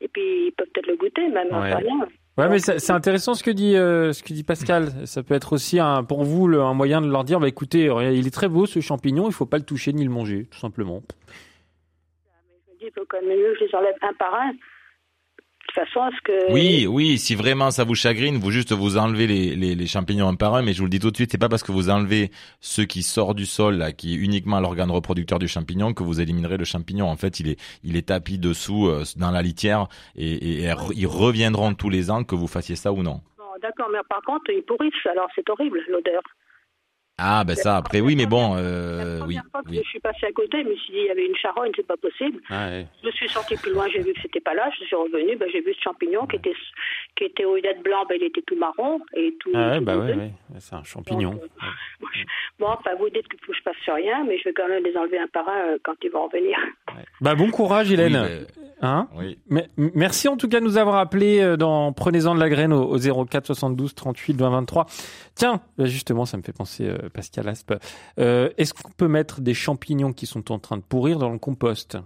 et 0.00 0.08
puis 0.08 0.46
ils 0.46 0.52
peuvent 0.56 0.66
peut-être 0.72 0.86
le 0.86 0.96
goûter 0.96 1.28
même, 1.28 1.48
on 1.50 1.60
Ouais. 1.60 1.70
sait 1.70 1.76
rien. 1.76 2.06
Ouais, 2.36 2.48
mais 2.48 2.58
c'est 2.58 2.90
intéressant 2.90 3.34
ce 3.34 3.44
que 3.44 3.50
dit 3.52 3.76
euh, 3.76 4.12
ce 4.12 4.22
que 4.24 4.32
dit 4.32 4.42
Pascal. 4.42 4.92
Ça 5.04 5.22
peut 5.22 5.34
être 5.34 5.52
aussi 5.52 5.78
un, 5.78 6.02
pour 6.02 6.24
vous 6.24 6.48
le, 6.48 6.62
un 6.62 6.74
moyen 6.74 7.00
de 7.02 7.06
leur 7.08 7.22
dire, 7.24 7.38
bah 7.38 7.46
écoutez, 7.48 7.84
il 8.14 8.26
est 8.26 8.34
très 8.34 8.48
beau 8.48 8.64
ce 8.66 8.80
champignon, 8.80 9.26
il 9.28 9.32
faut 9.32 9.46
pas 9.46 9.58
le 9.58 9.62
toucher 9.62 9.92
ni 9.92 10.02
le 10.04 10.10
manger, 10.10 10.46
tout 10.50 10.58
simplement. 10.58 11.02
Il 12.84 12.92
faut 12.94 13.06
quand 13.08 13.20
même 13.22 13.38
mieux 13.38 13.52
que 13.52 13.60
je 13.60 13.64
les 13.64 13.74
enlève 13.74 13.94
un 14.02 14.12
par 14.14 14.34
un. 14.34 14.52
De 14.52 14.56
toute 15.72 15.86
façon, 15.86 16.06
est-ce 16.08 16.20
que... 16.22 16.52
Oui, 16.52 16.86
oui, 16.86 17.16
si 17.16 17.34
vraiment 17.34 17.70
ça 17.70 17.84
vous 17.84 17.94
chagrine, 17.94 18.36
vous 18.36 18.50
juste 18.50 18.72
vous 18.72 18.98
enlevez 18.98 19.26
les, 19.26 19.56
les, 19.56 19.74
les 19.74 19.86
champignons 19.86 20.28
un 20.28 20.34
par 20.34 20.54
un, 20.54 20.62
mais 20.62 20.74
je 20.74 20.78
vous 20.78 20.84
le 20.84 20.90
dis 20.90 20.98
tout 21.00 21.10
de 21.10 21.16
suite, 21.16 21.32
c'est 21.32 21.38
pas 21.38 21.48
parce 21.48 21.62
que 21.62 21.72
vous 21.72 21.88
enlevez 21.88 22.30
ceux 22.60 22.84
qui 22.84 23.02
sortent 23.02 23.36
du 23.36 23.46
sol, 23.46 23.76
là, 23.76 23.90
qui 23.90 24.14
est 24.14 24.18
uniquement 24.18 24.60
l'organe 24.60 24.90
reproducteur 24.90 25.38
du 25.38 25.48
champignon, 25.48 25.94
que 25.94 26.02
vous 26.02 26.20
éliminerez 26.20 26.58
le 26.58 26.64
champignon. 26.64 27.06
En 27.06 27.16
fait, 27.16 27.40
il 27.40 27.48
est, 27.48 27.60
il 27.82 27.96
est 27.96 28.08
tapis 28.08 28.38
dessous, 28.38 28.88
euh, 28.88 29.04
dans 29.16 29.30
la 29.30 29.40
litière, 29.40 29.88
et, 30.16 30.32
et, 30.32 30.64
et 30.64 30.72
ils 30.94 31.06
reviendront 31.06 31.74
tous 31.74 31.88
les 31.88 32.10
ans 32.10 32.24
que 32.24 32.34
vous 32.34 32.46
fassiez 32.46 32.76
ça 32.76 32.92
ou 32.92 33.02
non. 33.02 33.22
Bon, 33.38 33.44
D'accord, 33.62 33.88
mais 33.90 34.00
par 34.08 34.20
contre, 34.22 34.50
ils 34.50 34.62
pourrissent, 34.62 35.06
alors 35.10 35.28
c'est 35.34 35.48
horrible, 35.48 35.80
l'odeur. 35.88 36.22
Ah, 37.16 37.44
ben 37.44 37.54
ça, 37.54 37.76
après, 37.76 38.00
oui, 38.00 38.16
mais 38.16 38.26
bon, 38.26 38.56
euh, 38.56 39.20
oui, 39.24 39.36
Une 39.36 39.42
fois 39.52 39.62
que 39.62 39.70
oui. 39.70 39.80
je 39.84 39.88
suis 39.88 40.00
passée 40.00 40.26
à 40.26 40.32
côté, 40.32 40.64
je 40.64 40.68
me 40.68 40.74
suis 40.74 40.92
dit, 40.94 40.98
il 40.98 41.06
y 41.06 41.10
avait 41.10 41.24
une 41.26 41.36
charogne, 41.36 41.70
c'est 41.76 41.86
pas 41.86 41.96
possible. 41.96 42.40
Ah, 42.50 42.66
ouais. 42.70 42.86
Je 43.04 43.10
suis 43.10 43.28
sortie 43.28 43.56
plus 43.56 43.72
loin, 43.72 43.86
j'ai 43.92 44.00
vu 44.00 44.12
que 44.12 44.20
c'était 44.20 44.40
pas 44.40 44.52
là, 44.54 44.68
je 44.76 44.84
suis 44.84 44.96
revenue, 44.96 45.36
ben, 45.36 45.48
j'ai 45.52 45.60
vu 45.60 45.72
ce 45.74 45.80
champignon 45.80 46.26
qui 46.26 46.36
était, 46.36 46.54
qui 47.16 47.24
était 47.24 47.44
au 47.44 47.54
lieu 47.54 47.62
d'être 47.62 47.84
blanc, 47.84 48.04
ben, 48.08 48.18
il 48.20 48.24
était 48.26 48.42
tout 48.42 48.56
marron 48.56 48.98
et 49.16 49.32
tout. 49.38 49.50
Ah 49.54 49.70
ouais, 49.70 49.78
tout 49.78 49.84
bah 49.84 49.96
ouais, 49.96 50.00
rosé. 50.12 50.14
ouais. 50.14 50.30
C'est 50.58 50.74
un 50.74 50.82
champignon. 50.82 51.38
Bon, 52.58 52.66
enfin, 52.68 52.90
vous 52.98 53.08
dites 53.10 53.28
qu'il 53.28 53.38
faut 53.46 53.52
que 53.52 53.58
je 53.58 53.62
passe 53.62 53.76
sur 53.84 53.94
rien, 53.94 54.24
mais 54.24 54.36
je 54.38 54.44
vais 54.44 54.52
quand 54.52 54.68
même 54.68 54.82
les 54.84 54.96
enlever 54.96 55.18
un 55.18 55.28
par 55.28 55.48
un 55.48 55.74
euh, 55.74 55.78
quand 55.84 55.94
ils 56.02 56.10
vont 56.10 56.26
revenir. 56.26 56.56
Bah 57.20 57.34
bon 57.36 57.50
courage, 57.50 57.92
Hélène. 57.92 58.16
Oui, 58.16 58.64
Hein 58.82 59.08
Oui. 59.16 59.38
Mais- 59.48 59.68
merci 59.76 60.28
en 60.28 60.36
tout 60.36 60.48
cas 60.48 60.58
de 60.60 60.64
nous 60.64 60.76
avoir 60.76 60.96
appelé 60.96 61.40
euh, 61.40 61.56
dans 61.56 61.92
Prenez-en 61.92 62.34
de 62.34 62.40
la 62.40 62.48
graine 62.48 62.72
au, 62.72 62.82
au 62.94 63.24
04 63.26 63.46
72 63.46 63.94
38 63.94 64.36
20 64.36 64.50
23. 64.50 64.86
Tiens, 65.34 65.60
bah 65.78 65.86
justement, 65.86 66.26
ça 66.26 66.36
me 66.36 66.42
fait 66.42 66.52
penser, 66.52 66.86
euh, 66.88 67.03
Pascal 67.08 67.48
Aspe. 67.48 67.74
Euh, 68.18 68.50
Est-ce 68.58 68.74
qu'on 68.74 68.90
peut 68.90 69.08
mettre 69.08 69.40
des 69.40 69.54
champignons 69.54 70.12
qui 70.12 70.26
sont 70.26 70.52
en 70.52 70.58
train 70.58 70.76
de 70.76 70.82
pourrir 70.82 71.18
dans 71.18 71.30
le 71.30 71.38
compost? 71.38 71.98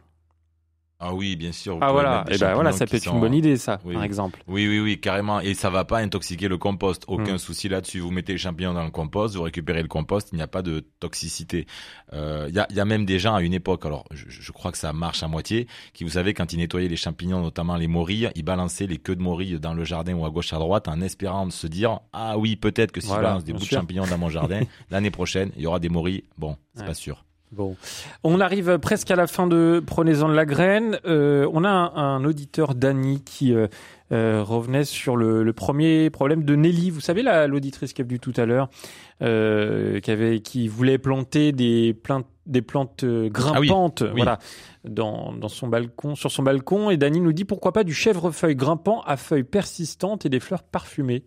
Ah 1.00 1.14
oui, 1.14 1.36
bien 1.36 1.52
sûr. 1.52 1.74
vous 1.74 1.80
Ah 1.82 1.92
voilà, 1.92 2.24
et 2.28 2.36
ben 2.38 2.54
voilà, 2.54 2.72
ça 2.72 2.84
peut 2.84 2.96
être 2.96 3.04
sont- 3.04 3.14
une 3.14 3.20
bonne 3.20 3.34
idée, 3.34 3.56
ça, 3.56 3.78
Oui, 3.84 3.94
par 3.94 4.02
exemple. 4.02 4.42
Oui, 4.48 4.66
oui, 4.66 4.80
oui, 4.80 4.98
carrément. 5.00 5.38
Et 5.40 5.54
ça 5.54 5.70
va 5.70 5.84
pas 5.84 5.98
intoxiquer 5.98 6.48
le 6.48 6.58
compost. 6.58 7.04
Aucun 7.06 7.34
Mm. 7.34 7.38
souci 7.38 7.68
là-dessus. 7.68 8.00
Vous 8.00 8.10
mettez 8.10 8.32
les 8.32 8.38
champignons 8.38 8.74
dans 8.74 8.82
le 8.82 8.90
compost, 8.90 9.36
vous 9.36 9.42
récupérez 9.42 9.82
le 9.82 9.86
compost, 9.88 10.30
il 10.32 10.36
n'y 10.36 10.42
a 10.42 10.48
pas 10.48 10.62
de 10.62 10.84
toxicité. 10.98 11.66
Euh, 12.12 12.46
Il 12.48 12.54
y, 12.56 12.58
a, 12.58 12.66
y 12.70 12.80
a 12.80 12.84
même 12.84 13.04
des 13.04 13.20
gens 13.20 13.34
à 13.36 13.42
une 13.42 13.54
époque, 13.54 13.86
alors 13.86 14.06
je, 14.10 14.24
je 14.28 14.50
crois 14.52 14.72
que 14.72 14.78
ça 14.78 14.92
marche 14.92 15.22
à 15.22 15.28
moitié, 15.28 15.68
qui 15.92 16.02
vous 16.02 16.10
savez 16.10 16.34
quand 16.34 16.52
ils 16.52 16.58
nettoyaient 16.58 16.88
les 16.88 16.96
champignons, 16.96 17.40
notamment 17.42 17.76
les 17.76 17.86
morilles, 17.86 18.30
ils 18.34 18.42
balançaient 18.42 18.86
les 18.88 18.98
queues 18.98 19.14
de 19.16 19.22
morilles 19.22 19.60
dans 19.60 19.74
le 19.74 19.84
jardin 19.84 20.14
ou 20.14 20.24
à 20.26 20.30
gauche 20.30 20.52
à 20.52 20.58
droite 20.58 20.88
en 20.88 21.00
espérant 21.00 21.46
de 21.46 21.52
se 21.52 21.68
dire 21.68 22.00
ah 22.12 22.36
oui 22.38 22.56
peut-être 22.56 22.90
que 22.90 23.00
si 23.00 23.06
Voilà, 23.06 23.22
je 23.22 23.26
balance 23.28 23.44
des 23.44 23.52
bouts 23.52 23.60
de 23.60 23.64
champignons 23.66 24.06
dans 24.06 24.18
mon 24.18 24.30
jardin 24.30 24.62
l'année 24.90 25.10
prochaine 25.12 25.52
il 25.56 25.62
y 25.62 25.66
aura 25.66 25.78
des 25.78 25.88
morilles. 25.90 26.24
Bon, 26.38 26.56
c'est 26.74 26.80
Ouais. 26.80 26.86
pas 26.88 26.94
sûr. 26.94 27.24
Bon, 27.50 27.76
on 28.24 28.40
arrive 28.40 28.78
presque 28.78 29.10
à 29.10 29.16
la 29.16 29.26
fin 29.26 29.46
de 29.46 29.82
Prenez-en 29.86 30.28
de 30.28 30.34
la 30.34 30.44
graine. 30.44 30.98
Euh, 31.06 31.48
on 31.52 31.64
a 31.64 31.68
un, 31.70 32.16
un 32.16 32.24
auditeur, 32.24 32.74
Dany, 32.74 33.22
qui 33.24 33.54
euh, 33.54 33.68
euh, 34.12 34.42
revenait 34.44 34.84
sur 34.84 35.16
le, 35.16 35.42
le 35.42 35.52
premier 35.54 36.10
problème 36.10 36.44
de 36.44 36.54
Nelly. 36.54 36.90
Vous 36.90 37.00
savez, 37.00 37.22
la- 37.22 37.46
l'auditrice 37.46 37.94
qui 37.94 38.02
est 38.02 38.04
venue 38.04 38.20
tout 38.20 38.34
à 38.36 38.44
l'heure, 38.44 38.68
qui, 39.20 39.24
avait, 40.10 40.40
qui 40.40 40.68
voulait 40.68 40.98
planter 40.98 41.52
des, 41.52 41.94
plantes 41.94 42.26
des 42.46 42.62
plantes 42.62 43.04
grimpantes 43.04 44.02
Ah 44.02 44.10
oui. 44.12 44.16
voilà, 44.16 44.38
dans, 44.84 45.32
dans 45.32 45.48
son 45.48 45.68
balcon, 45.68 46.14
sur 46.16 46.30
son 46.30 46.42
balcon. 46.42 46.90
Et 46.90 46.98
Dany 46.98 47.20
nous 47.20 47.32
dit 47.32 47.44
pourquoi 47.46 47.72
pas 47.72 47.82
du 47.84 47.94
chèvrefeuille 47.94 48.56
grimpant 48.56 49.00
à 49.06 49.16
feuilles 49.16 49.42
persistantes 49.44 50.26
et 50.26 50.28
des 50.28 50.40
fleurs 50.40 50.62
parfumées? 50.62 51.24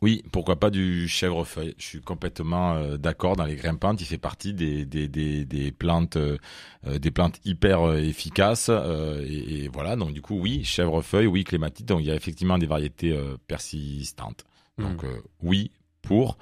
Oui, 0.00 0.22
pourquoi 0.30 0.60
pas 0.60 0.70
du 0.70 1.08
chèvrefeuille. 1.08 1.74
Je 1.76 1.84
suis 1.84 2.00
complètement 2.00 2.74
euh, 2.74 2.96
d'accord. 2.96 3.34
Dans 3.34 3.44
les 3.44 3.56
grimpantes, 3.56 4.00
il 4.00 4.04
fait 4.06 4.18
partie 4.18 4.54
des 4.54 4.84
des 4.84 5.08
des, 5.08 5.44
des 5.44 5.72
plantes 5.72 6.16
euh, 6.16 6.38
euh, 6.86 6.98
des 6.98 7.10
plantes 7.10 7.40
hyper 7.44 7.94
efficaces. 7.96 8.68
euh, 8.70 9.24
et, 9.26 9.64
et 9.64 9.68
voilà. 9.68 9.96
Donc 9.96 10.12
du 10.12 10.22
coup, 10.22 10.38
oui, 10.38 10.62
chèvrefeuille, 10.64 11.26
oui, 11.26 11.42
clématite. 11.44 11.86
Donc 11.86 12.00
il 12.00 12.06
y 12.06 12.10
a 12.12 12.14
effectivement 12.14 12.58
des 12.58 12.66
variétés 12.66 13.18
persistantes. 13.46 14.44
Donc 14.78 15.04
euh, 15.04 15.20
oui. 15.42 15.70
Pour 16.00 16.38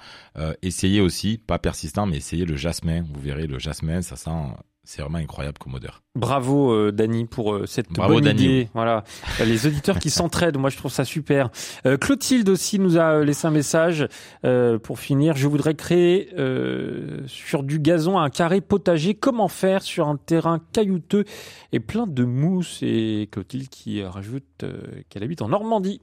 essayer 0.61 1.01
aussi, 1.01 1.39
pas 1.39 1.59
persistant, 1.59 2.05
mais 2.05 2.17
essayer 2.17 2.45
le 2.45 2.55
jasmin. 2.55 3.01
Vous 3.01 3.19
verrez, 3.19 3.47
le 3.47 3.59
jasmin, 3.59 4.01
ça 4.01 4.15
sent, 4.15 4.29
c'est 4.87 5.01
vraiment 5.01 5.17
incroyable 5.17 5.57
comme 5.57 5.73
odeur. 5.73 6.01
Bravo 6.15 6.71
euh, 6.71 6.91
Dany 6.93 7.25
pour 7.25 7.53
euh, 7.53 7.65
cette 7.65 7.91
Bravo, 7.91 8.13
bonne 8.15 8.27
idée. 8.27 8.69
Voilà, 8.73 9.03
Euh, 9.41 9.45
les 9.45 9.67
auditeurs 9.67 9.99
qui 9.99 10.09
s'entraident, 10.17 10.57
moi 10.57 10.69
je 10.69 10.77
trouve 10.77 10.91
ça 10.91 11.03
super. 11.03 11.49
Euh, 11.85 11.97
Clotilde 11.97 12.47
aussi 12.47 12.79
nous 12.79 12.97
a 12.97 13.23
laissé 13.23 13.47
un 13.47 13.51
message 13.51 14.07
pour 14.83 14.99
finir. 14.99 15.35
Je 15.35 15.47
voudrais 15.47 15.75
créer 15.75 16.29
sur 17.27 17.63
du 17.63 17.79
gazon 17.79 18.17
un 18.17 18.29
carré 18.29 18.61
potager. 18.61 19.13
Comment 19.13 19.49
faire 19.49 19.81
sur 19.81 20.07
un 20.07 20.15
terrain 20.15 20.59
caillouteux 20.71 21.25
et 21.73 21.79
plein 21.81 22.07
de 22.07 22.23
mousse? 22.23 22.79
Et 22.81 23.27
Clotilde 23.31 23.67
qui 23.67 24.01
rajoute 24.03 24.63
qu'elle 25.09 25.23
habite 25.23 25.41
en 25.41 25.49
Normandie. 25.49 26.01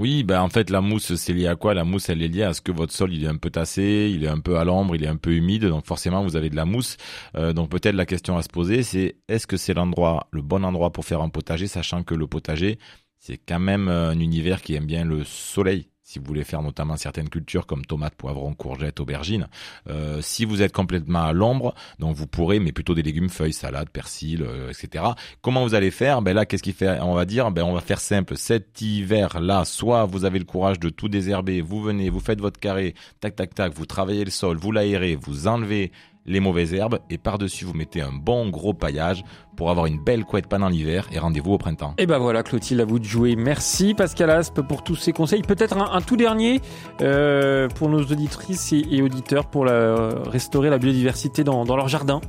Oui, 0.00 0.24
ben 0.24 0.40
en 0.40 0.48
fait 0.48 0.70
la 0.70 0.80
mousse 0.80 1.14
c'est 1.14 1.34
lié 1.34 1.46
à 1.46 1.56
quoi? 1.56 1.74
La 1.74 1.84
mousse 1.84 2.08
elle 2.08 2.22
est 2.22 2.28
liée 2.28 2.42
à 2.42 2.54
ce 2.54 2.62
que 2.62 2.72
votre 2.72 2.90
sol 2.90 3.12
il 3.12 3.22
est 3.22 3.26
un 3.28 3.36
peu 3.36 3.50
tassé, 3.50 4.10
il 4.14 4.24
est 4.24 4.28
un 4.28 4.40
peu 4.40 4.56
à 4.56 4.64
l'ombre, 4.64 4.96
il 4.96 5.04
est 5.04 5.06
un 5.08 5.16
peu 5.16 5.32
humide, 5.34 5.66
donc 5.66 5.84
forcément 5.84 6.22
vous 6.24 6.36
avez 6.36 6.48
de 6.48 6.56
la 6.56 6.64
mousse. 6.64 6.96
Euh, 7.36 7.52
donc 7.52 7.68
peut-être 7.68 7.94
la 7.94 8.06
question 8.06 8.38
à 8.38 8.42
se 8.42 8.48
poser 8.48 8.82
c'est 8.82 9.16
est-ce 9.28 9.46
que 9.46 9.58
c'est 9.58 9.74
l'endroit, 9.74 10.26
le 10.30 10.40
bon 10.40 10.64
endroit 10.64 10.90
pour 10.90 11.04
faire 11.04 11.20
un 11.20 11.28
potager, 11.28 11.66
sachant 11.66 12.02
que 12.02 12.14
le 12.14 12.26
potager 12.26 12.78
c'est 13.18 13.36
quand 13.36 13.60
même 13.60 13.88
euh, 13.88 14.12
un 14.12 14.20
univers 14.20 14.62
qui 14.62 14.74
aime 14.74 14.86
bien 14.86 15.04
le 15.04 15.22
soleil? 15.22 15.90
Si 16.10 16.18
vous 16.18 16.24
voulez 16.24 16.42
faire 16.42 16.60
notamment 16.60 16.96
certaines 16.96 17.28
cultures 17.28 17.66
comme 17.66 17.84
tomates, 17.84 18.16
poivrons, 18.16 18.52
courgettes, 18.52 18.98
aubergines, 18.98 19.46
euh, 19.88 20.20
si 20.20 20.44
vous 20.44 20.60
êtes 20.60 20.72
complètement 20.72 21.22
à 21.22 21.32
l'ombre, 21.32 21.72
donc 22.00 22.16
vous 22.16 22.26
pourrez, 22.26 22.58
mais 22.58 22.72
plutôt 22.72 22.96
des 22.96 23.02
légumes, 23.02 23.28
feuilles, 23.28 23.52
salades, 23.52 23.88
persil, 23.90 24.42
euh, 24.42 24.70
etc. 24.70 25.04
Comment 25.40 25.62
vous 25.62 25.76
allez 25.76 25.92
faire? 25.92 26.20
Ben 26.20 26.34
là, 26.34 26.46
qu'est-ce 26.46 26.64
qu'il 26.64 26.72
fait? 26.72 26.98
On 27.00 27.14
va 27.14 27.26
dire, 27.26 27.52
ben 27.52 27.62
on 27.62 27.74
va 27.74 27.80
faire 27.80 28.00
simple. 28.00 28.36
Cet 28.36 28.82
hiver-là, 28.82 29.64
soit 29.64 30.04
vous 30.04 30.24
avez 30.24 30.40
le 30.40 30.44
courage 30.44 30.80
de 30.80 30.88
tout 30.88 31.08
désherber, 31.08 31.60
vous 31.60 31.80
venez, 31.80 32.10
vous 32.10 32.18
faites 32.18 32.40
votre 32.40 32.58
carré, 32.58 32.96
tac, 33.20 33.36
tac, 33.36 33.54
tac, 33.54 33.72
vous 33.72 33.86
travaillez 33.86 34.24
le 34.24 34.32
sol, 34.32 34.56
vous 34.56 34.72
l'aérez, 34.72 35.14
vous 35.14 35.46
enlevez 35.46 35.92
les 36.26 36.40
mauvaises 36.40 36.74
herbes 36.74 36.98
et 37.08 37.18
par-dessus 37.18 37.64
vous 37.64 37.72
mettez 37.74 38.00
un 38.02 38.12
bon 38.12 38.48
gros 38.50 38.74
paillage 38.74 39.24
pour 39.56 39.70
avoir 39.70 39.86
une 39.86 39.98
belle 40.02 40.24
couette 40.24 40.46
pendant 40.46 40.68
l'hiver 40.68 41.08
et 41.12 41.18
rendez-vous 41.18 41.52
au 41.52 41.58
printemps. 41.58 41.94
Et 41.98 42.06
ben 42.06 42.18
voilà, 42.18 42.42
Clotilde, 42.42 42.80
à 42.80 42.84
vous 42.84 42.98
de 42.98 43.04
jouer. 43.04 43.36
Merci 43.36 43.94
Pascal 43.94 44.30
Aspe 44.30 44.60
pour 44.62 44.84
tous 44.84 44.96
ces 44.96 45.12
conseils. 45.12 45.42
Peut-être 45.42 45.76
un, 45.76 45.92
un 45.92 46.00
tout 46.00 46.16
dernier 46.16 46.60
euh, 47.00 47.68
pour 47.68 47.88
nos 47.88 48.00
auditrices 48.02 48.72
et, 48.72 48.84
et 48.90 49.02
auditeurs 49.02 49.46
pour 49.46 49.64
la- 49.64 50.10
restaurer 50.26 50.70
la 50.70 50.78
biodiversité 50.78 51.44
dans, 51.44 51.64
dans 51.64 51.76
leur 51.76 51.88
jardin. 51.88 52.20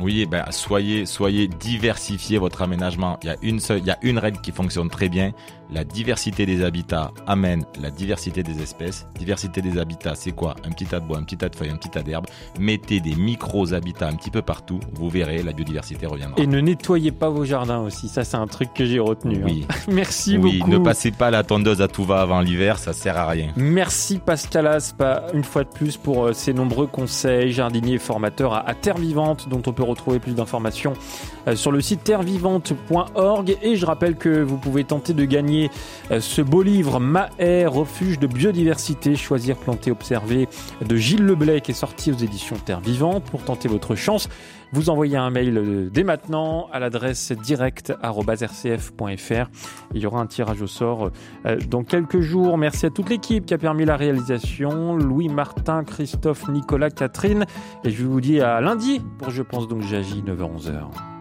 Oui, 0.00 0.22
eh 0.22 0.26
ben 0.26 0.44
soyez 0.50 1.06
soyez 1.06 1.46
diversifiez 1.46 2.38
votre 2.38 2.62
aménagement. 2.62 3.16
Il 3.22 3.26
y 3.28 3.30
a 3.30 3.36
une 3.42 3.60
seule, 3.60 3.78
il 3.78 3.86
y 3.86 3.90
a 3.92 3.98
une 4.02 4.18
règle 4.18 4.40
qui 4.40 4.50
fonctionne 4.50 4.90
très 4.90 5.08
bien. 5.08 5.30
La 5.72 5.84
diversité 5.84 6.46
des 6.46 6.62
habitats 6.64 7.10
amène 7.26 7.64
la 7.80 7.90
diversité 7.90 8.42
des 8.42 8.62
espèces. 8.62 9.06
Diversité 9.18 9.62
des 9.62 9.78
habitats, 9.78 10.14
c'est 10.14 10.32
quoi? 10.32 10.54
Un 10.64 10.70
petit 10.70 10.84
tas 10.86 11.00
de 11.00 11.06
bois, 11.06 11.18
un 11.18 11.22
petit 11.24 11.36
tas 11.36 11.48
de 11.48 11.56
feuilles, 11.56 11.70
un 11.70 11.76
petit 11.76 11.88
tas 11.88 12.02
d'herbes. 12.02 12.26
Mettez 12.60 13.00
des 13.00 13.14
micros 13.14 13.72
habitats 13.72 14.08
un 14.08 14.14
petit 14.14 14.30
peu 14.30 14.42
partout. 14.42 14.78
Vous 14.92 15.08
verrez, 15.08 15.42
la 15.42 15.52
biodiversité 15.52 16.06
reviendra. 16.06 16.40
Et 16.40 16.46
ne 16.46 16.60
nettoyez 16.60 17.12
pas 17.12 17.28
vos 17.28 17.44
jardins 17.44 17.80
aussi. 17.80 18.08
Ça, 18.08 18.24
c'est 18.24 18.36
un 18.36 18.46
truc 18.46 18.72
que 18.74 18.84
j'ai 18.84 18.98
retenu. 19.00 19.36
hein. 19.36 19.46
Oui. 19.46 19.66
Merci 19.88 20.36
oui, 20.38 20.58
beaucoup. 20.58 20.70
ne 20.70 20.78
passez 20.78 21.10
pas 21.10 21.30
la 21.30 21.42
tondeuse 21.42 21.80
à 21.82 21.88
tout 21.88 22.04
va 22.04 22.20
avant 22.20 22.40
l'hiver, 22.40 22.78
ça 22.78 22.92
sert 22.92 23.16
à 23.16 23.26
rien. 23.26 23.52
Merci 23.56 24.18
Pascal 24.18 24.66
Aspa, 24.66 25.24
une 25.34 25.44
fois 25.44 25.64
de 25.64 25.70
plus, 25.70 25.96
pour 25.96 26.24
euh, 26.26 26.32
ces 26.32 26.52
nombreux 26.52 26.86
conseils, 26.86 27.52
jardinier 27.52 27.94
et 27.94 27.98
formateur 27.98 28.52
à, 28.54 28.68
à 28.68 28.74
Terre 28.74 28.98
Vivante, 28.98 29.48
dont 29.48 29.62
on 29.66 29.72
peut 29.72 29.82
retrouver 29.82 30.18
plus 30.18 30.34
d'informations 30.34 30.92
euh, 30.92 31.33
sur 31.54 31.72
le 31.72 31.80
site 31.80 32.04
terrevivante.org. 32.04 33.58
Et 33.62 33.76
je 33.76 33.86
rappelle 33.86 34.16
que 34.16 34.42
vous 34.42 34.56
pouvez 34.56 34.84
tenter 34.84 35.12
de 35.12 35.24
gagner 35.24 35.70
euh, 36.10 36.20
ce 36.20 36.42
beau 36.42 36.62
livre 36.62 37.00
Maher, 37.00 37.72
refuge 37.72 38.18
de 38.18 38.26
biodiversité, 38.26 39.16
choisir, 39.16 39.56
planter, 39.56 39.90
observer, 39.90 40.48
de 40.86 40.96
Gilles 40.96 41.24
Leblay, 41.24 41.60
qui 41.60 41.72
est 41.72 41.74
sorti 41.74 42.10
aux 42.10 42.16
éditions 42.16 42.56
Terre 42.56 42.80
Vivante. 42.80 43.24
Pour 43.24 43.42
tenter 43.42 43.68
votre 43.68 43.94
chance, 43.94 44.28
vous 44.72 44.90
envoyez 44.90 45.16
un 45.16 45.30
mail 45.30 45.56
euh, 45.56 45.88
dès 45.92 46.04
maintenant 46.04 46.68
à 46.72 46.78
l'adresse 46.78 47.32
direct.rcf.fr. 47.32 49.50
Il 49.94 50.00
y 50.00 50.06
aura 50.06 50.20
un 50.20 50.26
tirage 50.26 50.62
au 50.62 50.66
sort 50.66 51.10
euh, 51.46 51.56
dans 51.68 51.84
quelques 51.84 52.20
jours. 52.20 52.58
Merci 52.58 52.86
à 52.86 52.90
toute 52.90 53.10
l'équipe 53.10 53.46
qui 53.46 53.54
a 53.54 53.58
permis 53.58 53.84
la 53.84 53.96
réalisation. 53.96 54.96
Louis, 54.96 55.28
Martin, 55.28 55.84
Christophe, 55.84 56.48
Nicolas, 56.48 56.90
Catherine. 56.90 57.46
Et 57.84 57.90
je 57.90 58.04
vous 58.04 58.20
dis 58.20 58.40
à 58.40 58.60
lundi 58.60 59.00
pour 59.18 59.30
Je 59.30 59.42
pense 59.42 59.68
donc 59.68 59.82
j'agis 59.82 60.22
9h-11h. 60.22 61.13